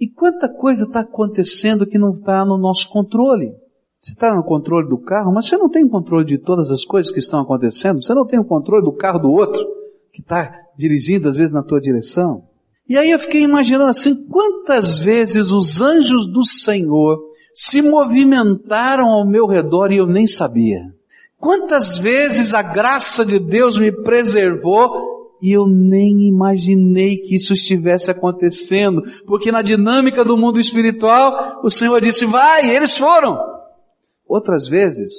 e 0.00 0.08
quanta 0.08 0.48
coisa 0.48 0.84
está 0.84 1.00
acontecendo 1.00 1.86
que 1.86 1.98
não 1.98 2.10
está 2.10 2.44
no 2.44 2.58
nosso 2.58 2.88
controle. 2.88 3.52
Você 4.00 4.12
está 4.12 4.34
no 4.34 4.42
controle 4.42 4.88
do 4.88 4.98
carro, 4.98 5.32
mas 5.32 5.48
você 5.48 5.56
não 5.56 5.68
tem 5.68 5.84
o 5.84 5.88
controle 5.88 6.26
de 6.26 6.38
todas 6.38 6.70
as 6.70 6.84
coisas 6.84 7.12
que 7.12 7.18
estão 7.18 7.40
acontecendo. 7.40 8.02
Você 8.02 8.12
não 8.12 8.26
tem 8.26 8.38
o 8.38 8.44
controle 8.44 8.84
do 8.84 8.92
carro 8.92 9.18
do 9.18 9.30
outro 9.30 9.64
que 10.12 10.20
está 10.20 10.60
dirigindo 10.76 11.28
às 11.28 11.36
vezes 11.36 11.52
na 11.52 11.62
tua 11.62 11.80
direção. 11.80 12.44
E 12.88 12.98
aí 12.98 13.10
eu 13.10 13.18
fiquei 13.18 13.42
imaginando 13.42 13.88
assim, 13.90 14.26
quantas 14.26 14.98
vezes 14.98 15.52
os 15.52 15.80
anjos 15.80 16.26
do 16.26 16.44
Senhor 16.44 17.18
se 17.54 17.80
movimentaram 17.80 19.06
ao 19.08 19.24
meu 19.24 19.46
redor 19.46 19.92
e 19.92 19.98
eu 19.98 20.06
nem 20.06 20.26
sabia. 20.26 20.92
Quantas 21.38 21.96
vezes 21.96 22.52
a 22.52 22.62
graça 22.62 23.24
de 23.24 23.38
Deus 23.38 23.78
me 23.78 23.92
preservou 23.92 25.36
e 25.40 25.52
eu 25.52 25.66
nem 25.66 26.22
imaginei 26.22 27.18
que 27.18 27.36
isso 27.36 27.52
estivesse 27.52 28.10
acontecendo, 28.10 29.02
porque 29.26 29.52
na 29.52 29.62
dinâmica 29.62 30.24
do 30.24 30.36
mundo 30.36 30.58
espiritual, 30.58 31.60
o 31.62 31.70
Senhor 31.70 32.00
disse, 32.00 32.24
vai, 32.24 32.74
eles 32.74 32.96
foram. 32.96 33.38
Outras 34.26 34.66
vezes, 34.66 35.12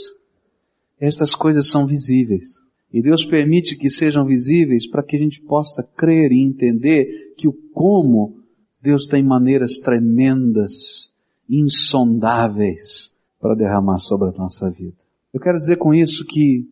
estas 0.99 1.35
coisas 1.35 1.69
são 1.69 1.85
visíveis. 1.85 2.45
E 2.91 3.01
Deus 3.01 3.23
permite 3.23 3.75
que 3.75 3.89
sejam 3.89 4.25
visíveis 4.25 4.89
para 4.89 5.03
que 5.03 5.15
a 5.15 5.19
gente 5.19 5.41
possa 5.41 5.83
crer 5.83 6.31
e 6.31 6.43
entender 6.43 7.33
que 7.37 7.47
o 7.47 7.53
como 7.71 8.37
Deus 8.81 9.05
tem 9.05 9.23
maneiras 9.23 9.77
tremendas 9.77 11.13
insondáveis 11.49 13.13
para 13.39 13.55
derramar 13.55 13.99
sobre 13.99 14.29
a 14.29 14.31
nossa 14.31 14.69
vida. 14.69 14.97
Eu 15.33 15.39
quero 15.39 15.57
dizer 15.57 15.77
com 15.77 15.93
isso 15.93 16.25
que 16.25 16.67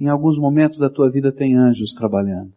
em 0.00 0.08
alguns 0.08 0.38
momentos 0.38 0.78
da 0.78 0.90
tua 0.90 1.10
vida 1.10 1.30
tem 1.32 1.56
anjos 1.56 1.92
trabalhando. 1.92 2.52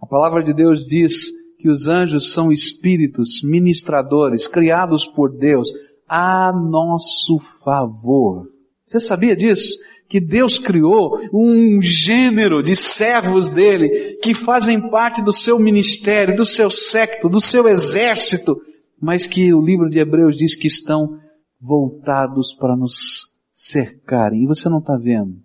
A 0.00 0.06
palavra 0.06 0.42
de 0.42 0.52
Deus 0.52 0.86
diz 0.86 1.32
que 1.58 1.68
os 1.68 1.88
anjos 1.88 2.32
são 2.32 2.52
espíritos 2.52 3.42
ministradores 3.42 4.46
criados 4.46 5.04
por 5.04 5.30
Deus 5.30 5.72
a 6.08 6.52
nosso 6.52 7.38
favor. 7.64 8.48
Você 8.86 9.00
sabia 9.00 9.36
disso? 9.36 9.76
Que 10.08 10.20
Deus 10.20 10.56
criou 10.56 11.20
um 11.32 11.82
gênero 11.82 12.62
de 12.62 12.74
servos 12.74 13.48
dele 13.48 14.18
que 14.22 14.32
fazem 14.32 14.88
parte 14.88 15.20
do 15.20 15.32
seu 15.32 15.58
ministério, 15.58 16.36
do 16.36 16.46
seu 16.46 16.70
secto, 16.70 17.28
do 17.28 17.40
seu 17.40 17.68
exército, 17.68 18.58
mas 19.00 19.26
que 19.26 19.52
o 19.52 19.60
livro 19.60 19.88
de 19.88 19.98
Hebreus 19.98 20.36
diz 20.36 20.56
que 20.56 20.66
estão 20.66 21.18
voltados 21.60 22.52
para 22.54 22.76
nos 22.76 23.32
cercarem. 23.50 24.42
E 24.42 24.46
você 24.46 24.68
não 24.68 24.78
está 24.78 24.96
vendo. 24.96 25.36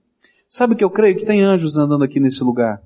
Sabe 0.49 0.75
que 0.75 0.83
eu 0.83 0.89
creio 0.89 1.15
que 1.15 1.25
tem 1.25 1.41
anjos 1.41 1.77
andando 1.77 2.03
aqui 2.03 2.19
nesse 2.19 2.43
lugar. 2.43 2.81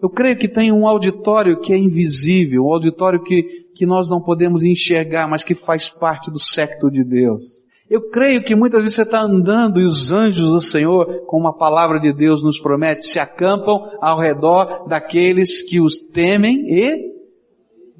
Eu 0.00 0.08
creio 0.08 0.36
que 0.36 0.48
tem 0.48 0.72
um 0.72 0.86
auditório 0.86 1.60
que 1.60 1.72
é 1.72 1.76
invisível, 1.76 2.64
um 2.64 2.72
auditório 2.72 3.22
que, 3.22 3.42
que 3.74 3.84
nós 3.84 4.08
não 4.08 4.20
podemos 4.20 4.64
enxergar, 4.64 5.28
mas 5.28 5.44
que 5.44 5.54
faz 5.54 5.90
parte 5.90 6.30
do 6.30 6.38
secto 6.38 6.90
de 6.90 7.04
Deus. 7.04 7.42
Eu 7.88 8.08
creio 8.08 8.42
que 8.42 8.54
muitas 8.54 8.80
vezes 8.80 8.94
você 8.94 9.02
está 9.02 9.20
andando 9.20 9.80
e 9.80 9.84
os 9.84 10.12
anjos 10.12 10.48
do 10.48 10.62
Senhor, 10.62 11.24
como 11.26 11.48
a 11.48 11.52
palavra 11.52 11.98
de 11.98 12.12
Deus 12.12 12.42
nos 12.42 12.58
promete, 12.58 13.04
se 13.04 13.18
acampam 13.18 13.90
ao 14.00 14.18
redor 14.18 14.86
daqueles 14.88 15.68
que 15.68 15.80
os 15.80 15.96
temem 15.98 16.72
e 16.72 17.10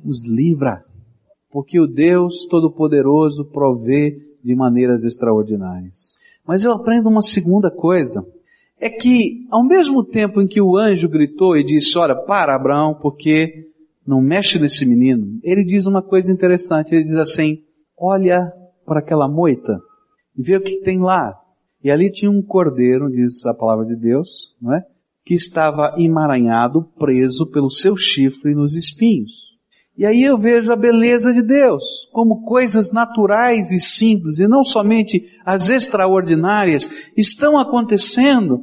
os 0.05 0.27
livra 0.27 0.85
porque 1.51 1.81
o 1.81 1.87
Deus 1.87 2.47
Todo-Poderoso 2.47 3.45
provê 3.45 4.17
de 4.43 4.55
maneiras 4.55 5.05
extraordinárias. 5.05 6.19
Mas 6.47 6.65
eu 6.65 6.73
aprendo 6.73 7.09
uma 7.09 7.23
segunda 7.23 7.71
coisa, 7.71 8.25
é 8.81 8.89
que 8.89 9.47
ao 9.51 9.65
mesmo 9.65 10.03
tempo 10.03 10.41
em 10.41 10.47
que 10.47 10.61
o 10.61 10.77
anjo 10.77 11.09
gritou 11.09 11.57
e 11.57 11.65
disse, 11.65 11.99
olha, 11.99 12.15
para 12.15 12.55
Abraão, 12.55 12.95
porque 12.95 13.69
não 14.07 14.21
mexe 14.21 14.59
nesse 14.59 14.87
menino, 14.87 15.39
ele 15.45 15.63
diz 15.63 15.87
uma 15.87 16.03
coisa 16.03 16.33
interessante, 16.33 16.95
ele 16.95 17.05
diz 17.05 17.17
assim, 17.17 17.59
olha 17.99 18.51
para 18.87 19.01
aquela 19.01 19.29
moita 19.29 19.79
e 20.37 20.43
vê 20.43 20.57
o 20.57 20.63
que 20.63 20.81
tem 20.81 20.99
lá. 20.99 21.39
E 21.83 21.91
ali 21.91 22.11
tinha 22.11 22.31
um 22.31 22.43
cordeiro, 22.43 23.11
diz 23.11 23.45
a 23.47 23.55
palavra 23.55 23.85
de 23.85 23.97
Deus, 23.97 24.55
não 24.61 24.75
é? 24.75 24.83
Que 25.25 25.35
estava 25.35 25.95
emaranhado, 25.99 26.83
preso 26.99 27.47
pelo 27.47 27.71
seu 27.71 27.97
chifre 27.97 28.55
nos 28.55 28.75
espinhos. 28.75 29.50
E 30.01 30.07
aí 30.07 30.23
eu 30.23 30.39
vejo 30.39 30.73
a 30.73 30.77
beleza 30.77 31.31
de 31.31 31.43
Deus, 31.43 31.85
como 32.11 32.43
coisas 32.47 32.91
naturais 32.91 33.71
e 33.71 33.79
simples, 33.79 34.39
e 34.39 34.49
não 34.49 34.65
somente 34.65 35.27
as 35.45 35.69
extraordinárias, 35.69 36.91
estão 37.15 37.59
acontecendo 37.59 38.63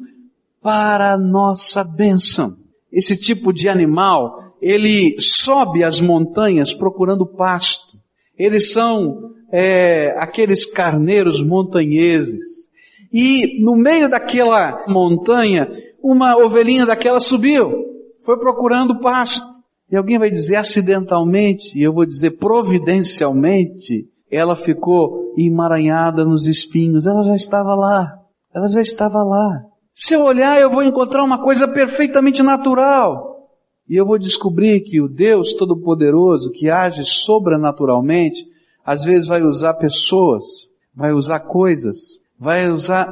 para 0.63 1.13
a 1.13 1.17
nossa 1.17 1.83
bênção. 1.83 2.57
Esse 2.91 3.15
tipo 3.15 3.53
de 3.53 3.69
animal, 3.69 4.55
ele 4.59 5.15
sobe 5.19 5.83
as 5.83 6.01
montanhas 6.01 6.73
procurando 6.73 7.23
pasto. 7.23 7.99
Eles 8.35 8.71
são 8.71 9.29
é, 9.51 10.15
aqueles 10.17 10.65
carneiros 10.65 11.39
montanheses. 11.39 12.67
E 13.13 13.63
no 13.63 13.75
meio 13.75 14.09
daquela 14.09 14.85
montanha, 14.87 15.69
uma 16.01 16.35
ovelhinha 16.35 16.83
daquela 16.83 17.19
subiu, 17.19 17.85
foi 18.25 18.39
procurando 18.39 18.99
pasto. 18.99 19.56
E 19.89 19.95
alguém 19.95 20.19
vai 20.19 20.29
dizer 20.29 20.57
acidentalmente, 20.57 21.77
e 21.77 21.81
eu 21.81 21.93
vou 21.93 22.05
dizer 22.05 22.31
providencialmente, 22.31 24.07
ela 24.29 24.55
ficou 24.55 25.33
emaranhada 25.37 26.25
nos 26.25 26.45
espinhos. 26.45 27.05
Ela 27.05 27.23
já 27.23 27.35
estava 27.35 27.73
lá. 27.73 28.19
Ela 28.53 28.67
já 28.67 28.81
estava 28.81 29.23
lá. 29.23 29.63
Se 29.93 30.13
eu 30.13 30.23
olhar, 30.23 30.59
eu 30.59 30.69
vou 30.69 30.83
encontrar 30.83 31.23
uma 31.23 31.41
coisa 31.41 31.67
perfeitamente 31.67 32.43
natural. 32.43 33.49
E 33.89 33.95
eu 33.95 34.05
vou 34.05 34.19
descobrir 34.19 34.81
que 34.81 35.01
o 35.01 35.07
Deus 35.07 35.53
Todo-Poderoso, 35.53 36.51
que 36.51 36.69
age 36.69 37.03
sobrenaturalmente, 37.03 38.45
às 38.85 39.03
vezes 39.03 39.27
vai 39.27 39.41
usar 39.41 39.75
pessoas, 39.75 40.43
vai 40.93 41.13
usar 41.13 41.39
coisas, 41.41 42.19
vai 42.37 42.69
usar 42.69 43.07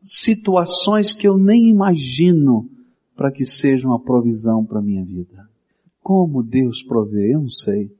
situações 0.00 1.12
que 1.12 1.28
eu 1.28 1.38
nem 1.38 1.68
imagino 1.68 2.68
para 3.16 3.30
que 3.30 3.44
seja 3.44 3.86
uma 3.86 4.00
provisão 4.00 4.64
para 4.64 4.78
a 4.78 4.82
minha 4.82 5.04
vida. 5.04 5.48
Como 6.06 6.40
Deus 6.40 6.84
provê? 6.84 7.34
Eu 7.34 7.40
não 7.40 7.50
sei. 7.50 7.90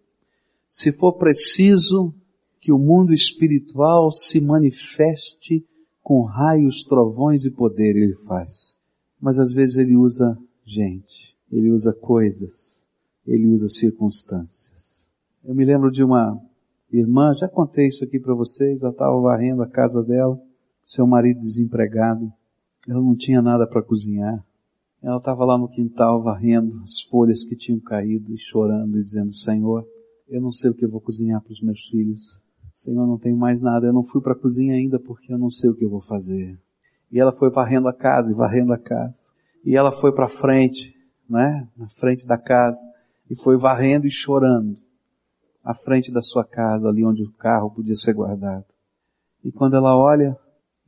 Se 0.70 0.92
for 0.92 1.14
preciso 1.14 2.14
que 2.60 2.70
o 2.70 2.78
mundo 2.78 3.12
espiritual 3.12 4.12
se 4.12 4.40
manifeste 4.40 5.66
com 6.04 6.22
raios, 6.22 6.84
trovões 6.84 7.44
e 7.44 7.50
poder, 7.50 7.96
ele 7.96 8.14
faz. 8.24 8.78
Mas 9.20 9.40
às 9.40 9.52
vezes 9.52 9.76
ele 9.76 9.96
usa 9.96 10.38
gente, 10.64 11.36
ele 11.50 11.68
usa 11.68 11.92
coisas, 11.92 12.86
ele 13.26 13.48
usa 13.48 13.68
circunstâncias. 13.68 15.04
Eu 15.44 15.52
me 15.52 15.64
lembro 15.64 15.90
de 15.90 16.04
uma 16.04 16.40
irmã, 16.92 17.34
já 17.34 17.48
contei 17.48 17.88
isso 17.88 18.04
aqui 18.04 18.20
para 18.20 18.34
vocês, 18.34 18.80
ela 18.80 18.92
estava 18.92 19.20
varrendo 19.20 19.64
a 19.64 19.68
casa 19.68 20.00
dela, 20.00 20.40
seu 20.84 21.08
marido 21.08 21.40
desempregado, 21.40 22.32
ela 22.88 23.00
não 23.00 23.16
tinha 23.16 23.42
nada 23.42 23.66
para 23.66 23.82
cozinhar. 23.82 24.46
Ela 25.06 25.18
estava 25.18 25.44
lá 25.44 25.56
no 25.56 25.68
quintal 25.68 26.20
varrendo 26.20 26.82
as 26.82 27.02
folhas 27.02 27.44
que 27.44 27.54
tinham 27.54 27.78
caído 27.78 28.34
e 28.34 28.38
chorando 28.40 28.98
e 28.98 29.04
dizendo, 29.04 29.32
Senhor, 29.32 29.86
eu 30.28 30.40
não 30.40 30.50
sei 30.50 30.68
o 30.68 30.74
que 30.74 30.84
eu 30.84 30.90
vou 30.90 31.00
cozinhar 31.00 31.40
para 31.40 31.52
os 31.52 31.62
meus 31.62 31.80
filhos. 31.86 32.40
Senhor, 32.74 33.06
não 33.06 33.16
tenho 33.16 33.36
mais 33.36 33.60
nada. 33.60 33.86
Eu 33.86 33.92
não 33.92 34.02
fui 34.02 34.20
para 34.20 34.32
a 34.32 34.36
cozinha 34.36 34.74
ainda 34.74 34.98
porque 34.98 35.32
eu 35.32 35.38
não 35.38 35.48
sei 35.48 35.70
o 35.70 35.76
que 35.76 35.84
eu 35.84 35.90
vou 35.90 36.00
fazer. 36.00 36.58
E 37.08 37.20
ela 37.20 37.30
foi 37.30 37.50
varrendo 37.50 37.86
a 37.86 37.92
casa 37.92 38.32
e 38.32 38.34
varrendo 38.34 38.72
a 38.72 38.78
casa. 38.78 39.14
E 39.64 39.76
ela 39.76 39.92
foi 39.92 40.12
para 40.12 40.26
frente, 40.26 40.92
né? 41.30 41.68
Na 41.76 41.88
frente 41.88 42.26
da 42.26 42.36
casa. 42.36 42.80
E 43.30 43.36
foi 43.36 43.56
varrendo 43.56 44.08
e 44.08 44.10
chorando. 44.10 44.76
À 45.62 45.72
frente 45.72 46.10
da 46.10 46.20
sua 46.20 46.44
casa, 46.44 46.88
ali 46.88 47.04
onde 47.04 47.22
o 47.22 47.32
carro 47.34 47.70
podia 47.70 47.94
ser 47.94 48.12
guardado. 48.12 48.66
E 49.44 49.52
quando 49.52 49.76
ela 49.76 49.96
olha 49.96 50.36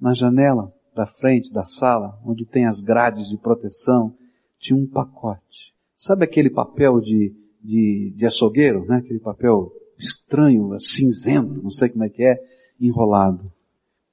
na 0.01 0.13
janela 0.13 0.73
da 0.99 1.07
frente 1.07 1.53
da 1.53 1.63
sala, 1.63 2.19
onde 2.27 2.45
tem 2.45 2.67
as 2.67 2.81
grades 2.81 3.29
de 3.29 3.37
proteção, 3.39 4.13
tinha 4.59 4.77
um 4.77 4.85
pacote. 4.85 5.73
Sabe 5.97 6.25
aquele 6.25 6.51
papel 6.51 7.01
de, 7.01 7.33
de, 7.63 8.13
de 8.17 8.27
açougueiro, 8.27 8.85
né? 8.85 8.97
Aquele 8.97 9.21
papel 9.21 9.73
estranho, 9.97 10.77
cinzento, 10.81 11.63
não 11.63 11.71
sei 11.71 11.89
como 11.89 12.03
é 12.03 12.09
que 12.09 12.25
é, 12.25 12.37
enrolado. 12.81 13.49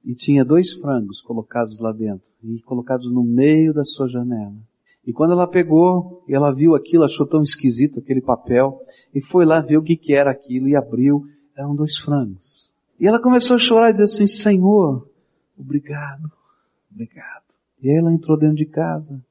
E 0.04 0.13
tinha 0.13 0.45
dois 0.45 0.74
frangos 0.74 1.21
colocados 1.21 1.80
lá 1.80 1.91
dentro, 1.91 2.30
e 2.43 2.62
colocados 2.62 3.12
no 3.12 3.24
meio 3.24 3.74
da 3.74 3.84
sua 3.84 4.08
janela. 4.08 4.54
E 5.08 5.12
quando 5.12 5.32
ela 5.32 5.48
pegou, 5.48 6.24
ela 6.30 6.54
viu 6.54 6.76
aquilo, 6.76 7.04
achou 7.04 7.26
tão 7.26 7.41
esquisito 7.41 7.98
aquele 7.98 8.21
papel, 8.21 8.80
e 9.12 9.24
foi 9.24 9.43
lá 9.43 9.60
ver 9.60 9.78
o 9.78 9.84
que, 9.84 9.95
que 9.95 10.13
era 10.13 10.30
aquilo, 10.30 10.67
e 10.67 10.76
abriu, 10.76 11.26
eram 11.58 11.76
dois 11.76 11.98
frangos. 11.98 12.69
E 13.00 13.08
ela 13.08 13.19
começou 13.19 13.56
a 13.56 13.60
chorar 13.60 13.89
e 13.89 13.93
dizer 13.93 14.04
assim, 14.04 14.28
Senhor, 14.28 15.10
obrigado, 15.58 16.32
obrigado. 16.95 17.43
E 17.81 17.89
aí 17.89 17.97
ela 17.97 18.12
entrou 18.12 18.38
dentro 18.38 18.55
de 18.55 18.65
casa. 18.65 19.21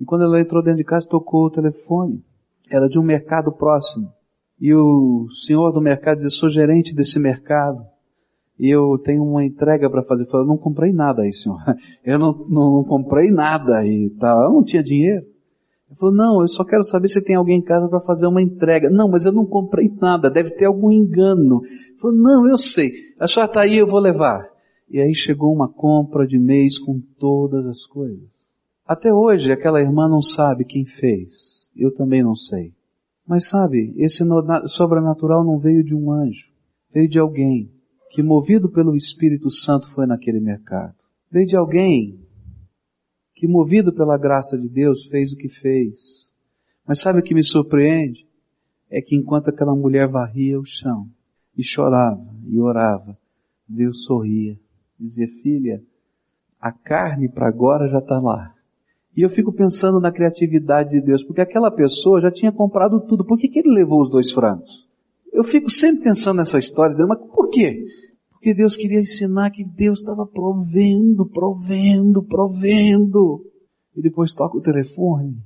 E 0.00 0.04
quando 0.04 0.24
ela 0.24 0.40
entrou 0.40 0.62
dentro 0.62 0.78
de 0.78 0.84
casa, 0.84 1.08
tocou 1.08 1.44
o 1.44 1.50
telefone. 1.50 2.24
Era 2.68 2.88
de 2.88 2.98
um 2.98 3.02
mercado 3.02 3.52
próximo. 3.52 4.10
E 4.58 4.74
o 4.74 5.28
senhor 5.30 5.72
do 5.72 5.80
mercado 5.80 6.18
diz, 6.18 6.34
sou 6.34 6.50
gerente 6.50 6.94
desse 6.94 7.18
mercado. 7.18 7.84
E 8.58 8.68
eu 8.68 8.98
tenho 8.98 9.22
uma 9.22 9.44
entrega 9.44 9.88
para 9.88 10.02
fazer. 10.02 10.24
Eu 10.24 10.26
falei, 10.26 10.46
não 10.46 10.56
comprei 10.58 10.92
nada 10.92 11.22
aí, 11.22 11.32
senhor. 11.32 11.58
Eu 12.04 12.18
não, 12.18 12.32
não, 12.48 12.76
não 12.76 12.84
comprei 12.84 13.30
nada 13.30 13.86
e 13.86 14.10
tal. 14.18 14.42
Eu 14.44 14.52
não 14.52 14.64
tinha 14.64 14.82
dinheiro. 14.82 15.24
Ele 15.88 15.98
falou, 15.98 16.14
não, 16.14 16.40
eu 16.40 16.46
só 16.46 16.62
quero 16.62 16.84
saber 16.84 17.08
se 17.08 17.20
tem 17.20 17.34
alguém 17.34 17.58
em 17.58 17.64
casa 17.64 17.88
para 17.88 18.00
fazer 18.00 18.26
uma 18.26 18.40
entrega. 18.40 18.88
Não, 18.88 19.08
mas 19.08 19.24
eu 19.24 19.32
não 19.32 19.44
comprei 19.44 19.90
nada, 20.00 20.30
deve 20.30 20.50
ter 20.50 20.66
algum 20.66 20.88
engano. 20.88 21.62
Ele 21.64 21.98
falou, 21.98 22.16
não, 22.16 22.48
eu 22.48 22.56
sei. 22.56 22.92
A 23.18 23.26
senhora 23.26 23.50
está 23.50 23.62
aí, 23.62 23.76
eu 23.76 23.88
vou 23.88 23.98
levar. 23.98 24.49
E 24.90 25.00
aí 25.00 25.14
chegou 25.14 25.54
uma 25.54 25.68
compra 25.68 26.26
de 26.26 26.36
mês 26.36 26.76
com 26.76 27.00
todas 27.18 27.64
as 27.64 27.86
coisas. 27.86 28.28
Até 28.84 29.14
hoje 29.14 29.52
aquela 29.52 29.80
irmã 29.80 30.08
não 30.08 30.20
sabe 30.20 30.64
quem 30.64 30.84
fez. 30.84 31.70
Eu 31.76 31.94
também 31.94 32.24
não 32.24 32.34
sei. 32.34 32.74
Mas 33.24 33.46
sabe, 33.46 33.94
esse 33.96 34.24
sobrenatural 34.66 35.44
não 35.44 35.56
veio 35.56 35.84
de 35.84 35.94
um 35.94 36.10
anjo, 36.10 36.52
veio 36.92 37.08
de 37.08 37.20
alguém 37.20 37.70
que, 38.10 38.24
movido 38.24 38.68
pelo 38.68 38.96
Espírito 38.96 39.48
Santo, 39.48 39.88
foi 39.92 40.04
naquele 40.04 40.40
mercado. 40.40 40.96
Veio 41.30 41.46
de 41.46 41.56
alguém 41.56 42.18
que, 43.36 43.46
movido 43.46 43.92
pela 43.92 44.18
graça 44.18 44.58
de 44.58 44.68
Deus, 44.68 45.06
fez 45.06 45.32
o 45.32 45.36
que 45.36 45.48
fez. 45.48 46.00
Mas 46.84 47.00
sabe 47.00 47.20
o 47.20 47.22
que 47.22 47.32
me 47.32 47.44
surpreende? 47.44 48.26
É 48.90 49.00
que 49.00 49.14
enquanto 49.14 49.50
aquela 49.50 49.76
mulher 49.76 50.08
varria 50.08 50.58
o 50.58 50.64
chão 50.64 51.08
e 51.56 51.62
chorava 51.62 52.26
e 52.48 52.58
orava, 52.58 53.16
Deus 53.68 54.02
sorria. 54.02 54.58
Dizia, 55.00 55.26
filha, 55.42 55.82
a 56.60 56.70
carne 56.70 57.28
para 57.28 57.48
agora 57.48 57.88
já 57.88 57.98
está 57.98 58.20
lá. 58.20 58.54
E 59.16 59.22
eu 59.22 59.30
fico 59.30 59.52
pensando 59.52 59.98
na 59.98 60.12
criatividade 60.12 60.90
de 60.90 61.00
Deus, 61.00 61.24
porque 61.24 61.40
aquela 61.40 61.70
pessoa 61.70 62.20
já 62.20 62.30
tinha 62.30 62.52
comprado 62.52 63.00
tudo. 63.00 63.24
Por 63.24 63.38
que, 63.38 63.48
que 63.48 63.60
ele 63.60 63.74
levou 63.74 64.02
os 64.02 64.10
dois 64.10 64.30
frangos? 64.30 64.86
Eu 65.32 65.42
fico 65.42 65.70
sempre 65.70 66.04
pensando 66.04 66.36
nessa 66.36 66.58
história, 66.58 66.92
dizendo, 66.92 67.08
mas 67.08 67.18
por 67.18 67.48
quê? 67.48 67.84
Porque 68.30 68.54
Deus 68.54 68.76
queria 68.76 69.00
ensinar 69.00 69.50
que 69.50 69.64
Deus 69.64 70.00
estava 70.00 70.26
provendo, 70.26 71.26
provendo, 71.26 72.22
provendo. 72.22 73.44
E 73.96 74.02
depois 74.02 74.34
toca 74.34 74.56
o 74.56 74.62
telefone 74.62 75.36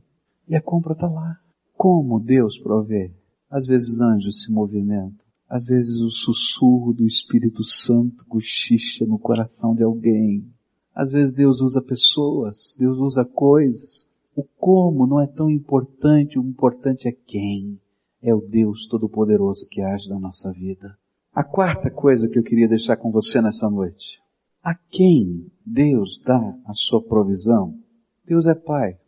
e 0.49 0.57
a 0.57 0.61
compra 0.61 0.93
está 0.93 1.09
lá. 1.09 1.39
Como 1.77 2.21
Deus 2.21 2.59
provê? 2.59 3.13
Às 3.51 3.67
vezes 3.67 4.01
anjos 4.01 4.43
se 4.43 4.53
movimentam. 4.53 5.24
Às 5.55 5.67
vezes 5.67 6.01
o 6.01 6.11
sussurro 6.11 6.93
do 6.93 7.07
Espírito 7.07 7.63
Santo 7.63 8.27
cochicha 8.27 9.07
no 9.07 9.21
coração 9.21 9.73
de 9.73 9.85
alguém. 9.85 10.53
Às 10.93 11.13
vezes 11.13 11.33
Deus 11.33 11.61
usa 11.61 11.81
pessoas, 11.81 12.75
Deus 12.77 12.99
usa 12.99 13.25
coisas. 13.25 14.05
O 14.35 14.43
como 14.43 15.07
não 15.07 15.21
é 15.21 15.29
tão 15.29 15.49
importante, 15.49 16.41
o 16.41 16.43
importante 16.43 17.07
é 17.07 17.13
quem. 17.13 17.81
É 18.21 18.35
o 18.35 18.41
Deus 18.41 18.89
Todo-Poderoso 18.89 19.69
que 19.69 19.81
age 19.81 20.09
na 20.09 20.19
nossa 20.19 20.51
vida. 20.51 20.99
A 21.33 21.45
quarta 21.45 21.89
coisa 21.89 22.29
que 22.29 22.37
eu 22.37 22.43
queria 22.43 22.67
deixar 22.67 22.97
com 22.97 23.13
você 23.13 23.41
nessa 23.41 23.71
noite. 23.71 24.21
A 24.61 24.75
quem 24.75 25.53
Deus 25.65 26.21
dá 26.27 26.53
a 26.67 26.75
sua 26.75 27.01
provisão? 27.01 27.79
Deus 28.27 28.49
é 28.49 28.57
Pai. 28.57 28.99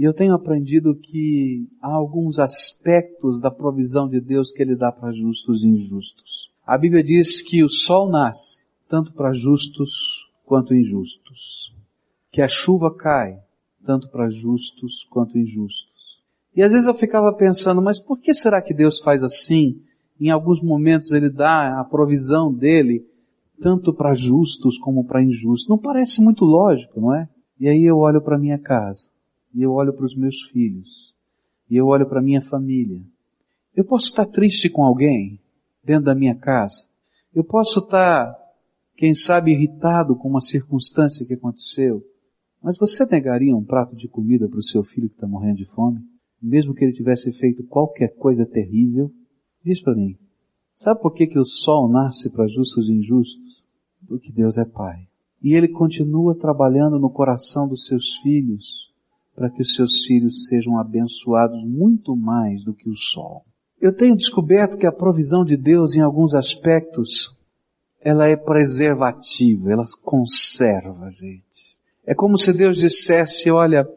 E 0.00 0.02
eu 0.02 0.14
tenho 0.14 0.32
aprendido 0.32 0.94
que 0.94 1.68
há 1.78 1.92
alguns 1.92 2.38
aspectos 2.38 3.38
da 3.38 3.50
provisão 3.50 4.08
de 4.08 4.18
Deus 4.18 4.50
que 4.50 4.62
Ele 4.62 4.74
dá 4.74 4.90
para 4.90 5.12
justos 5.12 5.62
e 5.62 5.68
injustos. 5.68 6.50
A 6.66 6.78
Bíblia 6.78 7.04
diz 7.04 7.42
que 7.42 7.62
o 7.62 7.68
sol 7.68 8.08
nasce 8.08 8.60
tanto 8.88 9.12
para 9.12 9.34
justos 9.34 10.26
quanto 10.46 10.74
injustos. 10.74 11.76
Que 12.32 12.40
a 12.40 12.48
chuva 12.48 12.96
cai, 12.96 13.40
tanto 13.84 14.08
para 14.08 14.30
justos 14.30 15.04
quanto 15.04 15.36
injustos. 15.36 16.22
E 16.56 16.62
às 16.62 16.72
vezes 16.72 16.86
eu 16.86 16.94
ficava 16.94 17.30
pensando, 17.34 17.82
mas 17.82 18.00
por 18.00 18.18
que 18.18 18.32
será 18.32 18.62
que 18.62 18.72
Deus 18.72 19.00
faz 19.00 19.22
assim? 19.22 19.82
Em 20.18 20.30
alguns 20.30 20.62
momentos 20.62 21.10
ele 21.10 21.28
dá 21.28 21.78
a 21.78 21.84
provisão 21.84 22.50
dele, 22.50 23.06
tanto 23.60 23.92
para 23.92 24.14
justos 24.14 24.78
como 24.78 25.04
para 25.04 25.22
injustos. 25.22 25.68
Não 25.68 25.76
parece 25.76 26.22
muito 26.22 26.46
lógico, 26.46 26.98
não 26.98 27.14
é? 27.14 27.28
E 27.60 27.68
aí 27.68 27.84
eu 27.84 27.98
olho 27.98 28.22
para 28.22 28.38
minha 28.38 28.58
casa, 28.58 29.10
e 29.54 29.62
eu 29.62 29.72
olho 29.72 29.92
para 29.92 30.06
os 30.06 30.16
meus 30.16 30.42
filhos, 30.50 31.14
e 31.68 31.76
eu 31.76 31.86
olho 31.86 32.08
para 32.08 32.22
minha 32.22 32.42
família. 32.42 33.00
Eu 33.74 33.84
posso 33.84 34.06
estar 34.06 34.26
triste 34.26 34.68
com 34.68 34.84
alguém 34.84 35.40
dentro 35.84 36.04
da 36.04 36.14
minha 36.14 36.34
casa. 36.34 36.84
Eu 37.34 37.44
posso 37.44 37.78
estar 37.78 38.36
quem 38.96 39.14
sabe 39.14 39.52
irritado 39.52 40.16
com 40.16 40.28
uma 40.28 40.40
circunstância 40.40 41.24
que 41.24 41.34
aconteceu. 41.34 42.04
Mas 42.62 42.76
você 42.76 43.06
negaria 43.06 43.56
um 43.56 43.64
prato 43.64 43.96
de 43.96 44.08
comida 44.08 44.48
para 44.48 44.58
o 44.58 44.62
seu 44.62 44.82
filho 44.82 45.08
que 45.08 45.14
está 45.14 45.26
morrendo 45.26 45.56
de 45.56 45.64
fome? 45.64 46.00
Mesmo 46.42 46.74
que 46.74 46.84
ele 46.84 46.92
tivesse 46.92 47.32
feito 47.32 47.64
qualquer 47.64 48.08
coisa 48.16 48.44
terrível? 48.44 49.10
Diz 49.64 49.80
para 49.80 49.94
mim, 49.94 50.18
sabe 50.74 51.00
por 51.00 51.14
que, 51.14 51.26
que 51.26 51.38
o 51.38 51.44
sol 51.44 51.88
nasce 51.88 52.28
para 52.28 52.46
justos 52.46 52.88
e 52.88 52.92
injustos? 52.92 53.64
Porque 54.06 54.32
Deus 54.32 54.58
é 54.58 54.64
Pai. 54.64 55.08
E 55.42 55.54
Ele 55.54 55.68
continua 55.68 56.34
trabalhando 56.34 56.98
no 56.98 57.08
coração 57.08 57.66
dos 57.66 57.86
seus 57.86 58.16
filhos 58.16 58.89
para 59.34 59.50
que 59.50 59.62
os 59.62 59.74
seus 59.74 60.04
filhos 60.04 60.46
sejam 60.46 60.78
abençoados 60.78 61.62
muito 61.64 62.16
mais 62.16 62.64
do 62.64 62.74
que 62.74 62.88
o 62.88 62.96
sol. 62.96 63.44
Eu 63.80 63.94
tenho 63.94 64.16
descoberto 64.16 64.76
que 64.76 64.86
a 64.86 64.92
provisão 64.92 65.44
de 65.44 65.56
Deus 65.56 65.94
em 65.94 66.00
alguns 66.00 66.34
aspectos, 66.34 67.38
ela 68.00 68.28
é 68.28 68.36
preservativa, 68.36 69.72
ela 69.72 69.84
conserva 70.02 71.06
a 71.06 71.10
gente. 71.10 71.78
É 72.04 72.14
como 72.14 72.36
se 72.36 72.52
Deus 72.52 72.78
dissesse, 72.78 73.50
olha, 73.50 73.88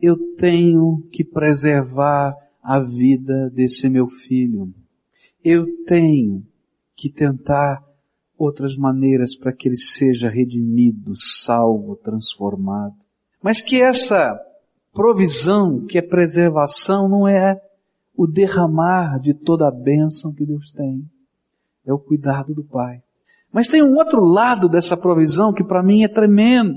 eu 0.00 0.16
tenho 0.36 1.02
que 1.10 1.24
preservar 1.24 2.36
a 2.62 2.78
vida 2.78 3.50
desse 3.50 3.88
meu 3.88 4.06
filho. 4.08 4.72
Eu 5.44 5.66
tenho 5.84 6.44
que 6.94 7.10
tentar 7.10 7.82
outras 8.38 8.76
maneiras 8.76 9.34
para 9.34 9.52
que 9.52 9.68
ele 9.68 9.76
seja 9.76 10.28
redimido, 10.28 11.12
salvo, 11.16 11.96
transformado. 11.96 12.94
Mas 13.42 13.60
que 13.60 13.80
essa 13.80 14.38
provisão, 14.92 15.84
que 15.86 15.98
é 15.98 16.02
preservação, 16.02 17.08
não 17.08 17.26
é 17.26 17.60
o 18.16 18.26
derramar 18.26 19.18
de 19.20 19.34
toda 19.34 19.66
a 19.66 19.70
bênção 19.70 20.32
que 20.32 20.44
Deus 20.44 20.70
tem. 20.72 21.02
É 21.86 21.92
o 21.92 21.98
cuidado 21.98 22.54
do 22.54 22.62
Pai. 22.62 23.02
Mas 23.52 23.68
tem 23.68 23.82
um 23.82 23.96
outro 23.96 24.24
lado 24.24 24.68
dessa 24.68 24.96
provisão 24.96 25.52
que 25.52 25.64
para 25.64 25.82
mim 25.82 26.04
é 26.04 26.08
tremendo. 26.08 26.74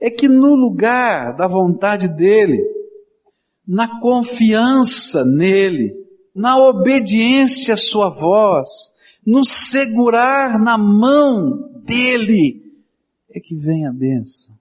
É 0.00 0.10
que 0.10 0.28
no 0.28 0.54
lugar 0.54 1.36
da 1.36 1.46
vontade 1.46 2.08
dEle, 2.08 2.60
na 3.66 4.00
confiança 4.00 5.24
nele, 5.24 5.94
na 6.34 6.58
obediência 6.58 7.74
à 7.74 7.76
sua 7.76 8.10
voz, 8.10 8.68
no 9.24 9.44
segurar 9.44 10.58
na 10.58 10.76
mão 10.76 11.70
dele, 11.84 12.62
é 13.30 13.38
que 13.38 13.54
vem 13.54 13.86
a 13.86 13.92
bênção. 13.92 14.51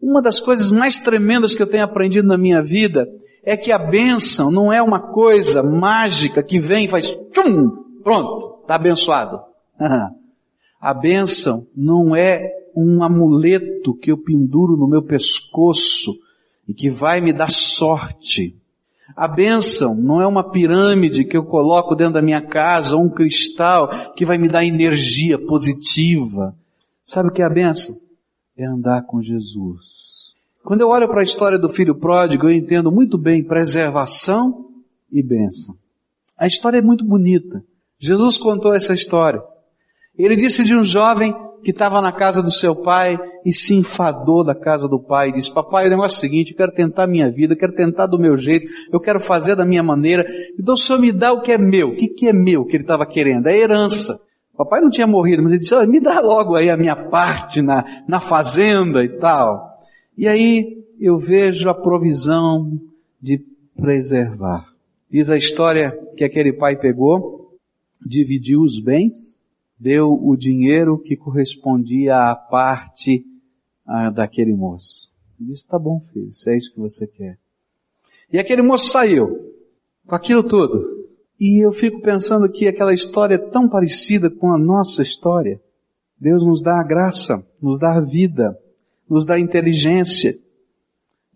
Uma 0.00 0.22
das 0.22 0.38
coisas 0.38 0.70
mais 0.70 0.98
tremendas 0.98 1.54
que 1.54 1.62
eu 1.62 1.66
tenho 1.66 1.84
aprendido 1.84 2.26
na 2.26 2.38
minha 2.38 2.62
vida 2.62 3.08
é 3.42 3.56
que 3.56 3.72
a 3.72 3.78
bênção 3.78 4.50
não 4.50 4.72
é 4.72 4.80
uma 4.82 5.00
coisa 5.00 5.62
mágica 5.62 6.42
que 6.42 6.60
vem 6.60 6.84
e 6.84 6.88
faz 6.88 7.06
tchum, 7.32 7.84
pronto, 8.02 8.60
está 8.62 8.74
abençoado. 8.74 9.40
a 10.80 10.94
bênção 10.94 11.66
não 11.76 12.14
é 12.14 12.52
um 12.76 13.02
amuleto 13.02 13.94
que 13.94 14.12
eu 14.12 14.18
penduro 14.18 14.76
no 14.76 14.86
meu 14.86 15.02
pescoço 15.02 16.14
e 16.68 16.74
que 16.74 16.90
vai 16.90 17.20
me 17.20 17.32
dar 17.32 17.50
sorte. 17.50 18.54
A 19.16 19.26
bênção 19.26 19.94
não 19.96 20.20
é 20.20 20.26
uma 20.26 20.44
pirâmide 20.44 21.24
que 21.24 21.36
eu 21.36 21.44
coloco 21.44 21.96
dentro 21.96 22.14
da 22.14 22.22
minha 22.22 22.40
casa 22.40 22.94
ou 22.94 23.02
um 23.02 23.08
cristal 23.08 24.12
que 24.14 24.24
vai 24.24 24.38
me 24.38 24.48
dar 24.48 24.64
energia 24.64 25.38
positiva. 25.38 26.54
Sabe 27.04 27.30
o 27.30 27.32
que 27.32 27.42
é 27.42 27.44
a 27.44 27.50
bênção? 27.50 27.96
É 28.58 28.66
andar 28.66 29.02
com 29.02 29.22
Jesus. 29.22 30.32
Quando 30.64 30.80
eu 30.80 30.88
olho 30.88 31.06
para 31.06 31.20
a 31.20 31.22
história 31.22 31.56
do 31.56 31.68
filho 31.68 31.94
pródigo, 31.94 32.46
eu 32.46 32.50
entendo 32.50 32.90
muito 32.90 33.16
bem 33.16 33.44
preservação 33.44 34.66
e 35.12 35.22
bênção. 35.22 35.76
A 36.36 36.44
história 36.44 36.78
é 36.78 36.82
muito 36.82 37.04
bonita. 37.04 37.62
Jesus 38.00 38.36
contou 38.36 38.74
essa 38.74 38.92
história. 38.92 39.40
Ele 40.18 40.34
disse 40.34 40.64
de 40.64 40.76
um 40.76 40.82
jovem 40.82 41.32
que 41.62 41.70
estava 41.70 42.02
na 42.02 42.10
casa 42.10 42.42
do 42.42 42.50
seu 42.50 42.74
pai 42.74 43.16
e 43.46 43.52
se 43.52 43.76
enfadou 43.76 44.44
da 44.44 44.56
casa 44.56 44.88
do 44.88 44.98
pai 44.98 45.28
e 45.28 45.34
disse, 45.34 45.54
papai, 45.54 45.86
o 45.86 45.90
negócio 45.90 46.16
é 46.16 46.18
o 46.18 46.20
seguinte, 46.20 46.50
eu 46.50 46.56
quero 46.56 46.72
tentar 46.72 47.04
a 47.04 47.08
minha 47.08 47.30
vida, 47.30 47.54
eu 47.54 47.58
quero 47.58 47.76
tentar 47.76 48.08
do 48.08 48.18
meu 48.18 48.36
jeito, 48.36 48.68
eu 48.92 48.98
quero 48.98 49.20
fazer 49.20 49.54
da 49.54 49.64
minha 49.64 49.84
maneira, 49.84 50.26
então 50.58 50.74
o 50.74 50.76
senhor 50.76 50.98
me 50.98 51.12
dá 51.12 51.32
o 51.32 51.42
que 51.42 51.52
é 51.52 51.58
meu. 51.58 51.90
O 51.90 51.94
que, 51.96 52.08
que 52.08 52.28
é 52.28 52.32
meu 52.32 52.64
que 52.64 52.74
ele 52.74 52.82
estava 52.82 53.06
querendo? 53.06 53.46
É 53.46 53.56
herança. 53.56 54.20
Papai 54.58 54.80
não 54.80 54.90
tinha 54.90 55.06
morrido, 55.06 55.40
mas 55.40 55.52
ele 55.52 55.60
disse, 55.60 55.86
me 55.86 56.00
dá 56.00 56.18
logo 56.18 56.56
aí 56.56 56.68
a 56.68 56.76
minha 56.76 56.96
parte 56.96 57.62
na, 57.62 58.02
na 58.08 58.18
fazenda 58.18 59.04
e 59.04 59.08
tal. 59.08 59.80
E 60.16 60.26
aí 60.26 60.84
eu 60.98 61.16
vejo 61.16 61.68
a 61.68 61.74
provisão 61.74 62.76
de 63.22 63.40
preservar. 63.76 64.66
Diz 65.08 65.30
a 65.30 65.36
história 65.36 65.96
que 66.16 66.24
aquele 66.24 66.52
pai 66.52 66.74
pegou, 66.74 67.56
dividiu 68.04 68.62
os 68.62 68.80
bens, 68.80 69.38
deu 69.78 70.12
o 70.12 70.36
dinheiro 70.36 70.98
que 70.98 71.16
correspondia 71.16 72.16
à 72.16 72.34
parte 72.34 73.24
ah, 73.86 74.10
daquele 74.10 74.52
moço. 74.52 75.08
Ele 75.38 75.50
disse, 75.50 75.68
tá 75.68 75.78
bom 75.78 76.00
filho, 76.00 76.34
se 76.34 76.50
é 76.50 76.56
isso 76.56 76.74
que 76.74 76.80
você 76.80 77.06
quer. 77.06 77.38
E 78.32 78.40
aquele 78.40 78.62
moço 78.62 78.90
saiu, 78.90 79.54
com 80.04 80.16
aquilo 80.16 80.42
tudo. 80.42 80.97
E 81.40 81.64
eu 81.64 81.72
fico 81.72 82.00
pensando 82.00 82.50
que 82.50 82.66
aquela 82.66 82.92
história 82.92 83.36
é 83.36 83.50
tão 83.50 83.68
parecida 83.68 84.28
com 84.28 84.52
a 84.52 84.58
nossa 84.58 85.02
história. 85.02 85.60
Deus 86.20 86.44
nos 86.44 86.60
dá 86.62 86.80
a 86.80 86.84
graça, 86.84 87.44
nos 87.62 87.78
dá 87.78 87.94
a 87.94 88.00
vida, 88.00 88.58
nos 89.08 89.24
dá 89.24 89.38
inteligência, 89.38 90.34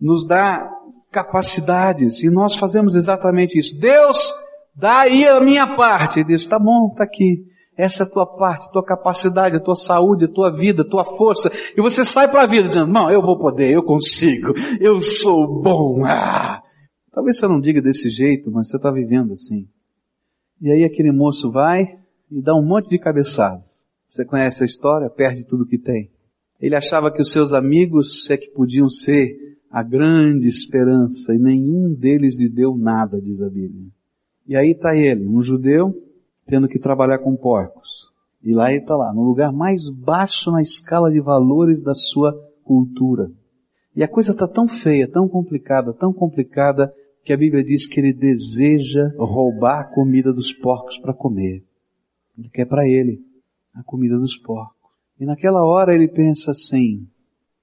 nos 0.01 0.27
dá 0.27 0.69
capacidades, 1.11 2.23
e 2.23 2.31
nós 2.31 2.57
fazemos 2.57 2.97
exatamente 2.97 3.57
isso. 3.57 3.79
Deus, 3.79 4.33
dá 4.75 5.01
aí 5.01 5.27
a 5.27 5.41
minha 5.41 5.77
parte. 5.77 6.19
Ele 6.19 6.29
diz, 6.29 6.47
tá 6.47 6.59
bom, 6.59 6.91
tá 6.91 7.05
aqui. 7.05 7.47
Essa 7.77 8.03
é 8.03 8.07
a 8.07 8.11
tua 8.11 8.27
parte, 8.27 8.71
tua 8.73 8.85
capacidade, 8.85 9.63
tua 9.63 9.75
saúde, 9.75 10.29
tua 10.29 10.51
vida, 10.51 10.85
tua 10.85 11.05
força. 11.05 11.51
E 11.77 11.81
você 11.81 12.05
sai 12.05 12.29
para 12.29 12.43
a 12.43 12.47
vida 12.47 12.69
dizendo, 12.69 12.93
não, 12.93 13.11
eu 13.11 13.23
vou 13.23 13.39
poder, 13.39 13.71
eu 13.71 13.83
consigo, 13.83 14.53
eu 14.81 15.01
sou 15.01 15.63
bom. 15.63 16.05
Ah. 16.05 16.61
Talvez 17.13 17.39
você 17.39 17.47
não 17.47 17.61
diga 17.61 17.81
desse 17.81 18.11
jeito, 18.11 18.51
mas 18.51 18.69
você 18.69 18.77
está 18.77 18.91
vivendo 18.91 19.33
assim. 19.33 19.69
E 20.63 20.71
aí 20.71 20.85
aquele 20.85 21.11
moço 21.11 21.51
vai 21.51 21.99
e 22.31 22.41
dá 22.41 22.55
um 22.55 22.65
monte 22.65 22.89
de 22.89 22.97
cabeçadas. 22.97 23.85
Você 24.07 24.25
conhece 24.25 24.63
a 24.63 24.67
história? 24.67 25.11
Perde 25.11 25.45
tudo 25.45 25.67
que 25.67 25.77
tem. 25.77 26.09
Ele 26.61 26.77
achava 26.77 27.11
que 27.11 27.21
os 27.21 27.33
seus 27.33 27.53
amigos 27.53 28.31
é 28.31 28.37
que 28.37 28.49
podiam 28.49 28.89
ser 28.89 29.59
a 29.69 29.83
grande 29.83 30.47
esperança 30.47 31.35
e 31.35 31.39
nenhum 31.39 31.93
deles 31.93 32.39
lhe 32.39 32.49
deu 32.49 32.77
nada, 32.77 33.21
diz 33.21 33.43
a 33.43 33.49
Bíblia. 33.49 33.89
E 34.47 34.55
aí 34.55 34.71
está 34.71 34.95
ele, 34.95 35.27
um 35.27 35.43
judeu, 35.43 35.93
tendo 36.47 36.69
que 36.69 36.79
trabalhar 36.79 37.19
com 37.19 37.35
porcos. 37.35 38.09
E 38.41 38.55
lá 38.55 38.71
ele 38.71 38.83
está 38.83 38.95
lá, 38.95 39.13
no 39.13 39.25
lugar 39.25 39.53
mais 39.53 39.91
baixo 39.91 40.53
na 40.53 40.63
escala 40.63 41.11
de 41.11 41.21
valores 41.21 41.83
da 41.83 41.95
sua 41.95 42.33
cultura. 42.63 43.33
E 43.97 44.05
a 44.05 44.09
coisa 44.09 44.31
está 44.31 44.47
tão 44.47 44.69
feia, 44.69 45.11
tão 45.11 45.29
complicada, 45.29 45.93
tão 45.93 46.13
complicada, 46.13 46.95
que 47.25 47.33
a 47.33 47.37
Bíblia 47.37 47.63
diz 47.63 47.87
que 47.87 48.01
ele 48.01 48.13
deseja 48.13 49.13
roubar 49.17 49.81
a 49.81 49.85
comida 49.85 50.33
dos 50.33 50.53
porcos 50.53 50.99
para 50.99 51.15
comer. 51.15 51.65
Ele 52.37 52.49
quer 52.49 52.67
para 52.67 52.87
ele 52.87 53.25
a 53.75 53.83
comida 53.83 54.19
dos 54.19 54.37
porcos. 54.37 54.91
E 55.21 55.25
naquela 55.25 55.65
hora 55.65 55.95
ele 55.95 56.09
pensa 56.09 56.51
assim, 56.51 57.07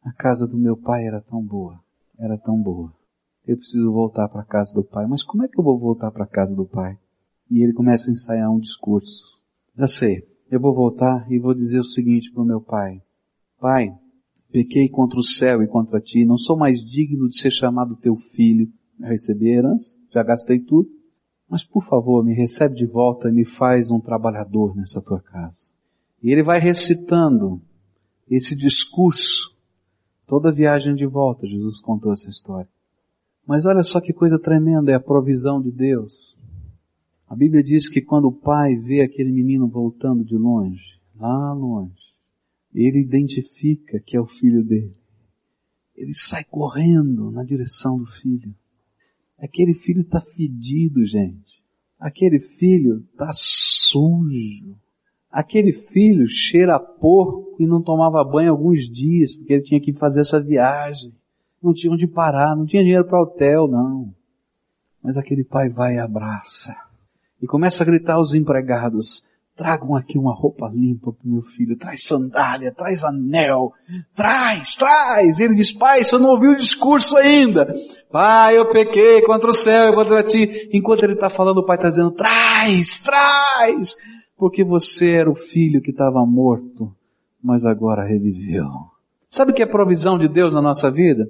a 0.04 0.12
casa 0.13 0.48
do 0.48 0.58
meu 0.58 0.78
pai 0.78 1.06
era 1.06 1.22
tão 1.22 1.41
boa, 1.41 1.80
era 2.17 2.38
tão 2.38 2.62
boa. 2.62 2.93
Eu 3.45 3.58
preciso 3.58 3.91
voltar 3.91 4.30
para 4.30 4.41
a 4.41 4.45
casa 4.45 4.74
do 4.74 4.84
pai. 4.84 5.06
Mas 5.08 5.24
como 5.24 5.43
é 5.43 5.48
que 5.48 5.60
eu 5.60 5.63
vou 5.63 5.78
voltar 5.78 6.12
para 6.12 6.24
a 6.24 6.28
casa 6.28 6.56
do 6.56 6.65
pai? 6.65 6.98
e 7.50 7.63
ele 7.63 7.74
começa 7.74 8.10
a 8.10 8.13
ensaiar 8.13 8.52
um 8.52 8.60
discurso. 8.60 9.38
Já 9.76 9.88
sei, 9.88 10.24
eu 10.52 10.60
vou 10.60 10.74
voltar 10.74 11.30
e 11.32 11.39
vou 11.39 11.54
dizer 11.54 11.80
o 11.80 11.84
seguinte 11.84 12.32
para 12.32 12.43
o 12.43 12.45
meu 12.45 12.62
pai. 12.62 13.02
Pai, 13.60 13.91
pequei 14.52 14.88
contra 14.88 15.19
o 15.19 15.24
céu 15.24 15.63
e 15.63 15.67
contra 15.67 16.00
ti, 16.00 16.26
não 16.26 16.38
sou 16.38 16.56
mais 16.56 16.84
digno 16.84 17.28
de 17.28 17.39
ser 17.39 17.52
chamado 17.52 17.95
teu 17.95 18.15
filho. 18.15 18.72
Eu 19.00 19.08
recebi 19.08 19.50
a 19.50 19.56
herança, 19.56 19.96
já 20.12 20.22
gastei 20.24 20.60
tudo, 20.60 20.90
mas 21.50 21.64
por 21.64 21.84
favor 21.84 22.24
me 22.24 22.34
recebe 22.34 22.76
de 22.76 22.86
volta 22.86 23.30
e 23.30 23.32
me 23.32 23.46
faz 23.46 23.90
um 23.90 24.00
trabalhador 24.00 24.76
nessa 24.76 25.02
tua 25.02 25.20
casa. 25.20 25.72
E 26.22 26.32
ele 26.32 26.44
vai 26.44 26.60
recitando 26.60 27.62
esse 28.30 28.56
discurso. 28.56 29.58
Toda 30.28 30.52
viagem 30.52 30.94
de 30.96 31.06
volta, 31.06 31.48
Jesus 31.48 31.80
contou 31.82 32.12
essa 32.12 32.30
história. 32.30 32.70
Mas 33.48 33.66
olha 33.66 33.82
só 33.82 34.00
que 34.00 34.14
coisa 34.14 34.38
tremenda 34.38 34.92
é 34.92 34.96
a 34.96 35.00
provisão 35.00 35.60
de 35.60 35.72
Deus. 35.72 36.38
A 37.28 37.36
Bíblia 37.36 37.64
diz 37.64 37.90
que 37.90 38.02
quando 38.02 38.26
o 38.26 38.32
pai 38.32 38.76
vê 38.76 39.02
aquele 39.02 39.32
menino 39.32 39.68
voltando 39.68 40.24
de 40.24 40.38
longe, 40.38 41.00
lá 41.16 41.54
longe, 41.54 41.94
ele 42.74 43.00
identifica 43.00 44.00
que 44.00 44.16
é 44.16 44.22
o 44.22 44.28
filho 44.28 44.64
dele. 44.64 44.96
Ele 45.96 46.14
sai 46.14 46.44
correndo 46.44 47.32
na 47.32 47.44
direção 47.44 47.98
do 47.98 48.06
filho. 48.06 48.54
Aquele 49.41 49.74
filho 49.74 50.01
está 50.01 50.20
fedido, 50.20 51.05
gente. 51.05 51.64
Aquele 51.99 52.39
filho 52.39 53.05
está 53.11 53.32
sujo. 53.34 54.76
Aquele 55.32 55.72
filho 55.72 56.28
cheira 56.28 56.76
a 56.76 56.80
porco 56.80 57.55
e 57.59 57.68
não 57.68 57.82
tomava 57.82 58.24
banho 58.24 58.51
alguns 58.51 58.89
dias, 58.89 59.36
porque 59.36 59.53
ele 59.53 59.64
tinha 59.64 59.82
que 59.82 59.93
fazer 59.93 60.22
essa 60.22 60.41
viagem. 60.41 61.14
Não 61.61 61.74
tinha 61.74 61.91
onde 61.91 62.07
parar, 62.07 62.55
não 62.55 62.66
tinha 62.66 62.84
dinheiro 62.84 63.05
para 63.05 63.22
hotel, 63.22 63.68
não. 63.68 64.14
Mas 65.03 65.18
aquele 65.18 65.43
pai 65.43 65.70
vai 65.70 65.95
e 65.95 65.99
abraça 65.99 66.76
e 67.41 67.47
começa 67.47 67.84
a 67.84 67.86
gritar 67.86 68.16
aos 68.16 68.34
empregados, 68.34 69.24
tragam 69.60 69.93
aqui 69.93 70.18
uma 70.18 70.34
roupa 70.34 70.72
limpa 70.74 71.12
para 71.12 71.30
meu 71.30 71.41
filho, 71.41 71.78
traz 71.78 72.05
sandália, 72.05 72.72
traz 72.72 73.03
anel, 73.03 73.74
traz, 74.16 74.78
traz. 74.78 75.38
Ele 75.41 75.53
diz, 75.53 75.74
pai, 75.74 76.01
você 76.01 76.18
não 76.18 76.30
ouviu 76.30 76.51
o 76.51 76.55
discurso 76.55 77.18
ainda. 77.18 77.68
Pai, 78.10 78.57
eu 78.57 78.70
pequei 78.70 79.22
contra 79.22 79.49
o 79.49 79.53
céu 79.53 79.91
e 79.91 79.95
contra 79.95 80.24
ti. 80.24 80.70
Enquanto 80.72 81.03
ele 81.03 81.12
está 81.12 81.30
falando, 81.30 81.57
o 81.57 81.66
pai 81.66 81.76
está 81.76 81.89
dizendo, 81.89 82.12
traz, 82.12 82.99
traz. 82.99 83.97
Porque 84.38 84.64
você 84.64 85.12
era 85.12 85.30
o 85.30 85.36
filho 85.36 85.82
que 85.82 85.91
estava 85.91 86.26
morto, 86.26 86.95
mas 87.43 87.66
agora 87.66 88.07
reviveu. 88.07 88.66
Sabe 89.30 89.51
o 89.51 89.53
que 89.53 89.62
é 89.62 89.66
provisão 89.66 90.18
de 90.18 90.30
Deus 90.30 90.53
na 90.53 90.62
nossa 90.62 90.89
vida? 90.89 91.30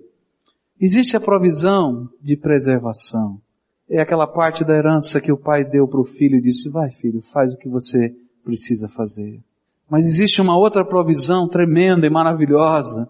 Existe 0.79 1.17
a 1.17 1.19
provisão 1.19 2.07
de 2.21 2.37
preservação. 2.37 3.41
É 3.89 3.99
aquela 3.99 4.27
parte 4.27 4.63
da 4.63 4.77
herança 4.77 5.19
que 5.19 5.31
o 5.31 5.37
pai 5.37 5.63
deu 5.63 5.87
para 5.87 5.99
o 5.99 6.05
filho 6.05 6.37
e 6.37 6.41
disse: 6.41 6.69
vai 6.69 6.91
filho, 6.91 7.21
faz 7.21 7.53
o 7.53 7.57
que 7.57 7.67
você 7.67 8.15
precisa 8.43 8.87
fazer. 8.87 9.41
Mas 9.89 10.05
existe 10.05 10.39
uma 10.41 10.55
outra 10.55 10.85
provisão 10.85 11.47
tremenda 11.47 12.05
e 12.05 12.09
maravilhosa, 12.09 13.09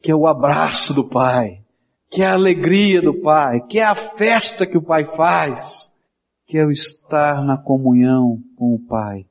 que 0.00 0.12
é 0.12 0.14
o 0.14 0.28
abraço 0.28 0.94
do 0.94 1.04
pai, 1.04 1.60
que 2.08 2.22
é 2.22 2.26
a 2.26 2.34
alegria 2.34 3.02
do 3.02 3.14
pai, 3.20 3.60
que 3.66 3.80
é 3.80 3.84
a 3.84 3.94
festa 3.94 4.64
que 4.64 4.78
o 4.78 4.82
pai 4.82 5.04
faz, 5.16 5.90
que 6.46 6.56
é 6.56 6.64
o 6.64 6.70
estar 6.70 7.44
na 7.44 7.56
comunhão 7.58 8.40
com 8.56 8.74
o 8.74 8.78
pai 8.78 9.26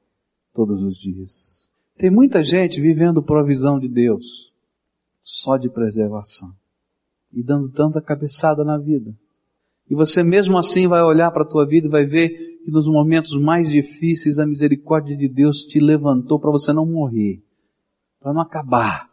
todos 0.53 0.81
os 0.83 0.97
dias. 0.97 1.59
Tem 1.97 2.09
muita 2.09 2.43
gente 2.43 2.81
vivendo 2.81 3.23
provisão 3.23 3.79
de 3.79 3.87
Deus, 3.87 4.51
só 5.23 5.55
de 5.55 5.69
preservação, 5.69 6.51
e 7.31 7.41
dando 7.41 7.69
tanta 7.69 8.01
cabeçada 8.01 8.63
na 8.65 8.77
vida. 8.77 9.13
E 9.89 9.95
você 9.95 10.21
mesmo 10.21 10.57
assim 10.57 10.87
vai 10.87 11.01
olhar 11.01 11.31
para 11.31 11.43
a 11.43 11.47
tua 11.47 11.65
vida 11.65 11.87
e 11.87 11.89
vai 11.89 12.05
ver 12.05 12.29
que 12.63 12.71
nos 12.71 12.87
momentos 12.87 13.35
mais 13.39 13.69
difíceis 13.69 14.37
a 14.37 14.45
misericórdia 14.45 15.17
de 15.17 15.27
Deus 15.27 15.63
te 15.63 15.79
levantou 15.79 16.39
para 16.39 16.51
você 16.51 16.71
não 16.71 16.85
morrer, 16.85 17.41
para 18.19 18.33
não 18.33 18.41
acabar. 18.41 19.09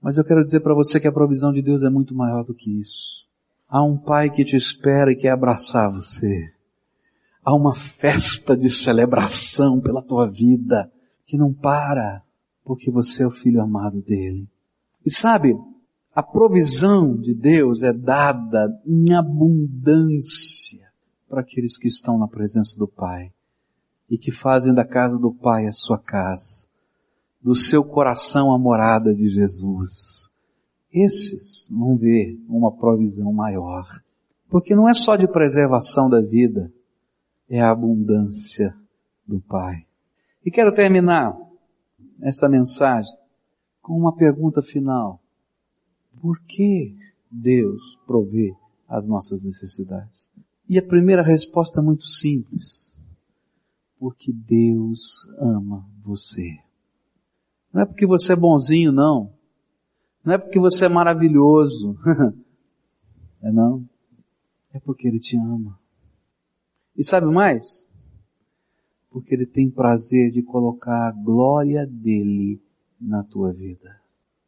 Mas 0.00 0.16
eu 0.16 0.24
quero 0.24 0.44
dizer 0.44 0.60
para 0.60 0.74
você 0.74 1.00
que 1.00 1.08
a 1.08 1.12
provisão 1.12 1.52
de 1.52 1.62
Deus 1.62 1.82
é 1.82 1.88
muito 1.88 2.14
maior 2.14 2.44
do 2.44 2.54
que 2.54 2.70
isso. 2.80 3.24
Há 3.68 3.82
um 3.82 3.96
pai 3.96 4.30
que 4.30 4.44
te 4.44 4.54
espera 4.54 5.10
e 5.10 5.16
quer 5.16 5.30
abraçar 5.30 5.90
você. 5.90 6.52
Há 7.42 7.54
uma 7.54 7.74
festa 7.74 8.56
de 8.56 8.70
celebração 8.70 9.80
pela 9.80 10.02
tua 10.02 10.30
vida 10.30 10.90
que 11.26 11.36
não 11.36 11.52
para, 11.52 12.22
porque 12.64 12.90
você 12.90 13.24
é 13.24 13.26
o 13.26 13.30
filho 13.30 13.60
amado 13.60 14.00
dele. 14.00 14.46
E 15.04 15.10
sabe, 15.10 15.56
a 16.14 16.22
provisão 16.22 17.16
de 17.16 17.34
Deus 17.34 17.82
é 17.82 17.92
dada 17.92 18.80
em 18.86 19.12
abundância 19.14 20.88
para 21.28 21.40
aqueles 21.40 21.76
que 21.76 21.88
estão 21.88 22.16
na 22.16 22.28
presença 22.28 22.78
do 22.78 22.86
Pai 22.86 23.32
e 24.08 24.16
que 24.16 24.30
fazem 24.30 24.72
da 24.72 24.84
casa 24.84 25.18
do 25.18 25.32
Pai 25.32 25.66
a 25.66 25.72
sua 25.72 25.98
casa, 25.98 26.68
do 27.42 27.54
seu 27.54 27.82
coração 27.82 28.54
a 28.54 28.58
morada 28.58 29.12
de 29.12 29.28
Jesus. 29.28 30.30
Esses 30.92 31.66
vão 31.68 31.96
ver 31.96 32.38
uma 32.48 32.70
provisão 32.70 33.32
maior, 33.32 33.84
porque 34.48 34.72
não 34.72 34.88
é 34.88 34.94
só 34.94 35.16
de 35.16 35.26
preservação 35.26 36.08
da 36.08 36.20
vida, 36.20 36.72
é 37.48 37.60
a 37.60 37.72
abundância 37.72 38.72
do 39.26 39.40
Pai. 39.40 39.84
E 40.46 40.50
quero 40.50 40.72
terminar 40.72 41.36
essa 42.22 42.48
mensagem 42.48 43.12
com 43.82 43.98
uma 43.98 44.14
pergunta 44.14 44.62
final. 44.62 45.23
Por 46.20 46.40
que 46.40 46.96
Deus 47.30 47.98
provê 48.06 48.54
as 48.88 49.06
nossas 49.08 49.44
necessidades? 49.44 50.30
E 50.68 50.78
a 50.78 50.82
primeira 50.82 51.22
resposta 51.22 51.80
é 51.80 51.82
muito 51.82 52.06
simples. 52.06 52.96
Porque 53.98 54.32
Deus 54.32 55.26
ama 55.38 55.86
você. 56.02 56.58
Não 57.72 57.82
é 57.82 57.84
porque 57.84 58.06
você 58.06 58.32
é 58.32 58.36
bonzinho, 58.36 58.92
não. 58.92 59.32
Não 60.24 60.34
é 60.34 60.38
porque 60.38 60.58
você 60.58 60.86
é 60.86 60.88
maravilhoso. 60.88 61.98
é 63.42 63.50
não. 63.52 63.88
É 64.72 64.80
porque 64.80 65.06
Ele 65.06 65.20
te 65.20 65.36
ama. 65.36 65.78
E 66.96 67.04
sabe 67.04 67.26
mais? 67.26 67.86
Porque 69.10 69.34
Ele 69.34 69.46
tem 69.46 69.70
prazer 69.70 70.30
de 70.30 70.42
colocar 70.42 71.08
a 71.08 71.12
glória 71.12 71.86
dele 71.86 72.60
na 73.00 73.22
tua 73.22 73.52
vida. 73.52 74.03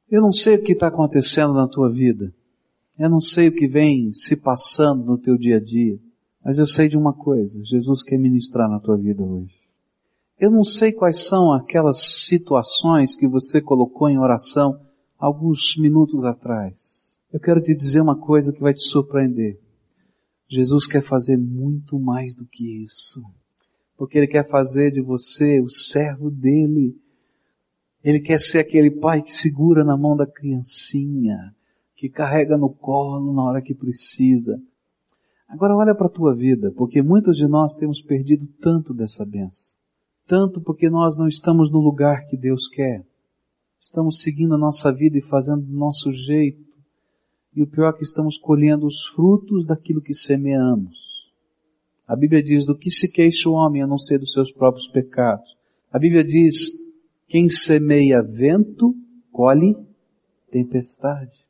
Eu 0.08 0.22
não 0.22 0.32
sei 0.32 0.56
o 0.56 0.62
que 0.62 0.72
está 0.72 0.88
acontecendo 0.88 1.52
na 1.52 1.66
tua 1.66 1.90
vida. 1.90 2.32
Eu 2.98 3.10
não 3.10 3.20
sei 3.20 3.48
o 3.48 3.52
que 3.52 3.66
vem 3.66 4.12
se 4.12 4.36
passando 4.36 5.04
no 5.04 5.18
teu 5.18 5.36
dia 5.36 5.56
a 5.56 5.60
dia. 5.60 5.98
Mas 6.44 6.58
eu 6.58 6.66
sei 6.66 6.88
de 6.88 6.96
uma 6.96 7.12
coisa, 7.12 7.60
Jesus 7.64 8.04
quer 8.04 8.16
ministrar 8.16 8.70
na 8.70 8.78
tua 8.78 8.96
vida 8.96 9.22
hoje. 9.22 9.54
Eu 10.38 10.50
não 10.50 10.62
sei 10.62 10.92
quais 10.92 11.26
são 11.26 11.52
aquelas 11.52 12.24
situações 12.26 13.16
que 13.16 13.26
você 13.26 13.60
colocou 13.60 14.08
em 14.08 14.18
oração 14.18 14.78
alguns 15.18 15.76
minutos 15.76 16.24
atrás. 16.24 17.08
Eu 17.32 17.40
quero 17.40 17.60
te 17.60 17.74
dizer 17.74 18.00
uma 18.00 18.16
coisa 18.16 18.52
que 18.52 18.60
vai 18.60 18.72
te 18.72 18.82
surpreender. 18.82 19.58
Jesus 20.48 20.86
quer 20.86 21.02
fazer 21.02 21.36
muito 21.36 21.98
mais 21.98 22.34
do 22.36 22.46
que 22.46 22.84
isso. 22.84 23.20
Porque 23.96 24.18
Ele 24.18 24.28
quer 24.28 24.48
fazer 24.48 24.92
de 24.92 25.00
você 25.00 25.60
o 25.60 25.68
servo 25.68 26.30
dele. 26.30 26.94
Ele 28.02 28.20
quer 28.20 28.38
ser 28.38 28.60
aquele 28.60 28.90
pai 28.90 29.22
que 29.22 29.32
segura 29.32 29.84
na 29.84 29.96
mão 29.96 30.16
da 30.16 30.26
criancinha, 30.26 31.54
que 31.96 32.08
carrega 32.08 32.56
no 32.56 32.70
colo 32.70 33.32
na 33.32 33.42
hora 33.44 33.62
que 33.62 33.74
precisa, 33.74 34.60
Agora 35.48 35.76
olha 35.76 35.94
para 35.94 36.06
a 36.06 36.10
tua 36.10 36.34
vida, 36.34 36.72
porque 36.72 37.00
muitos 37.00 37.36
de 37.36 37.46
nós 37.46 37.76
temos 37.76 38.02
perdido 38.02 38.46
tanto 38.60 38.92
dessa 38.92 39.24
benção. 39.24 39.76
Tanto 40.26 40.60
porque 40.60 40.90
nós 40.90 41.16
não 41.16 41.28
estamos 41.28 41.70
no 41.70 41.78
lugar 41.78 42.26
que 42.26 42.36
Deus 42.36 42.66
quer. 42.66 43.06
Estamos 43.80 44.20
seguindo 44.20 44.54
a 44.54 44.58
nossa 44.58 44.92
vida 44.92 45.16
e 45.16 45.22
fazendo 45.22 45.62
do 45.62 45.72
nosso 45.72 46.12
jeito. 46.12 46.66
E 47.54 47.62
o 47.62 47.66
pior 47.66 47.90
é 47.90 47.92
que 47.96 48.02
estamos 48.02 48.36
colhendo 48.36 48.86
os 48.86 49.06
frutos 49.06 49.64
daquilo 49.64 50.02
que 50.02 50.12
semeamos. 50.12 50.96
A 52.08 52.16
Bíblia 52.16 52.42
diz, 52.42 52.66
do 52.66 52.76
que 52.76 52.90
se 52.90 53.10
queixa 53.10 53.48
o 53.48 53.52
homem 53.52 53.82
a 53.82 53.86
não 53.86 53.98
ser 53.98 54.18
dos 54.18 54.32
seus 54.32 54.50
próprios 54.50 54.88
pecados. 54.88 55.56
A 55.92 55.98
Bíblia 55.98 56.24
diz, 56.24 56.70
quem 57.28 57.48
semeia 57.48 58.22
vento, 58.22 58.94
colhe 59.30 59.76
tempestade. 60.50 61.46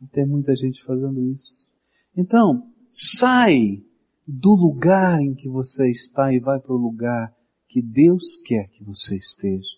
E 0.00 0.06
tem 0.06 0.26
muita 0.26 0.54
gente 0.54 0.82
fazendo 0.84 1.20
isso. 1.32 1.68
Então, 2.16 2.68
Sai 3.00 3.80
do 4.26 4.56
lugar 4.56 5.20
em 5.20 5.32
que 5.32 5.48
você 5.48 5.88
está 5.88 6.32
e 6.32 6.40
vai 6.40 6.58
para 6.58 6.74
o 6.74 6.76
lugar 6.76 7.32
que 7.68 7.80
Deus 7.80 8.36
quer 8.44 8.68
que 8.70 8.82
você 8.82 9.14
esteja. 9.14 9.68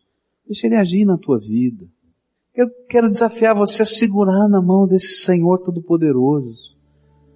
Deixa 0.46 0.66
Ele 0.66 0.76
agir 0.76 1.04
na 1.04 1.18
tua 1.18 1.38
vida. 1.38 1.86
Eu 2.54 2.68
quero 2.88 3.10
desafiar 3.10 3.54
você 3.54 3.82
a 3.82 3.86
segurar 3.86 4.48
na 4.48 4.62
mão 4.62 4.86
desse 4.86 5.22
Senhor 5.22 5.58
Todo-Poderoso. 5.58 6.74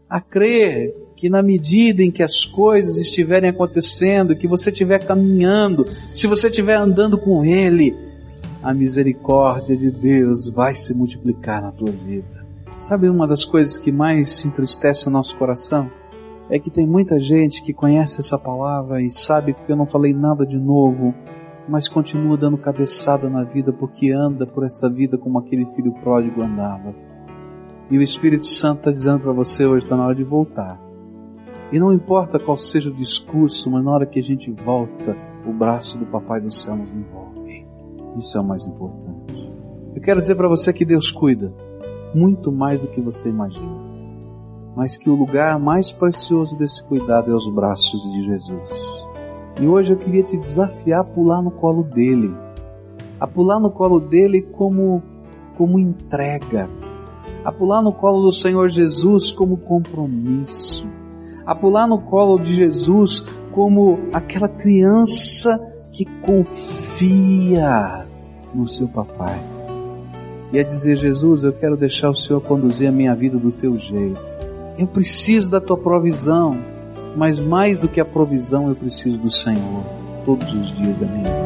A 0.08 0.20
crer 0.20 0.94
que 1.16 1.30
na 1.30 1.42
medida 1.42 2.02
em 2.02 2.10
que 2.10 2.22
as 2.22 2.44
coisas 2.44 2.96
estiverem 2.96 3.48
acontecendo, 3.48 4.36
que 4.36 4.46
você 4.46 4.70
estiver 4.70 5.04
caminhando, 5.04 5.86
se 6.12 6.26
você 6.26 6.48
estiver 6.48 6.76
andando 6.76 7.16
com 7.16 7.44
Ele, 7.44 7.96
a 8.62 8.72
misericórdia 8.72 9.76
de 9.76 9.90
Deus 9.90 10.48
vai 10.48 10.74
se 10.74 10.94
multiplicar 10.94 11.62
na 11.62 11.70
tua 11.70 11.90
vida. 11.90 12.44
Sabe 12.78 13.08
uma 13.08 13.26
das 13.26 13.44
coisas 13.44 13.78
que 13.78 13.92
mais 13.92 14.44
entristece 14.44 15.08
o 15.08 15.10
nosso 15.10 15.36
coração? 15.36 15.88
É 16.50 16.58
que 16.58 16.70
tem 16.70 16.86
muita 16.86 17.18
gente 17.18 17.62
que 17.62 17.72
conhece 17.72 18.20
essa 18.20 18.38
palavra 18.38 19.00
e 19.00 19.10
sabe 19.10 19.54
que 19.54 19.72
eu 19.72 19.76
não 19.76 19.86
falei 19.86 20.12
nada 20.12 20.44
de 20.44 20.58
novo, 20.58 21.14
mas 21.66 21.88
continua 21.88 22.36
dando 22.36 22.58
cabeçada 22.58 23.28
na 23.30 23.42
vida 23.42 23.72
porque 23.72 24.10
anda 24.10 24.46
por 24.46 24.64
essa 24.64 24.88
vida 24.88 25.16
como 25.16 25.38
aquele 25.38 25.64
filho 25.74 25.92
pródigo 26.02 26.42
andava. 26.42 26.94
E 27.90 27.98
o 27.98 28.02
Espírito 28.02 28.46
Santo 28.46 28.78
está 28.78 28.90
dizendo 28.90 29.20
para 29.20 29.32
você 29.32 29.66
hoje, 29.66 29.84
está 29.84 29.96
na 29.96 30.06
hora 30.06 30.14
de 30.14 30.24
voltar. 30.24 30.80
E 31.70 31.78
não 31.78 31.92
importa 31.92 32.38
qual 32.38 32.56
seja 32.56 32.88
o 32.88 32.94
discurso, 32.94 33.70
mas 33.70 33.84
na 33.84 33.90
hora 33.90 34.06
que 34.06 34.18
a 34.18 34.22
gente 34.22 34.50
volta, 34.50 35.16
o 35.46 35.52
braço 35.52 35.98
do 35.98 36.06
Papai 36.06 36.40
do 36.40 36.50
Céu 36.50 36.76
nos 36.76 36.90
envolve. 36.90 37.66
Isso 38.18 38.38
é 38.38 38.40
o 38.40 38.44
mais 38.44 38.66
importante. 38.66 39.52
Eu 39.94 40.00
quero 40.00 40.20
dizer 40.20 40.34
para 40.34 40.48
você 40.48 40.72
que 40.72 40.84
Deus 40.84 41.10
cuida 41.10 41.52
muito 42.14 42.52
mais 42.52 42.80
do 42.80 42.86
que 42.86 43.00
você 43.00 43.28
imagina. 43.28 43.84
Mas 44.76 44.96
que 44.96 45.10
o 45.10 45.14
lugar 45.14 45.58
mais 45.58 45.92
precioso 45.92 46.56
desse 46.56 46.82
cuidado 46.84 47.30
é 47.30 47.34
os 47.34 47.48
braços 47.52 48.02
de 48.12 48.24
Jesus. 48.24 49.06
E 49.60 49.66
hoje 49.66 49.92
eu 49.92 49.96
queria 49.96 50.22
te 50.22 50.36
desafiar 50.36 51.00
a 51.00 51.04
pular 51.04 51.42
no 51.42 51.50
colo 51.50 51.82
dele. 51.82 52.34
A 53.20 53.26
pular 53.26 53.60
no 53.60 53.70
colo 53.70 54.00
dele 54.00 54.42
como, 54.42 55.02
como 55.56 55.78
entrega. 55.78 56.68
A 57.44 57.52
pular 57.52 57.82
no 57.82 57.92
colo 57.92 58.22
do 58.22 58.32
Senhor 58.32 58.68
Jesus 58.68 59.30
como 59.30 59.56
compromisso. 59.56 60.86
A 61.44 61.54
pular 61.54 61.86
no 61.86 61.98
colo 61.98 62.38
de 62.38 62.54
Jesus 62.54 63.20
como 63.52 63.98
aquela 64.12 64.48
criança 64.48 65.60
que 65.92 66.04
confia 66.22 68.06
no 68.54 68.66
seu 68.66 68.88
papai 68.88 69.54
e 70.54 70.58
a 70.60 70.62
dizer: 70.62 70.96
Jesus, 70.96 71.42
eu 71.42 71.52
quero 71.52 71.76
deixar 71.76 72.10
o 72.10 72.14
Senhor 72.14 72.40
conduzir 72.40 72.88
a 72.88 72.92
minha 72.92 73.14
vida 73.14 73.36
do 73.36 73.50
teu 73.50 73.76
jeito. 73.78 74.20
Eu 74.78 74.86
preciso 74.86 75.50
da 75.50 75.60
tua 75.60 75.76
provisão, 75.76 76.56
mas 77.16 77.40
mais 77.40 77.78
do 77.78 77.88
que 77.88 78.00
a 78.00 78.04
provisão, 78.04 78.68
eu 78.68 78.76
preciso 78.76 79.18
do 79.18 79.30
Senhor 79.30 79.84
todos 80.24 80.52
os 80.54 80.70
dias 80.76 80.96
da 80.98 81.06
minha 81.06 81.24
vida. 81.24 81.43